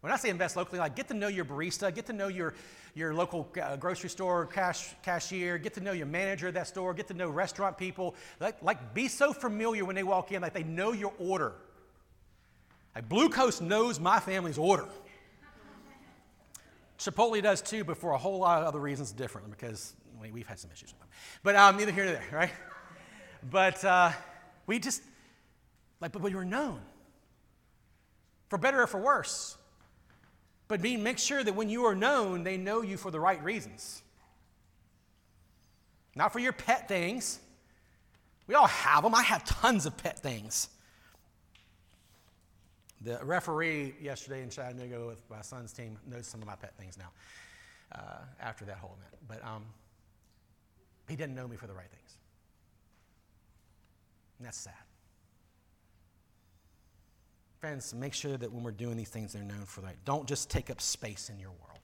When 0.01 0.13
I 0.13 0.17
say 0.17 0.29
invest 0.29 0.57
locally, 0.57 0.79
like 0.79 0.97
get 0.97 1.09
to 1.09 1.15
know 1.15 1.29
your 1.29 1.45
barista, 1.45 1.95
get 1.95 2.07
to 2.07 2.13
know 2.13 2.29
your, 2.29 2.55
your 2.95 3.13
local 3.13 3.49
uh, 3.61 3.77
grocery 3.77 4.09
store 4.09 4.47
cash, 4.47 4.95
cashier, 5.03 5.59
get 5.59 5.75
to 5.75 5.81
know 5.81 5.93
your 5.93 6.07
manager 6.07 6.49
of 6.49 6.55
that 6.55 6.69
store, 6.69 6.95
get 6.95 7.09
to 7.09 7.15
know 7.15 7.29
restaurant 7.29 7.77
people. 7.77 8.15
Like, 8.41 8.63
like 8.63 8.95
be 8.95 9.09
so 9.09 9.33
familiar 9.33 9.85
when 9.85 9.97
they 9.97 10.05
walk 10.05 10.33
in, 10.33 10.43
like 10.43 10.55
they 10.55 10.63
know 10.63 10.93
your 10.93 11.13
order. 11.19 11.55
Like 12.95 13.09
Blue 13.09 13.29
Coast 13.29 13.61
knows 13.61 13.99
my 13.99 14.21
family's 14.21 14.59
order. 14.59 14.87
Chipotle 16.99 17.43
does 17.43 17.61
too, 17.61 17.83
but 17.83 17.99
for 17.99 18.13
a 18.13 18.19
whole 18.19 18.39
lot 18.39 18.63
of 18.63 18.69
other 18.69 18.79
reasons 18.79 19.13
different 19.13 19.51
because 19.51 19.95
we've 20.33 20.47
had 20.47 20.59
some 20.59 20.71
issues 20.73 20.93
with 20.93 21.01
them. 21.01 21.09
But 21.43 21.57
um, 21.57 21.77
neither 21.77 21.93
here 21.93 22.05
nor 22.05 22.15
there, 22.15 22.29
right? 22.33 22.51
But 23.51 23.85
uh, 23.85 24.13
we 24.67 24.79
just 24.79 25.03
Like, 26.01 26.13
but 26.13 26.23
we 26.23 26.35
were 26.35 26.45
known. 26.45 26.81
For 28.49 28.59
better 28.59 28.83
or 28.83 28.87
for 28.87 29.01
worse. 29.01 29.57
But 30.69 30.81
be, 30.81 30.97
make 30.97 31.19
sure 31.19 31.45
that 31.45 31.55
when 31.55 31.69
you 31.69 31.85
are 31.85 31.95
known, 31.95 32.43
they 32.43 32.57
know 32.57 32.83
you 32.83 32.97
for 32.97 33.11
the 33.11 33.21
right 33.21 33.43
reasons. 33.43 34.03
Not 36.17 36.33
for 36.33 36.39
your 36.39 36.53
pet 36.53 36.89
things. 36.89 37.41
We 38.47 38.55
all 38.55 38.67
have 38.67 39.03
them. 39.05 39.15
I 39.15 39.23
have 39.23 39.45
tons 39.45 39.87
of 39.87 39.97
pet 39.97 40.19
things. 40.19 40.69
The 43.03 43.19
referee 43.23 43.95
yesterday 44.01 44.43
in 44.43 44.49
Chattanooga 44.49 45.07
with 45.07 45.23
my 45.29 45.43
son's 45.43 45.73
team 45.73 45.99
knows 46.07 46.27
some 46.27 46.41
of 46.41 46.47
my 46.47 46.57
pet 46.57 46.75
things 46.79 46.97
now 46.97 47.11
uh, 47.93 48.23
after 48.41 48.65
that 48.65 48.79
whole 48.79 48.97
event. 48.99 49.23
But 49.29 49.45
um, 49.47 49.65
he 51.09 51.17
didn't 51.17 51.35
know 51.35 51.47
me 51.47 51.57
for 51.57 51.67
the 51.67 51.75
right 51.75 51.91
things. 51.91 52.17
And 54.39 54.47
that's 54.47 54.59
sad. 54.59 54.84
Friends, 57.65 57.95
make 57.95 58.13
sure 58.13 58.37
that 58.37 58.53
when 58.53 58.63
we're 58.63 58.73
doing 58.73 58.95
these 58.95 59.09
things, 59.09 59.33
they're 59.33 59.43
known 59.43 59.65
for 59.65 59.81
that. 59.81 59.95
Don't 60.05 60.29
just 60.29 60.51
take 60.51 60.69
up 60.69 60.83
space 60.83 61.31
in 61.31 61.41
your 61.41 61.49
world. 61.49 61.81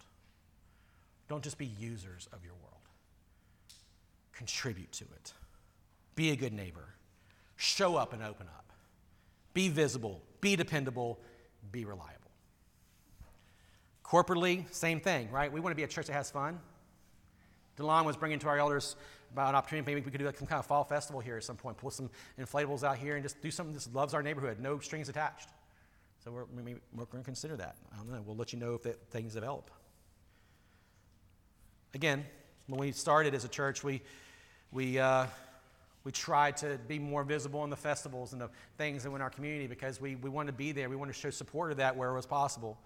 Don't 1.27 1.43
just 1.43 1.57
be 1.57 1.65
users 1.65 2.29
of 2.35 2.45
your 2.45 2.53
world. 2.53 2.83
Contribute 4.35 4.93
to 4.93 5.05
it. 5.05 5.33
Be 6.17 6.33
a 6.33 6.37
good 6.37 6.53
neighbor. 6.53 6.85
Show 7.57 7.97
up 7.97 8.13
and 8.13 8.23
open 8.23 8.47
up. 8.49 8.75
Be 9.55 9.71
visible. 9.71 10.21
Be 10.43 10.55
dependable. 10.55 11.19
Be 11.73 11.87
reliable. 11.87 12.31
Corporately, 14.05 14.71
same 14.75 15.01
thing, 15.01 15.31
right? 15.31 15.51
We 15.51 15.61
want 15.61 15.73
to 15.73 15.77
be 15.77 15.85
a 15.85 15.89
church 15.89 16.09
that 16.09 16.13
has 16.13 16.31
fun. 16.31 16.61
DeLon 17.79 18.05
was 18.05 18.19
bringing 18.19 18.39
to 18.41 18.49
our 18.49 18.59
elders 18.59 18.97
about 19.33 19.49
an 19.49 19.55
opportunity. 19.55 19.87
Maybe 19.87 20.05
we 20.05 20.11
could 20.11 20.19
do 20.19 20.27
like 20.27 20.37
some 20.37 20.47
kind 20.47 20.59
of 20.59 20.67
fall 20.67 20.85
festival 20.85 21.23
here 21.23 21.39
at 21.39 21.45
some 21.45 21.57
point. 21.57 21.79
Pull 21.79 21.91
some 21.91 22.11
inflatables 22.39 22.85
out 22.85 22.99
here 22.99 23.15
and 23.15 23.23
just 23.23 23.41
do 23.41 23.51
something 23.51 23.75
that 23.75 23.95
loves 23.95 24.13
our 24.13 24.23
neighborhood. 24.23 24.61
No 24.61 24.79
strings 24.79 25.09
attached. 25.09 25.49
So 26.25 26.31
we're, 26.31 26.45
we're 26.95 27.05
going 27.07 27.23
to 27.23 27.25
consider 27.25 27.57
that. 27.57 27.77
I 27.93 27.97
don't 27.97 28.13
know. 28.13 28.23
We'll 28.25 28.37
let 28.37 28.53
you 28.53 28.59
know 28.59 28.75
if 28.75 28.83
that, 28.83 29.11
things 29.11 29.35
develop. 29.35 29.71
Again, 31.95 32.25
when 32.67 32.79
we 32.79 32.93
started 32.93 33.35
as 33.35 33.45
a 33.45 33.49
church, 33.49 33.83
we, 33.83 34.03
we, 34.71 34.99
uh, 34.99 35.27
we 36.05 36.13
tried 36.13 36.57
to 36.59 36.79
be 36.87 36.99
more 36.99 37.25
visible 37.25 37.65
in 37.65 37.71
the 37.71 37.77
festivals 37.77 38.33
and 38.33 38.41
the 38.41 38.51
things 38.77 39.07
in 39.07 39.21
our 39.21 39.31
community 39.31 39.67
because 39.67 40.01
we, 40.01 40.17
we 40.17 40.31
wanted 40.31 40.53
to 40.53 40.59
be 40.59 40.73
there. 40.73 40.89
We 40.89 40.97
wanted 40.97 41.15
to 41.15 41.19
show 41.19 41.31
support 41.31 41.71
of 41.73 41.79
that 41.79 41.97
where 41.97 42.11
it 42.11 42.15
was 42.15 42.27
possible. 42.27 42.79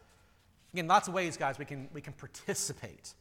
Again, 0.72 0.86
lots 0.86 1.08
of 1.08 1.14
ways, 1.14 1.36
guys, 1.36 1.58
we 1.58 1.64
can, 1.64 1.88
we 1.92 2.00
can 2.00 2.12
participate. 2.14 3.14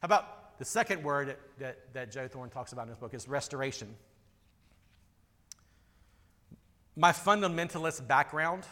How 0.00 0.06
about 0.06 0.58
the 0.58 0.64
second 0.64 1.02
word 1.02 1.28
that, 1.28 1.38
that, 1.58 1.94
that 1.94 2.12
Joe 2.12 2.28
Thorn 2.28 2.50
talks 2.50 2.72
about 2.72 2.82
in 2.82 2.88
his 2.88 2.98
book 2.98 3.14
is 3.14 3.26
restoration. 3.26 3.94
My 6.94 7.12
fundamentalist 7.12 8.06
background, 8.06 8.64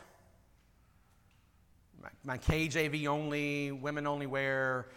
my, 2.25 2.39
KJV 2.39 3.07
only, 3.07 3.73
women 3.73 4.07
only 4.07 4.27
wear, 4.27 4.89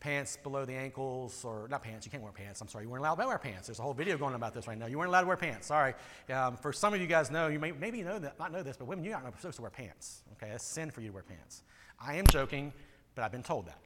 pants 0.00 0.38
below 0.42 0.64
the 0.64 0.74
ankles, 0.74 1.44
or 1.44 1.68
not 1.70 1.82
pants, 1.82 2.06
you 2.06 2.10
can't 2.10 2.22
wear 2.22 2.32
pants, 2.32 2.60
I'm 2.60 2.68
sorry, 2.68 2.84
you 2.84 2.90
weren't 2.90 3.00
allowed 3.00 3.16
to 3.16 3.26
wear 3.26 3.38
pants. 3.38 3.68
There's 3.68 3.78
a 3.78 3.82
whole 3.82 3.94
video 3.94 4.16
going 4.16 4.34
about 4.34 4.54
this 4.54 4.66
right 4.66 4.78
now. 4.78 4.86
You 4.86 4.98
weren't 4.98 5.08
allowed 5.08 5.22
to 5.22 5.26
wear 5.26 5.36
pants, 5.36 5.66
sorry. 5.66 5.94
Um, 6.32 6.56
for 6.56 6.72
some 6.72 6.94
of 6.94 7.00
you 7.00 7.06
guys 7.06 7.30
know, 7.30 7.48
you 7.48 7.58
may, 7.58 7.72
maybe 7.72 8.02
know 8.02 8.18
that, 8.18 8.38
not 8.38 8.52
know 8.52 8.62
this, 8.62 8.76
but 8.76 8.86
women, 8.86 9.04
you're 9.04 9.20
not 9.20 9.36
supposed 9.36 9.56
to 9.56 9.62
wear 9.62 9.70
pants, 9.70 10.22
okay? 10.32 10.52
It's 10.52 10.64
sin 10.64 10.90
for 10.90 11.00
you 11.02 11.08
to 11.08 11.14
wear 11.14 11.22
pants. 11.22 11.62
I 12.00 12.16
am 12.16 12.26
joking, 12.26 12.72
but 13.14 13.24
I've 13.24 13.32
been 13.32 13.42
told 13.42 13.66
that. 13.66 13.78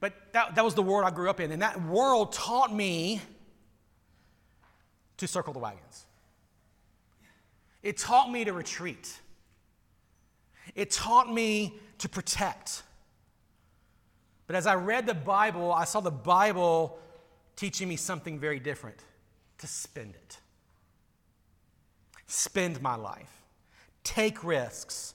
But 0.00 0.12
that, 0.32 0.54
that 0.54 0.64
was 0.64 0.74
the 0.74 0.82
world 0.82 1.06
I 1.06 1.10
grew 1.10 1.28
up 1.28 1.40
in, 1.40 1.50
and 1.50 1.62
that 1.62 1.82
world 1.82 2.32
taught 2.32 2.72
me 2.72 3.20
to 5.16 5.26
circle 5.26 5.52
the 5.52 5.58
wagons. 5.58 6.06
It 7.82 7.96
taught 7.96 8.30
me 8.30 8.44
to 8.44 8.52
retreat. 8.52 9.20
It 10.74 10.90
taught 10.90 11.32
me 11.32 11.74
to 11.98 12.08
protect. 12.08 12.82
But 14.46 14.56
as 14.56 14.66
I 14.66 14.74
read 14.74 15.06
the 15.06 15.14
Bible, 15.14 15.72
I 15.72 15.84
saw 15.84 16.00
the 16.00 16.10
Bible 16.10 16.98
teaching 17.56 17.88
me 17.88 17.96
something 17.96 18.38
very 18.38 18.60
different 18.60 18.98
to 19.58 19.66
spend 19.66 20.14
it. 20.14 20.38
Spend 22.26 22.80
my 22.80 22.94
life. 22.94 23.30
Take 24.04 24.44
risks 24.44 25.14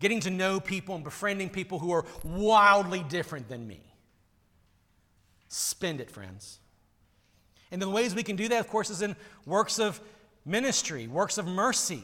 getting 0.00 0.20
to 0.20 0.30
know 0.30 0.60
people 0.60 0.94
and 0.94 1.02
befriending 1.02 1.48
people 1.48 1.78
who 1.78 1.90
are 1.92 2.04
wildly 2.22 3.02
different 3.08 3.48
than 3.48 3.66
me. 3.66 3.80
Spend 5.48 6.00
it, 6.00 6.10
friends. 6.10 6.58
And 7.70 7.80
the 7.80 7.88
ways 7.88 8.14
we 8.14 8.22
can 8.22 8.36
do 8.36 8.48
that, 8.48 8.60
of 8.60 8.68
course, 8.68 8.90
is 8.90 9.02
in 9.02 9.16
works 9.46 9.78
of 9.78 10.00
ministry, 10.44 11.06
works 11.06 11.38
of 11.38 11.46
mercy. 11.46 12.02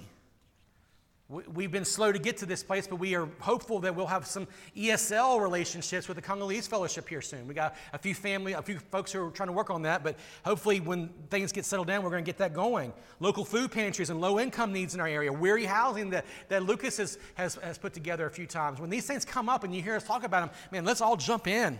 We've 1.30 1.70
been 1.70 1.84
slow 1.84 2.10
to 2.10 2.18
get 2.18 2.38
to 2.38 2.46
this 2.46 2.64
place, 2.64 2.88
but 2.88 2.96
we 2.96 3.14
are 3.14 3.28
hopeful 3.38 3.78
that 3.80 3.94
we'll 3.94 4.08
have 4.08 4.26
some 4.26 4.48
ESL 4.76 5.40
relationships 5.40 6.08
with 6.08 6.16
the 6.16 6.22
Congolese 6.22 6.66
Fellowship 6.66 7.08
here 7.08 7.20
soon. 7.20 7.46
We 7.46 7.54
got 7.54 7.76
a 7.92 7.98
few 7.98 8.16
family, 8.16 8.54
a 8.54 8.62
few 8.62 8.80
folks 8.80 9.12
who 9.12 9.24
are 9.24 9.30
trying 9.30 9.46
to 9.46 9.52
work 9.52 9.70
on 9.70 9.82
that, 9.82 10.02
but 10.02 10.16
hopefully 10.44 10.80
when 10.80 11.08
things 11.30 11.52
get 11.52 11.64
settled 11.64 11.86
down, 11.86 12.02
we're 12.02 12.10
going 12.10 12.24
to 12.24 12.28
get 12.28 12.38
that 12.38 12.52
going. 12.52 12.92
Local 13.20 13.44
food 13.44 13.70
pantries 13.70 14.10
and 14.10 14.20
low 14.20 14.40
income 14.40 14.72
needs 14.72 14.96
in 14.96 15.00
our 15.00 15.06
area, 15.06 15.32
weary 15.32 15.66
housing 15.66 16.10
that, 16.10 16.24
that 16.48 16.64
Lucas 16.64 16.96
has, 16.96 17.16
has, 17.34 17.54
has 17.56 17.78
put 17.78 17.94
together 17.94 18.26
a 18.26 18.30
few 18.30 18.46
times. 18.46 18.80
When 18.80 18.90
these 18.90 19.06
things 19.06 19.24
come 19.24 19.48
up 19.48 19.62
and 19.62 19.72
you 19.72 19.82
hear 19.82 19.94
us 19.94 20.02
talk 20.02 20.24
about 20.24 20.50
them, 20.50 20.58
man, 20.72 20.84
let's 20.84 21.00
all 21.00 21.16
jump 21.16 21.46
in. 21.46 21.78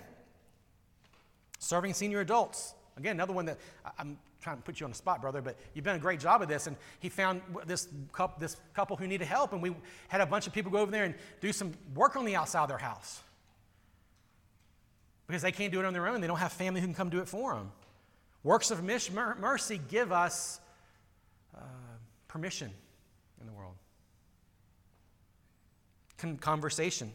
Serving 1.59 1.95
senior 1.95 2.21
adults. 2.21 2.75
Again, 2.97 3.17
another 3.17 3.33
one 3.33 3.47
that 3.47 3.59
I'm 3.99 4.17
trying 4.41 4.57
to 4.57 4.63
put 4.63 4.81
you 4.81 4.85
on 4.85 4.91
the 4.91 4.97
spot, 4.97 5.21
brother, 5.21 5.43
but 5.43 5.57
you've 5.75 5.85
done 5.85 5.97
a 5.97 6.01
great 6.01 6.21
job 6.21 6.43
of 6.43 6.49
this. 6.49 6.67
And 6.67 6.77
he 6.99 7.09
found 7.09 7.43
this 7.67 7.89
couple, 8.13 8.39
this 8.41 8.57
couple 8.75 8.97
who 8.97 9.07
needed 9.07 9.27
help, 9.27 9.53
and 9.53 9.63
we 9.63 9.75
had 10.09 10.21
a 10.21 10.27
bunch 10.27 10.47
of 10.47 10.53
people 10.53 10.73
go 10.73 10.79
over 10.79 10.91
there 10.91 11.05
and 11.05 11.15
do 11.41 11.53
some 11.53 11.73
work 11.95 12.17
on 12.17 12.25
the 12.25 12.37
outside 12.37 12.63
of 12.63 12.69
their 12.69 12.79
house 12.79 13.21
because 15.27 15.43
they 15.43 15.53
can't 15.53 15.73
do 15.73 15.79
it 15.79 15.85
on 15.85 15.93
their 15.93 16.09
own. 16.09 16.21
They 16.21 16.27
don't 16.27 16.39
have 16.39 16.53
family 16.53 16.81
who 16.81 16.87
can 16.89 16.95
come 16.95 17.09
do 17.09 17.21
it 17.21 17.29
for 17.29 17.55
them. 17.55 17.71
Works 18.43 18.71
of 18.71 18.83
mercy 18.83 19.81
give 19.89 20.13
us 20.13 20.61
uh, 21.57 21.61
permission 22.27 22.71
in 23.41 23.47
the 23.47 23.53
world. 23.53 23.75
Con- 26.19 26.39
conversation. 26.39 27.13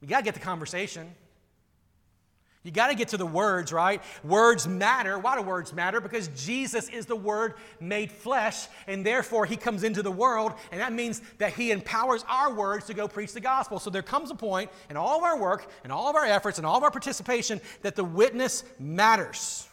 We 0.00 0.08
got 0.08 0.18
to 0.18 0.24
get 0.24 0.34
the 0.34 0.40
conversation. 0.40 1.14
You 2.62 2.70
got 2.70 2.88
to 2.88 2.94
get 2.94 3.08
to 3.08 3.16
the 3.16 3.24
words, 3.24 3.72
right? 3.72 4.02
Words 4.22 4.68
matter. 4.68 5.18
Why 5.18 5.34
do 5.34 5.42
words 5.42 5.72
matter? 5.72 5.98
Because 5.98 6.28
Jesus 6.28 6.90
is 6.90 7.06
the 7.06 7.16
Word 7.16 7.54
made 7.80 8.12
flesh, 8.12 8.66
and 8.86 9.04
therefore 9.04 9.46
He 9.46 9.56
comes 9.56 9.82
into 9.82 10.02
the 10.02 10.12
world, 10.12 10.52
and 10.70 10.78
that 10.80 10.92
means 10.92 11.22
that 11.38 11.54
He 11.54 11.70
empowers 11.70 12.22
our 12.28 12.52
words 12.52 12.84
to 12.86 12.94
go 12.94 13.08
preach 13.08 13.32
the 13.32 13.40
gospel. 13.40 13.78
So 13.78 13.88
there 13.88 14.02
comes 14.02 14.30
a 14.30 14.34
point 14.34 14.70
in 14.90 14.98
all 14.98 15.16
of 15.16 15.24
our 15.24 15.38
work, 15.38 15.70
and 15.84 15.92
all 15.92 16.08
of 16.08 16.16
our 16.16 16.26
efforts, 16.26 16.58
and 16.58 16.66
all 16.66 16.76
of 16.76 16.82
our 16.82 16.90
participation 16.90 17.62
that 17.80 17.96
the 17.96 18.04
witness 18.04 18.62
matters. 18.78 19.66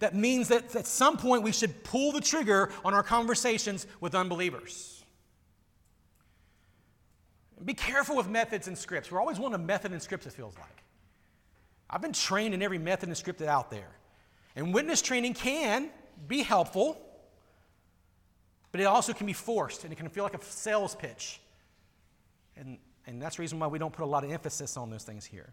That 0.00 0.14
means 0.14 0.48
that 0.48 0.74
at 0.74 0.86
some 0.86 1.18
point 1.18 1.42
we 1.42 1.52
should 1.52 1.84
pull 1.84 2.12
the 2.12 2.20
trigger 2.20 2.70
on 2.82 2.94
our 2.94 3.02
conversations 3.02 3.86
with 4.00 4.14
unbelievers. 4.14 5.04
Be 7.62 7.74
careful 7.74 8.16
with 8.16 8.28
methods 8.28 8.68
and 8.68 8.76
scripts. 8.76 9.12
We're 9.12 9.20
always 9.20 9.38
wanting 9.38 9.56
a 9.56 9.64
method 9.64 9.92
and 9.92 10.02
scripts, 10.02 10.26
it 10.26 10.32
feels 10.32 10.54
like. 10.58 10.81
I've 11.92 12.00
been 12.00 12.14
trained 12.14 12.54
in 12.54 12.62
every 12.62 12.78
method 12.78 13.10
and 13.10 13.16
script 13.16 13.42
out 13.42 13.70
there. 13.70 13.90
And 14.56 14.72
witness 14.72 15.02
training 15.02 15.34
can 15.34 15.90
be 16.26 16.42
helpful, 16.42 16.98
but 18.70 18.80
it 18.80 18.84
also 18.84 19.12
can 19.12 19.26
be 19.26 19.34
forced 19.34 19.84
and 19.84 19.92
it 19.92 19.96
can 19.96 20.08
feel 20.08 20.24
like 20.24 20.34
a 20.34 20.42
sales 20.42 20.94
pitch. 20.94 21.40
And, 22.56 22.78
and 23.06 23.20
that's 23.20 23.36
the 23.36 23.42
reason 23.42 23.58
why 23.58 23.66
we 23.66 23.78
don't 23.78 23.92
put 23.92 24.04
a 24.04 24.06
lot 24.06 24.24
of 24.24 24.30
emphasis 24.30 24.76
on 24.78 24.90
those 24.90 25.04
things 25.04 25.26
here. 25.26 25.52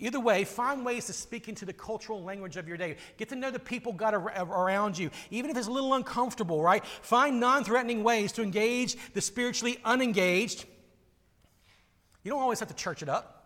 Either 0.00 0.18
way, 0.18 0.44
find 0.44 0.84
ways 0.84 1.06
to 1.06 1.12
speak 1.12 1.48
into 1.48 1.64
the 1.64 1.72
cultural 1.72 2.22
language 2.22 2.56
of 2.56 2.66
your 2.66 2.76
day. 2.76 2.96
Get 3.16 3.28
to 3.28 3.36
know 3.36 3.50
the 3.50 3.60
people 3.60 3.92
got 3.92 4.12
around 4.12 4.98
you, 4.98 5.10
even 5.30 5.50
if 5.50 5.56
it's 5.56 5.68
a 5.68 5.70
little 5.70 5.94
uncomfortable, 5.94 6.60
right? 6.60 6.84
Find 6.84 7.38
non 7.38 7.62
threatening 7.62 8.02
ways 8.02 8.32
to 8.32 8.42
engage 8.42 8.96
the 9.12 9.20
spiritually 9.20 9.78
unengaged. 9.84 10.64
You 12.24 12.32
don't 12.32 12.40
always 12.40 12.58
have 12.58 12.68
to 12.68 12.74
church 12.74 13.02
it 13.02 13.08
up. 13.08 13.43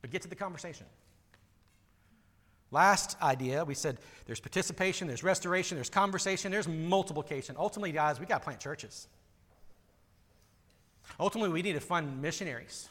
But 0.00 0.10
get 0.10 0.22
to 0.22 0.28
the 0.28 0.36
conversation. 0.36 0.86
Last 2.70 3.20
idea, 3.22 3.64
we 3.64 3.74
said 3.74 3.98
there's 4.26 4.40
participation, 4.40 5.08
there's 5.08 5.22
restoration, 5.22 5.76
there's 5.76 5.88
conversation, 5.88 6.52
there's 6.52 6.68
multiplication. 6.68 7.56
Ultimately, 7.58 7.92
guys, 7.92 8.20
we 8.20 8.26
got 8.26 8.38
to 8.38 8.44
plant 8.44 8.60
churches. 8.60 9.08
Ultimately, 11.18 11.50
we 11.50 11.62
need 11.62 11.72
to 11.72 11.80
fund 11.80 12.20
missionaries. 12.20 12.88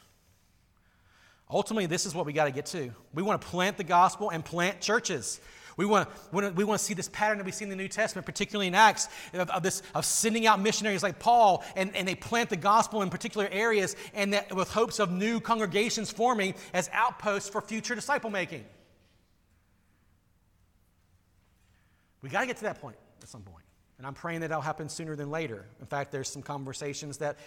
Ultimately, 1.49 1.85
this 1.85 2.05
is 2.05 2.15
what 2.15 2.25
we 2.25 2.33
got 2.33 2.45
to 2.45 2.51
get 2.51 2.65
to. 2.67 2.91
We 3.13 3.23
want 3.23 3.41
to 3.41 3.47
plant 3.47 3.77
the 3.77 3.83
gospel 3.83 4.31
and 4.31 4.43
plant 4.43 4.81
churches. 4.81 5.39
We 5.77 5.85
want, 5.85 6.09
to, 6.33 6.51
we 6.55 6.63
want 6.63 6.79
to 6.79 6.83
see 6.83 6.95
this 6.95 7.07
pattern 7.07 7.37
that 7.37 7.45
we 7.45 7.51
see 7.51 7.63
in 7.63 7.69
the 7.69 7.75
New 7.75 7.87
Testament, 7.87 8.25
particularly 8.25 8.67
in 8.67 8.73
Acts, 8.73 9.07
of, 9.33 9.49
of, 9.51 9.61
this, 9.61 9.83
of 9.93 10.05
sending 10.05 10.47
out 10.47 10.59
missionaries 10.59 11.03
like 11.03 11.19
Paul, 11.19 11.63
and, 11.75 11.95
and 11.95 12.07
they 12.07 12.15
plant 12.15 12.49
the 12.49 12.57
gospel 12.57 13.03
in 13.03 13.11
particular 13.11 13.47
areas, 13.51 13.95
and 14.15 14.33
that 14.33 14.53
with 14.55 14.71
hopes 14.71 14.99
of 14.99 15.11
new 15.11 15.39
congregations 15.39 16.11
forming 16.11 16.55
as 16.73 16.89
outposts 16.91 17.47
for 17.47 17.61
future 17.61 17.93
disciple 17.93 18.31
making. 18.31 18.65
We 22.23 22.29
got 22.29 22.41
to 22.41 22.47
get 22.47 22.57
to 22.57 22.63
that 22.63 22.81
point. 22.81 22.97
at 23.21 23.29
some 23.29 23.43
point. 23.43 23.63
And 23.99 24.07
I'm 24.07 24.15
praying 24.15 24.41
that 24.41 24.49
that'll 24.49 24.61
happen 24.61 24.89
sooner 24.89 25.15
than 25.15 25.29
later. 25.29 25.65
In 25.79 25.85
fact, 25.85 26.11
there's 26.11 26.29
some 26.29 26.41
conversations 26.41 27.17
that, 27.17 27.37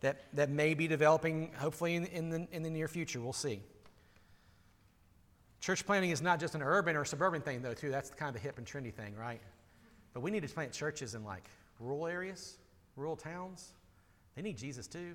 that, 0.00 0.24
that 0.34 0.48
may 0.48 0.74
be 0.74 0.86
developing, 0.86 1.50
hopefully, 1.56 1.96
in, 1.96 2.06
in, 2.06 2.30
the, 2.30 2.48
in 2.52 2.62
the 2.62 2.70
near 2.70 2.88
future. 2.88 3.20
We'll 3.20 3.32
see. 3.32 3.62
Church 5.60 5.84
planting 5.84 6.10
is 6.10 6.22
not 6.22 6.40
just 6.40 6.54
an 6.54 6.62
urban 6.62 6.96
or 6.96 7.04
suburban 7.04 7.42
thing, 7.42 7.60
though, 7.62 7.74
too. 7.74 7.90
That's 7.90 8.10
kind 8.10 8.28
of 8.28 8.34
the 8.34 8.40
hip 8.40 8.58
and 8.58 8.66
trendy 8.66 8.92
thing, 8.92 9.14
right? 9.14 9.40
But 10.14 10.20
we 10.20 10.30
need 10.30 10.42
to 10.42 10.48
plant 10.48 10.72
churches 10.72 11.14
in 11.14 11.24
like 11.24 11.44
rural 11.78 12.06
areas, 12.06 12.58
rural 12.96 13.16
towns. 13.16 13.72
They 14.34 14.42
need 14.42 14.56
Jesus, 14.56 14.86
too. 14.86 15.14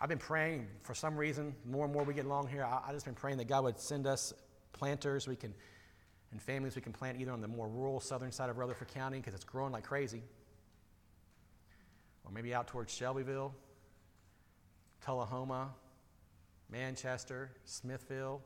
I've 0.00 0.08
been 0.08 0.18
praying 0.18 0.66
for 0.82 0.94
some 0.94 1.14
reason, 1.14 1.54
more 1.66 1.84
and 1.84 1.92
more 1.92 2.04
we 2.04 2.14
get 2.14 2.24
along 2.24 2.48
here, 2.48 2.64
I, 2.64 2.80
I 2.88 2.92
just 2.92 3.04
been 3.04 3.14
praying 3.14 3.36
that 3.36 3.48
God 3.48 3.64
would 3.64 3.78
send 3.78 4.06
us 4.06 4.32
planters 4.72 5.28
we 5.28 5.36
can 5.36 5.52
and 6.32 6.40
families 6.40 6.76
we 6.76 6.82
can 6.82 6.92
plant 6.92 7.20
either 7.20 7.32
on 7.32 7.40
the 7.40 7.48
more 7.48 7.68
rural 7.68 8.00
southern 8.00 8.30
side 8.30 8.50
of 8.50 8.56
Rutherford 8.56 8.88
County 8.88 9.18
because 9.18 9.34
it's 9.34 9.44
growing 9.44 9.72
like 9.72 9.84
crazy, 9.84 10.22
or 12.24 12.30
maybe 12.30 12.54
out 12.54 12.68
towards 12.68 12.94
Shelbyville, 12.94 13.54
Tullahoma, 15.04 15.70
Manchester, 16.70 17.50
Smithville. 17.64 18.40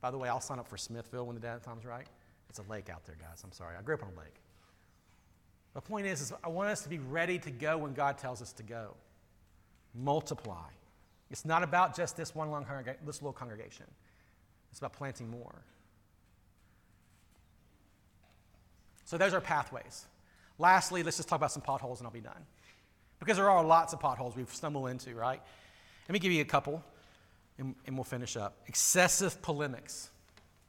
By 0.00 0.10
the 0.10 0.18
way, 0.18 0.28
I'll 0.28 0.40
sign 0.40 0.58
up 0.58 0.68
for 0.68 0.76
Smithville 0.76 1.26
when 1.26 1.34
the 1.34 1.40
data 1.40 1.60
time's 1.60 1.84
right. 1.84 2.06
It's 2.48 2.58
a 2.58 2.62
lake 2.70 2.88
out 2.88 3.04
there, 3.04 3.16
guys. 3.20 3.42
I'm 3.44 3.52
sorry. 3.52 3.76
I 3.78 3.82
grew 3.82 3.94
up 3.94 4.02
on 4.02 4.10
a 4.16 4.18
lake. 4.18 4.34
The 5.74 5.80
point 5.80 6.06
is, 6.06 6.20
is 6.20 6.32
I 6.42 6.48
want 6.48 6.70
us 6.70 6.82
to 6.82 6.88
be 6.88 6.98
ready 6.98 7.38
to 7.40 7.50
go 7.50 7.78
when 7.78 7.94
God 7.94 8.18
tells 8.18 8.40
us 8.40 8.52
to 8.54 8.62
go. 8.62 8.94
Multiply. 9.94 10.68
It's 11.30 11.44
not 11.44 11.62
about 11.62 11.94
just 11.94 12.16
this 12.16 12.34
one 12.34 12.50
long 12.50 12.64
congrega- 12.64 12.96
this 13.04 13.20
little 13.20 13.32
congregation. 13.32 13.86
It's 14.70 14.78
about 14.78 14.94
planting 14.94 15.30
more. 15.30 15.62
So 19.04 19.18
those 19.18 19.34
are 19.34 19.40
pathways. 19.40 20.06
Lastly, 20.58 21.02
let's 21.02 21.16
just 21.16 21.28
talk 21.28 21.36
about 21.36 21.52
some 21.52 21.62
potholes 21.62 22.00
and 22.00 22.06
I'll 22.06 22.12
be 22.12 22.20
done. 22.20 22.46
Because 23.20 23.36
there 23.36 23.50
are 23.50 23.64
lots 23.64 23.92
of 23.92 24.00
potholes 24.00 24.36
we've 24.36 24.52
stumbled 24.52 24.88
into, 24.88 25.14
right? 25.14 25.40
Let 26.08 26.12
me 26.12 26.18
give 26.18 26.32
you 26.32 26.42
a 26.42 26.46
couple 26.46 26.82
and, 27.58 27.74
and 27.86 27.96
we'll 27.96 28.04
finish 28.04 28.36
up. 28.36 28.56
Excessive 28.66 29.40
polemics. 29.42 30.10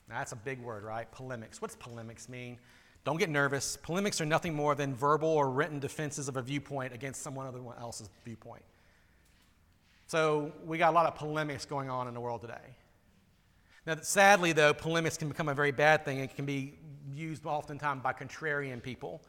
Now, 0.10 0.20
that's 0.20 0.32
a 0.32 0.38
big 0.38 0.60
word, 0.62 0.84
right? 0.84 1.10
Polemics. 1.12 1.62
What's 1.62 1.76
polemics 1.76 2.28
mean? 2.28 2.58
Don't 3.06 3.18
get 3.18 3.30
nervous. 3.30 3.78
Polemics 3.78 4.20
are 4.20 4.26
nothing 4.26 4.54
more 4.54 4.76
than 4.76 4.96
verbal 4.96 5.30
or 5.30 5.50
written 5.50 5.80
defenses 5.80 6.28
of 6.28 6.38
a 6.38 6.42
viewpoint 6.42 6.94
against 6.94 7.22
someone 7.22 7.54
else's 7.80 8.10
viewpoint. 8.26 8.64
So 10.08 10.52
we 10.66 10.78
got 10.78 10.92
a 10.92 10.96
lot 10.96 11.06
of 11.06 11.16
polemics 11.16 11.66
going 11.66 11.90
on 11.90 12.08
in 12.08 12.14
the 12.14 12.20
world 12.20 12.42
today. 12.42 12.76
Now, 13.86 13.96
sadly, 14.02 14.52
though, 14.52 14.74
polemics 14.74 15.18
can 15.18 15.28
become 15.28 15.48
a 15.50 15.54
very 15.54 15.72
bad 15.72 16.04
thing. 16.04 16.20
It 16.20 16.36
can 16.36 16.46
be 16.46 16.74
used 17.14 17.46
oftentimes 17.46 18.02
by 18.02 18.14
contrarian 18.14 18.82
people. 18.82 19.22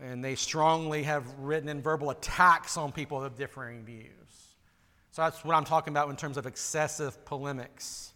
And 0.00 0.24
they 0.24 0.34
strongly 0.34 1.02
have 1.02 1.26
written 1.38 1.68
in 1.68 1.82
verbal 1.82 2.10
attacks 2.10 2.76
on 2.76 2.92
people 2.92 3.22
of 3.22 3.36
differing 3.36 3.84
views. 3.84 4.41
So 5.12 5.20
that's 5.20 5.44
what 5.44 5.54
I'm 5.54 5.64
talking 5.64 5.92
about 5.92 6.08
in 6.08 6.16
terms 6.16 6.38
of 6.38 6.46
excessive 6.46 7.22
polemics. 7.26 8.12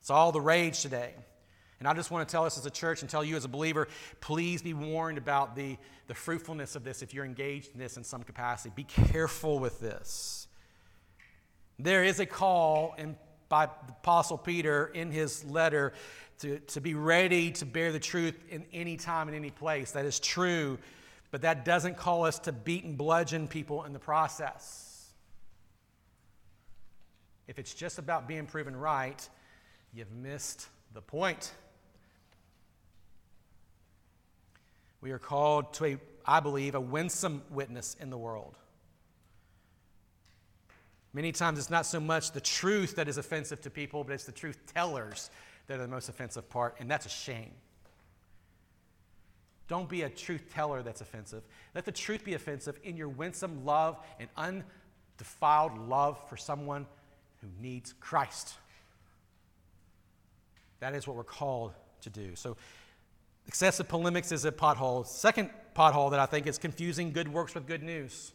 It's 0.00 0.10
all 0.10 0.30
the 0.30 0.40
rage 0.40 0.80
today. 0.80 1.12
And 1.80 1.88
I 1.88 1.94
just 1.94 2.10
want 2.12 2.28
to 2.28 2.30
tell 2.30 2.44
us 2.44 2.56
as 2.56 2.64
a 2.64 2.70
church 2.70 3.00
and 3.00 3.10
tell 3.10 3.24
you 3.24 3.36
as 3.36 3.44
a 3.44 3.48
believer 3.48 3.88
please 4.20 4.62
be 4.62 4.72
warned 4.72 5.18
about 5.18 5.56
the, 5.56 5.76
the 6.06 6.14
fruitfulness 6.14 6.76
of 6.76 6.84
this 6.84 7.02
if 7.02 7.12
you're 7.12 7.24
engaged 7.24 7.72
in 7.74 7.80
this 7.80 7.96
in 7.96 8.04
some 8.04 8.22
capacity. 8.22 8.72
Be 8.76 8.84
careful 8.84 9.58
with 9.58 9.80
this. 9.80 10.46
There 11.80 12.04
is 12.04 12.20
a 12.20 12.26
call 12.26 12.94
in, 12.96 13.16
by 13.48 13.66
the 13.66 13.92
Apostle 13.92 14.38
Peter 14.38 14.86
in 14.86 15.10
his 15.10 15.44
letter 15.46 15.94
to, 16.40 16.60
to 16.60 16.80
be 16.80 16.94
ready 16.94 17.50
to 17.52 17.66
bear 17.66 17.90
the 17.90 17.98
truth 17.98 18.36
in 18.50 18.66
any 18.72 18.96
time 18.96 19.26
and 19.26 19.36
any 19.36 19.50
place. 19.50 19.92
That 19.92 20.04
is 20.04 20.20
true, 20.20 20.78
but 21.32 21.42
that 21.42 21.64
doesn't 21.64 21.96
call 21.96 22.24
us 22.24 22.38
to 22.40 22.52
beat 22.52 22.84
and 22.84 22.96
bludgeon 22.96 23.48
people 23.48 23.82
in 23.84 23.92
the 23.92 23.98
process. 23.98 24.89
If 27.50 27.58
it's 27.58 27.74
just 27.74 27.98
about 27.98 28.28
being 28.28 28.46
proven 28.46 28.76
right, 28.76 29.28
you've 29.92 30.12
missed 30.12 30.68
the 30.94 31.02
point. 31.02 31.50
We 35.00 35.10
are 35.10 35.18
called 35.18 35.74
to 35.74 35.84
a, 35.84 35.96
I 36.24 36.38
believe, 36.38 36.76
a 36.76 36.80
winsome 36.80 37.42
witness 37.50 37.96
in 37.98 38.08
the 38.08 38.16
world. 38.16 38.54
Many 41.12 41.32
times 41.32 41.58
it's 41.58 41.70
not 41.70 41.86
so 41.86 41.98
much 41.98 42.30
the 42.30 42.40
truth 42.40 42.94
that 42.94 43.08
is 43.08 43.18
offensive 43.18 43.60
to 43.62 43.70
people, 43.70 44.04
but 44.04 44.12
it's 44.12 44.22
the 44.22 44.30
truth 44.30 44.56
tellers 44.72 45.28
that 45.66 45.80
are 45.80 45.82
the 45.82 45.88
most 45.88 46.08
offensive 46.08 46.48
part, 46.48 46.76
and 46.78 46.88
that's 46.88 47.06
a 47.06 47.10
shame. 47.10 47.50
Don't 49.66 49.88
be 49.88 50.02
a 50.02 50.08
truth 50.08 50.52
teller 50.54 50.84
that's 50.84 51.00
offensive. 51.00 51.42
Let 51.74 51.84
the 51.84 51.90
truth 51.90 52.24
be 52.24 52.34
offensive 52.34 52.78
in 52.84 52.96
your 52.96 53.08
winsome 53.08 53.64
love 53.64 53.98
and 54.20 54.28
undefiled 54.36 55.88
love 55.88 56.16
for 56.28 56.36
someone 56.36 56.86
who 57.40 57.48
needs 57.60 57.94
Christ. 58.00 58.54
That 60.80 60.94
is 60.94 61.06
what 61.06 61.16
we're 61.16 61.24
called 61.24 61.72
to 62.02 62.10
do. 62.10 62.34
So, 62.34 62.56
excessive 63.46 63.88
polemics 63.88 64.32
is 64.32 64.44
a 64.44 64.52
pothole. 64.52 65.06
Second 65.06 65.50
pothole 65.74 66.10
that 66.10 66.20
I 66.20 66.26
think 66.26 66.46
is 66.46 66.58
confusing 66.58 67.12
good 67.12 67.28
works 67.28 67.54
with 67.54 67.66
good 67.66 67.82
news. 67.82 68.32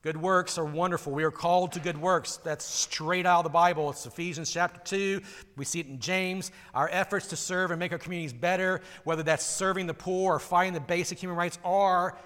Good 0.00 0.16
works 0.16 0.58
are 0.58 0.64
wonderful. 0.64 1.12
We 1.12 1.24
are 1.24 1.30
called 1.30 1.72
to 1.72 1.80
good 1.80 2.00
works. 2.00 2.36
That's 2.36 2.64
straight 2.64 3.26
out 3.26 3.38
of 3.38 3.44
the 3.44 3.50
Bible. 3.50 3.90
It's 3.90 4.06
Ephesians 4.06 4.48
chapter 4.48 4.80
2. 4.84 5.20
We 5.56 5.64
see 5.64 5.80
it 5.80 5.86
in 5.86 5.98
James. 5.98 6.52
Our 6.72 6.88
efforts 6.92 7.26
to 7.28 7.36
serve 7.36 7.72
and 7.72 7.80
make 7.80 7.90
our 7.90 7.98
communities 7.98 8.32
better, 8.32 8.80
whether 9.02 9.24
that's 9.24 9.44
serving 9.44 9.88
the 9.88 9.94
poor 9.94 10.36
or 10.36 10.38
fighting 10.38 10.72
the 10.72 10.80
basic 10.80 11.18
human 11.18 11.36
rights, 11.36 11.58
are 11.64 12.16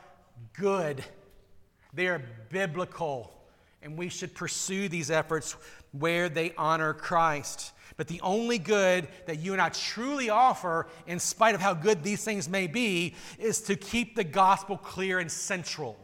good. 0.52 1.02
They 1.94 2.08
are 2.08 2.22
biblical. 2.50 3.32
And 3.82 3.96
we 3.96 4.08
should 4.08 4.34
pursue 4.34 4.88
these 4.88 5.10
efforts 5.10 5.56
where 5.92 6.28
they 6.28 6.54
honor 6.56 6.94
Christ. 6.94 7.72
But 7.96 8.08
the 8.08 8.20
only 8.22 8.58
good 8.58 9.08
that 9.26 9.38
you 9.38 9.52
and 9.52 9.60
I 9.60 9.68
truly 9.68 10.30
offer, 10.30 10.86
in 11.06 11.18
spite 11.18 11.54
of 11.54 11.60
how 11.60 11.74
good 11.74 12.02
these 12.02 12.24
things 12.24 12.48
may 12.48 12.66
be, 12.66 13.14
is 13.38 13.60
to 13.62 13.76
keep 13.76 14.16
the 14.16 14.24
gospel 14.24 14.76
clear 14.76 15.18
and 15.18 15.30
central. 15.30 15.98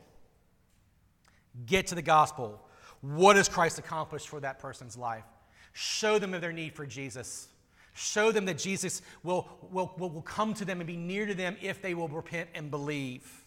Get 1.67 1.89
to 1.89 1.95
the 1.95 2.03
gospel. 2.03 2.61
What 3.01 3.37
has 3.37 3.49
Christ 3.49 3.79
accomplished 3.79 4.29
for 4.29 4.41
that 4.41 4.59
person's 4.59 4.97
life? 4.97 5.25
Show 5.73 6.19
them 6.19 6.35
of 6.35 6.41
their 6.41 6.53
need 6.53 6.75
for 6.75 6.87
Jesus. 6.87 7.49
Show 7.95 8.33
them 8.33 8.45
that 8.45 8.59
Jesus 8.59 9.03
will, 9.23 9.49
will, 9.73 9.93
will 9.99 10.23
come 10.23 10.55
to 10.55 10.65
them 10.65 10.81
and 10.81 10.87
be 10.87 10.97
near 10.97 11.27
to 11.27 11.35
them 11.35 11.57
if 11.61 11.83
they 11.83 11.95
will 11.95 12.09
repent 12.09 12.49
and 12.55 12.71
believe. 12.71 13.45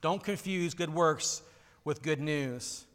Don't 0.00 0.22
confuse 0.22 0.74
good 0.74 0.92
works 0.92 1.42
with 1.84 2.02
good 2.02 2.20
news. 2.20 2.86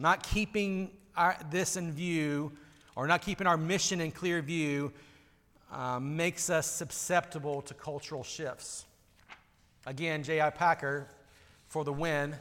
Not 0.00 0.22
keeping 0.22 0.90
our, 1.16 1.36
this 1.50 1.76
in 1.76 1.92
view 1.92 2.52
or 2.96 3.06
not 3.06 3.22
keeping 3.22 3.46
our 3.46 3.56
mission 3.56 4.00
in 4.00 4.10
clear 4.10 4.40
view 4.42 4.92
uh, 5.72 6.00
makes 6.00 6.50
us 6.50 6.66
susceptible 6.66 7.62
to 7.62 7.74
cultural 7.74 8.24
shifts. 8.24 8.86
Again, 9.86 10.22
J.I. 10.22 10.50
Packer 10.50 11.08
for 11.68 11.84
the 11.84 11.92
win. 11.92 12.34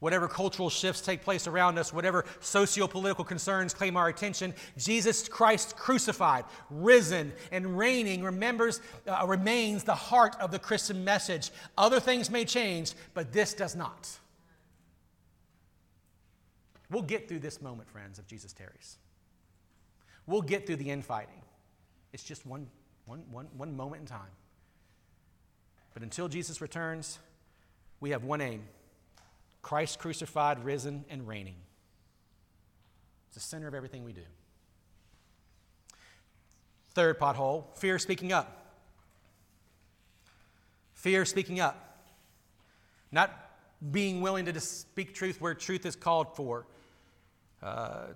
Whatever 0.00 0.26
cultural 0.26 0.68
shifts 0.68 1.00
take 1.00 1.22
place 1.22 1.46
around 1.46 1.78
us, 1.78 1.92
whatever 1.92 2.24
socio 2.40 2.88
political 2.88 3.24
concerns 3.24 3.72
claim 3.72 3.96
our 3.96 4.08
attention, 4.08 4.52
Jesus 4.76 5.28
Christ 5.28 5.76
crucified, 5.76 6.44
risen, 6.70 7.32
and 7.52 7.78
reigning 7.78 8.24
remembers, 8.24 8.80
uh, 9.06 9.24
remains 9.28 9.84
the 9.84 9.94
heart 9.94 10.34
of 10.40 10.50
the 10.50 10.58
Christian 10.58 11.04
message. 11.04 11.52
Other 11.78 12.00
things 12.00 12.30
may 12.30 12.44
change, 12.44 12.94
but 13.14 13.32
this 13.32 13.54
does 13.54 13.76
not. 13.76 14.08
We'll 16.92 17.02
get 17.02 17.26
through 17.26 17.38
this 17.38 17.62
moment, 17.62 17.88
friends, 17.88 18.18
if 18.18 18.26
Jesus 18.26 18.52
tarries. 18.52 18.98
We'll 20.26 20.42
get 20.42 20.66
through 20.66 20.76
the 20.76 20.90
infighting. 20.90 21.40
It's 22.12 22.22
just 22.22 22.44
one, 22.46 22.68
one, 23.06 23.24
one, 23.30 23.48
one 23.56 23.74
moment 23.74 24.02
in 24.02 24.06
time. 24.06 24.30
But 25.94 26.02
until 26.02 26.28
Jesus 26.28 26.60
returns, 26.60 27.18
we 28.00 28.10
have 28.10 28.24
one 28.24 28.40
aim 28.40 28.64
Christ 29.62 29.98
crucified, 30.00 30.64
risen, 30.64 31.04
and 31.08 31.26
reigning. 31.26 31.54
It's 33.28 33.36
the 33.36 33.40
center 33.40 33.66
of 33.68 33.74
everything 33.74 34.04
we 34.04 34.12
do. 34.12 34.22
Third 36.90 37.18
pothole 37.18 37.64
fear 37.78 37.98
speaking 37.98 38.32
up. 38.32 38.74
Fear 40.92 41.24
speaking 41.24 41.58
up. 41.58 42.04
Not 43.10 43.34
being 43.90 44.20
willing 44.20 44.44
to 44.44 44.60
speak 44.60 45.14
truth 45.14 45.40
where 45.40 45.54
truth 45.54 45.86
is 45.86 45.96
called 45.96 46.36
for. 46.36 46.66
Uh, 47.62 48.06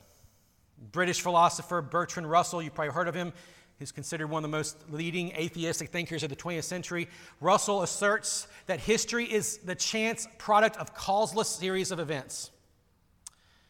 British 0.92 1.20
philosopher 1.20 1.80
Bertrand 1.80 2.30
Russell, 2.30 2.62
you 2.62 2.70
probably 2.70 2.92
heard 2.92 3.08
of 3.08 3.14
him, 3.14 3.32
He's 3.78 3.92
considered 3.92 4.28
one 4.28 4.42
of 4.42 4.50
the 4.50 4.56
most 4.56 4.76
leading 4.90 5.32
atheistic 5.32 5.90
thinkers 5.90 6.22
of 6.22 6.30
the 6.30 6.36
20th 6.36 6.64
century. 6.64 7.08
Russell 7.40 7.82
asserts 7.82 8.48
that 8.66 8.80
history 8.80 9.30
is 9.30 9.58
the 9.58 9.74
chance 9.74 10.26
product 10.38 10.78
of 10.78 10.94
causeless 10.94 11.48
series 11.48 11.90
of 11.90 11.98
events. 11.98 12.50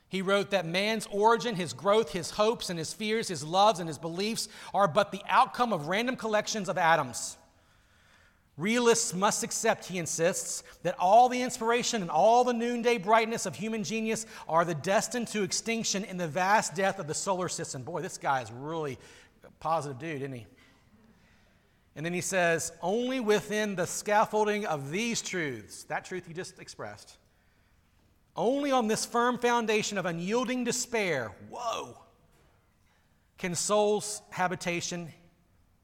He 0.09 0.19
He 0.19 0.23
wrote 0.23 0.51
that 0.51 0.65
man's 0.65 1.09
origin, 1.11 1.57
his 1.57 1.73
growth, 1.73 2.13
his 2.13 2.31
hopes, 2.31 2.71
and 2.71 2.79
his 2.79 2.93
fears, 2.93 3.27
his 3.27 3.43
loves, 3.43 3.81
and 3.81 3.89
his 3.89 3.99
beliefs 3.99 4.49
are 4.73 4.87
but 4.87 5.11
the 5.11 5.23
outcome 5.29 5.73
of 5.73 5.89
random 5.89 6.15
collections 6.15 6.69
of 6.69 6.79
atoms. 6.79 7.37
Realists 8.57 9.13
must 9.13 9.43
accept, 9.43 9.85
he 9.85 9.99
insists, 9.99 10.63
that 10.83 10.99
all 10.99 11.29
the 11.29 11.43
inspiration 11.43 12.01
and 12.01 12.11
all 12.11 12.43
the 12.43 12.55
noonday 12.55 12.97
brightness 12.97 13.45
of 13.45 13.55
human 13.55 13.85
genius 13.85 14.25
are 14.49 14.65
the 14.65 14.75
destined 14.75 15.29
to 15.29 15.43
extinction 15.43 16.05
in 16.05 16.17
the 16.17 16.27
vast 16.27 16.75
death 16.75 16.99
of 16.99 17.07
the 17.07 17.15
solar 17.15 17.49
system. 17.51 17.83
Boy, 17.83 18.01
this 18.01 18.17
guy 18.17 18.41
is 18.41 18.51
really 18.51 18.99
a 19.45 19.51
positive 19.61 19.99
dude, 19.99 20.23
isn't 20.23 20.33
he? 20.33 20.47
And 21.97 22.05
then 22.05 22.15
he 22.15 22.23
says, 22.23 22.73
only 22.81 23.21
within 23.21 23.75
the 23.75 23.87
scaffolding 23.87 24.65
of 24.65 24.91
these 24.91 25.21
truths, 25.21 25.85
that 25.85 26.07
truth 26.07 26.27
he 26.27 26.33
just 26.33 26.59
expressed, 26.59 27.19
only 28.37 28.71
on 28.71 28.89
this 28.89 29.05
firm 29.05 29.39
foundation 29.39 29.99
of 29.99 30.07
unyielding 30.07 30.65
despair, 30.65 31.33
whoa, 31.51 31.99
can 33.37 33.55
soul's 33.55 34.23
habitation 34.31 35.09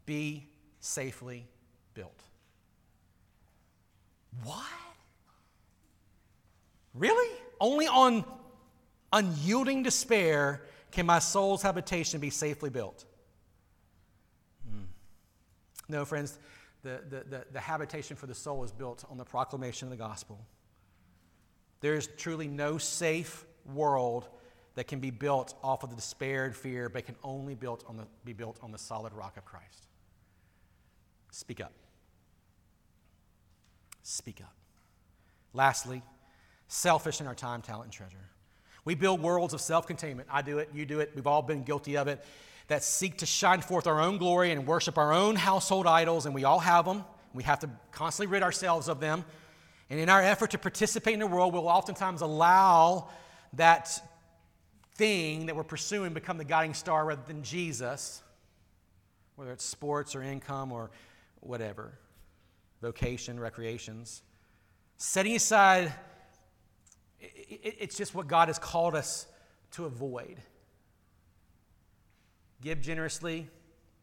be 0.06 0.48
safely. 0.80 1.46
What? 4.44 4.64
Really? 6.94 7.38
Only 7.60 7.86
on 7.86 8.24
unyielding 9.12 9.82
despair 9.82 10.62
can 10.90 11.06
my 11.06 11.18
soul's 11.18 11.62
habitation 11.62 12.20
be 12.20 12.30
safely 12.30 12.70
built. 12.70 13.04
Hmm. 14.68 14.84
No, 15.88 16.04
friends, 16.04 16.38
the, 16.82 17.00
the, 17.08 17.24
the, 17.28 17.44
the, 17.52 17.60
habitation 17.60 18.16
for 18.16 18.26
the 18.26 18.34
soul 18.34 18.64
is 18.64 18.72
built 18.72 19.04
on 19.08 19.16
the 19.16 19.24
proclamation 19.24 19.86
of 19.86 19.90
the 19.90 19.96
gospel. 19.96 20.38
There 21.80 21.94
is 21.94 22.08
truly 22.16 22.48
no 22.48 22.78
safe 22.78 23.44
world 23.72 24.28
that 24.74 24.88
can 24.88 25.00
be 25.00 25.10
built 25.10 25.54
off 25.62 25.82
of 25.82 25.90
the 25.90 25.96
despair 25.96 26.44
and 26.44 26.54
fear, 26.54 26.88
but 26.88 27.06
can 27.06 27.16
only 27.22 27.54
built 27.54 27.84
on 27.86 27.96
the, 27.96 28.04
be 28.24 28.32
built 28.32 28.58
on 28.62 28.72
the 28.72 28.78
solid 28.78 29.12
rock 29.12 29.36
of 29.36 29.44
Christ. 29.44 29.86
Speak 31.30 31.60
up. 31.60 31.72
Speak 34.02 34.40
up. 34.40 34.54
Lastly, 35.52 36.02
selfish 36.66 37.20
in 37.20 37.26
our 37.26 37.34
time, 37.34 37.62
talent, 37.62 37.84
and 37.84 37.92
treasure. 37.92 38.28
We 38.84 38.94
build 38.94 39.20
worlds 39.20 39.54
of 39.54 39.60
self 39.60 39.86
containment. 39.86 40.28
I 40.30 40.42
do 40.42 40.58
it, 40.58 40.70
you 40.74 40.84
do 40.84 41.00
it, 41.00 41.12
we've 41.14 41.26
all 41.26 41.42
been 41.42 41.62
guilty 41.62 41.96
of 41.96 42.08
it, 42.08 42.24
that 42.68 42.82
seek 42.82 43.18
to 43.18 43.26
shine 43.26 43.60
forth 43.60 43.86
our 43.86 44.00
own 44.00 44.18
glory 44.18 44.50
and 44.50 44.66
worship 44.66 44.98
our 44.98 45.12
own 45.12 45.36
household 45.36 45.86
idols, 45.86 46.26
and 46.26 46.34
we 46.34 46.44
all 46.44 46.58
have 46.58 46.84
them. 46.84 47.04
We 47.32 47.44
have 47.44 47.60
to 47.60 47.70
constantly 47.92 48.32
rid 48.32 48.42
ourselves 48.42 48.88
of 48.88 49.00
them. 49.00 49.24
And 49.88 50.00
in 50.00 50.08
our 50.08 50.22
effort 50.22 50.50
to 50.52 50.58
participate 50.58 51.14
in 51.14 51.20
the 51.20 51.26
world, 51.26 51.52
we'll 51.52 51.68
oftentimes 51.68 52.22
allow 52.22 53.08
that 53.54 54.00
thing 54.94 55.46
that 55.46 55.56
we're 55.56 55.64
pursuing 55.64 56.12
become 56.12 56.38
the 56.38 56.44
guiding 56.44 56.74
star 56.74 57.04
rather 57.04 57.22
than 57.26 57.42
Jesus, 57.42 58.22
whether 59.36 59.52
it's 59.52 59.64
sports 59.64 60.14
or 60.14 60.22
income 60.22 60.72
or 60.72 60.90
whatever 61.40 61.92
vocation, 62.82 63.40
recreations. 63.40 64.22
Setting 64.98 65.34
aside, 65.34 65.92
it's 67.20 67.96
just 67.96 68.14
what 68.14 68.26
God 68.26 68.48
has 68.48 68.58
called 68.58 68.94
us 68.94 69.26
to 69.72 69.86
avoid. 69.86 70.36
Give 72.60 72.80
generously, 72.80 73.48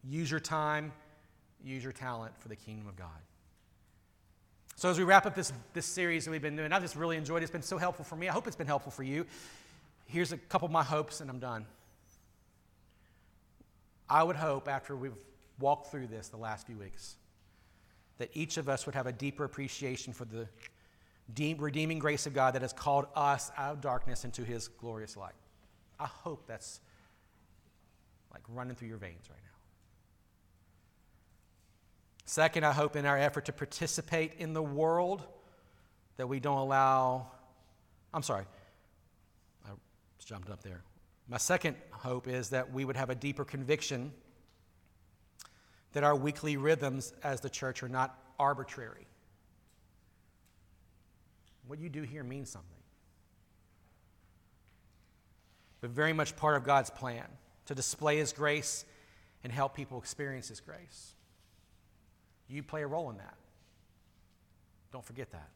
use 0.04 0.32
your 0.32 0.40
time, 0.40 0.92
use 1.64 1.84
your 1.84 1.94
talent 1.94 2.34
for 2.40 2.48
the 2.48 2.56
kingdom 2.56 2.88
of 2.88 2.96
God. 2.96 3.08
So, 4.76 4.90
as 4.90 4.98
we 4.98 5.04
wrap 5.04 5.26
up 5.26 5.36
this, 5.36 5.52
this 5.74 5.86
series 5.86 6.24
that 6.24 6.32
we've 6.32 6.42
been 6.42 6.56
doing, 6.56 6.72
I've 6.72 6.82
just 6.82 6.96
really 6.96 7.18
enjoyed 7.18 7.42
it. 7.42 7.44
It's 7.44 7.52
been 7.52 7.62
so 7.62 7.78
helpful 7.78 8.06
for 8.06 8.16
me. 8.16 8.30
I 8.30 8.32
hope 8.32 8.48
it's 8.48 8.56
been 8.56 8.66
helpful 8.66 8.94
for 8.94 9.04
you. 9.04 9.26
Here's 10.06 10.32
a 10.32 10.38
couple 10.38 10.66
of 10.66 10.72
my 10.72 10.84
hopes, 10.84 11.20
and 11.20 11.30
I'm 11.30 11.40
done. 11.40 11.66
I 14.10 14.24
would 14.24 14.38
hope 14.38 14.70
after 14.70 14.96
we've 14.96 15.18
walked 15.60 15.92
through 15.92 16.08
this 16.08 16.30
the 16.30 16.38
last 16.38 16.66
few 16.66 16.78
weeks 16.78 17.18
that 18.20 18.30
each 18.34 18.58
of 18.58 18.70
us 18.70 18.86
would 18.86 18.94
have 18.94 19.08
a 19.08 19.12
deeper 19.12 19.44
appreciation 19.44 20.14
for 20.14 20.26
the 20.26 20.48
redeeming 21.58 22.00
grace 22.00 22.28
of 22.28 22.34
God 22.34 22.54
that 22.54 22.62
has 22.62 22.74
called 22.74 23.08
us 23.16 23.52
out 23.58 23.74
of 23.74 23.82
darkness 23.82 24.26
into 24.26 24.44
his 24.44 24.68
glorious 24.68 25.18
light. 25.18 25.34
I 26.00 26.06
hope 26.06 26.46
that's 26.46 26.82
like 28.32 28.44
running 28.50 28.76
through 28.76 28.90
your 28.90 28.98
veins 28.98 29.24
right 29.30 29.40
now. 29.42 29.50
Second, 32.26 32.66
I 32.66 32.74
hope 32.74 32.96
in 32.96 33.06
our 33.06 33.18
effort 33.18 33.46
to 33.46 33.54
participate 33.54 34.34
in 34.38 34.54
the 34.54 34.62
world 34.62 35.26
that 36.18 36.28
we 36.28 36.40
don't 36.40 36.58
allow, 36.58 37.28
I'm 38.14 38.22
sorry, 38.22 38.46
I 39.66 39.70
jumped 40.24 40.50
up 40.50 40.62
there. 40.62 40.84
My 41.28 41.38
second 41.38 41.76
hope 41.92 42.28
is 42.28 42.50
that 42.50 42.72
we 42.72 42.86
would 42.86 42.98
have 42.98 43.10
a 43.10 43.16
deeper 43.16 43.46
conviction 43.46 44.12
that 45.94 46.04
our 46.04 46.16
weekly 46.16 46.58
rhythms 46.58 47.14
as 47.24 47.42
the 47.42 47.50
church 47.50 47.84
are 47.84 47.90
not 47.90 48.18
arbitrary. 48.38 49.08
What 51.68 51.80
you 51.80 51.90
do 51.90 52.02
here 52.02 52.24
means 52.24 52.50
something. 52.50 52.70
But 55.82 55.92
very 55.92 56.14
much 56.14 56.36
part 56.36 56.58
of 56.58 56.64
God's 56.64 56.90
plan 56.90 57.26
to 57.68 57.76
display 57.76 58.18
His 58.18 58.34
grace 58.34 58.86
and 59.44 59.54
help 59.54 59.76
people 59.76 60.00
experience 60.00 60.50
His 60.50 60.60
grace. 60.60 61.14
You 62.48 62.64
play 62.64 62.82
a 62.82 62.88
role 62.88 63.10
in 63.12 63.18
that. 63.18 63.36
Don't 64.92 65.06
forget 65.06 65.32
that. 65.32 65.50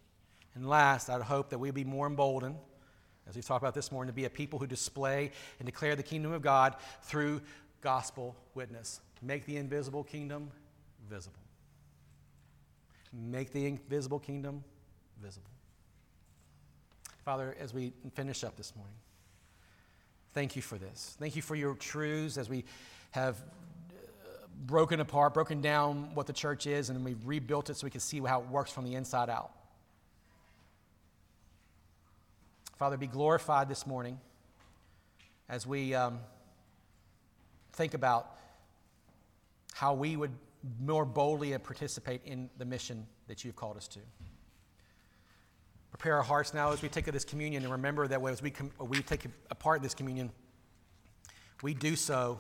And 0.56 0.70
last, 0.70 1.10
I'd 1.10 1.22
hope 1.22 1.50
that 1.50 1.58
we'd 1.58 1.74
be 1.74 1.84
more 1.84 2.06
emboldened, 2.06 2.58
as 3.28 3.36
we've 3.36 3.46
talked 3.46 3.64
about 3.64 3.74
this 3.74 3.92
morning, 3.92 4.12
to 4.12 4.16
be 4.16 4.26
a 4.26 4.30
people 4.30 4.60
who 4.60 4.68
display 4.68 5.32
and 5.60 5.66
declare 5.66 5.96
the 5.96 6.04
kingdom 6.04 6.32
of 6.32 6.44
God 6.44 6.76
through 7.02 7.42
gospel 7.82 8.36
witness. 8.54 9.02
Make 9.24 9.46
the 9.46 9.56
invisible 9.56 10.04
kingdom 10.04 10.52
visible. 11.10 11.40
Make 13.14 13.54
the 13.54 13.66
invisible 13.66 14.20
kingdom 14.20 14.64
visible. 15.22 15.50
Father, 17.24 17.56
as 17.60 17.74
we 17.74 17.94
finish 18.16 18.44
up 18.44 18.58
this 18.58 18.76
morning, 18.76 18.96
thank 20.34 20.58
you 20.58 20.62
for 20.62 20.78
this. 20.78 21.16
Thank 21.20 21.38
you 21.38 21.42
for 21.42 21.56
your 21.56 21.76
truths 21.76 22.38
as 22.38 22.50
we 22.50 22.66
have 23.12 23.38
uh, 23.38 24.48
broken 24.66 25.00
apart, 25.00 25.34
broken 25.34 25.62
down 25.62 26.14
what 26.16 26.28
the 26.28 26.34
church 26.34 26.68
is, 26.68 26.90
and 26.90 27.06
we've 27.06 27.26
rebuilt 27.26 27.70
it 27.70 27.78
so 27.78 27.86
we 27.86 27.92
can 27.92 28.02
see 28.02 28.20
how 28.20 28.42
it 28.42 28.48
works 28.50 28.72
from 28.72 28.84
the 28.84 28.96
inside 28.96 29.30
out. 29.30 29.52
Father, 32.78 32.98
be 32.98 33.08
glorified 33.08 33.70
this 33.70 33.88
morning 33.88 34.20
as 35.48 35.66
we 35.66 35.94
um, 35.94 36.20
think 37.72 37.94
about 37.94 38.36
how 39.84 39.94
we 39.94 40.16
would 40.16 40.32
more 40.80 41.04
boldly 41.04 41.58
participate 41.58 42.22
in 42.24 42.50
the 42.58 42.64
mission 42.64 43.06
that 43.28 43.44
you've 43.44 43.58
called 43.58 43.76
us 43.76 43.86
to. 43.86 44.00
Prepare 45.92 46.16
our 46.16 46.24
hearts 46.24 46.54
now 46.54 46.72
as 46.72 46.82
we 46.82 46.88
take 46.88 47.04
this 47.04 47.26
communion 47.26 47.64
and 47.64 47.72
remember 47.74 48.08
that 48.08 48.24
as 48.24 48.42
we, 48.42 48.50
com- 48.50 48.72
we 48.80 49.02
take 49.02 49.26
a 49.52 49.56
part 49.56 49.80
in 49.80 49.84
this 49.84 49.94
communion, 49.94 50.32
we 51.64 51.74
do 51.74 51.98
so 51.98 52.40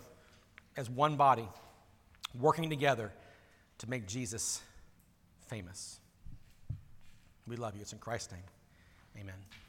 as 0.78 0.89
one 0.89 1.18
body, 1.18 1.46
working 2.39 2.70
together 2.70 3.12
to 3.80 3.89
make 3.89 4.08
Jesus 4.08 4.62
famous. 5.48 6.00
We 7.46 7.58
love 7.58 7.76
you. 7.76 7.82
It's 7.82 7.91
in 7.91 8.00
Christ's 8.00 8.32
name. 8.32 8.44
Amen. 9.20 9.62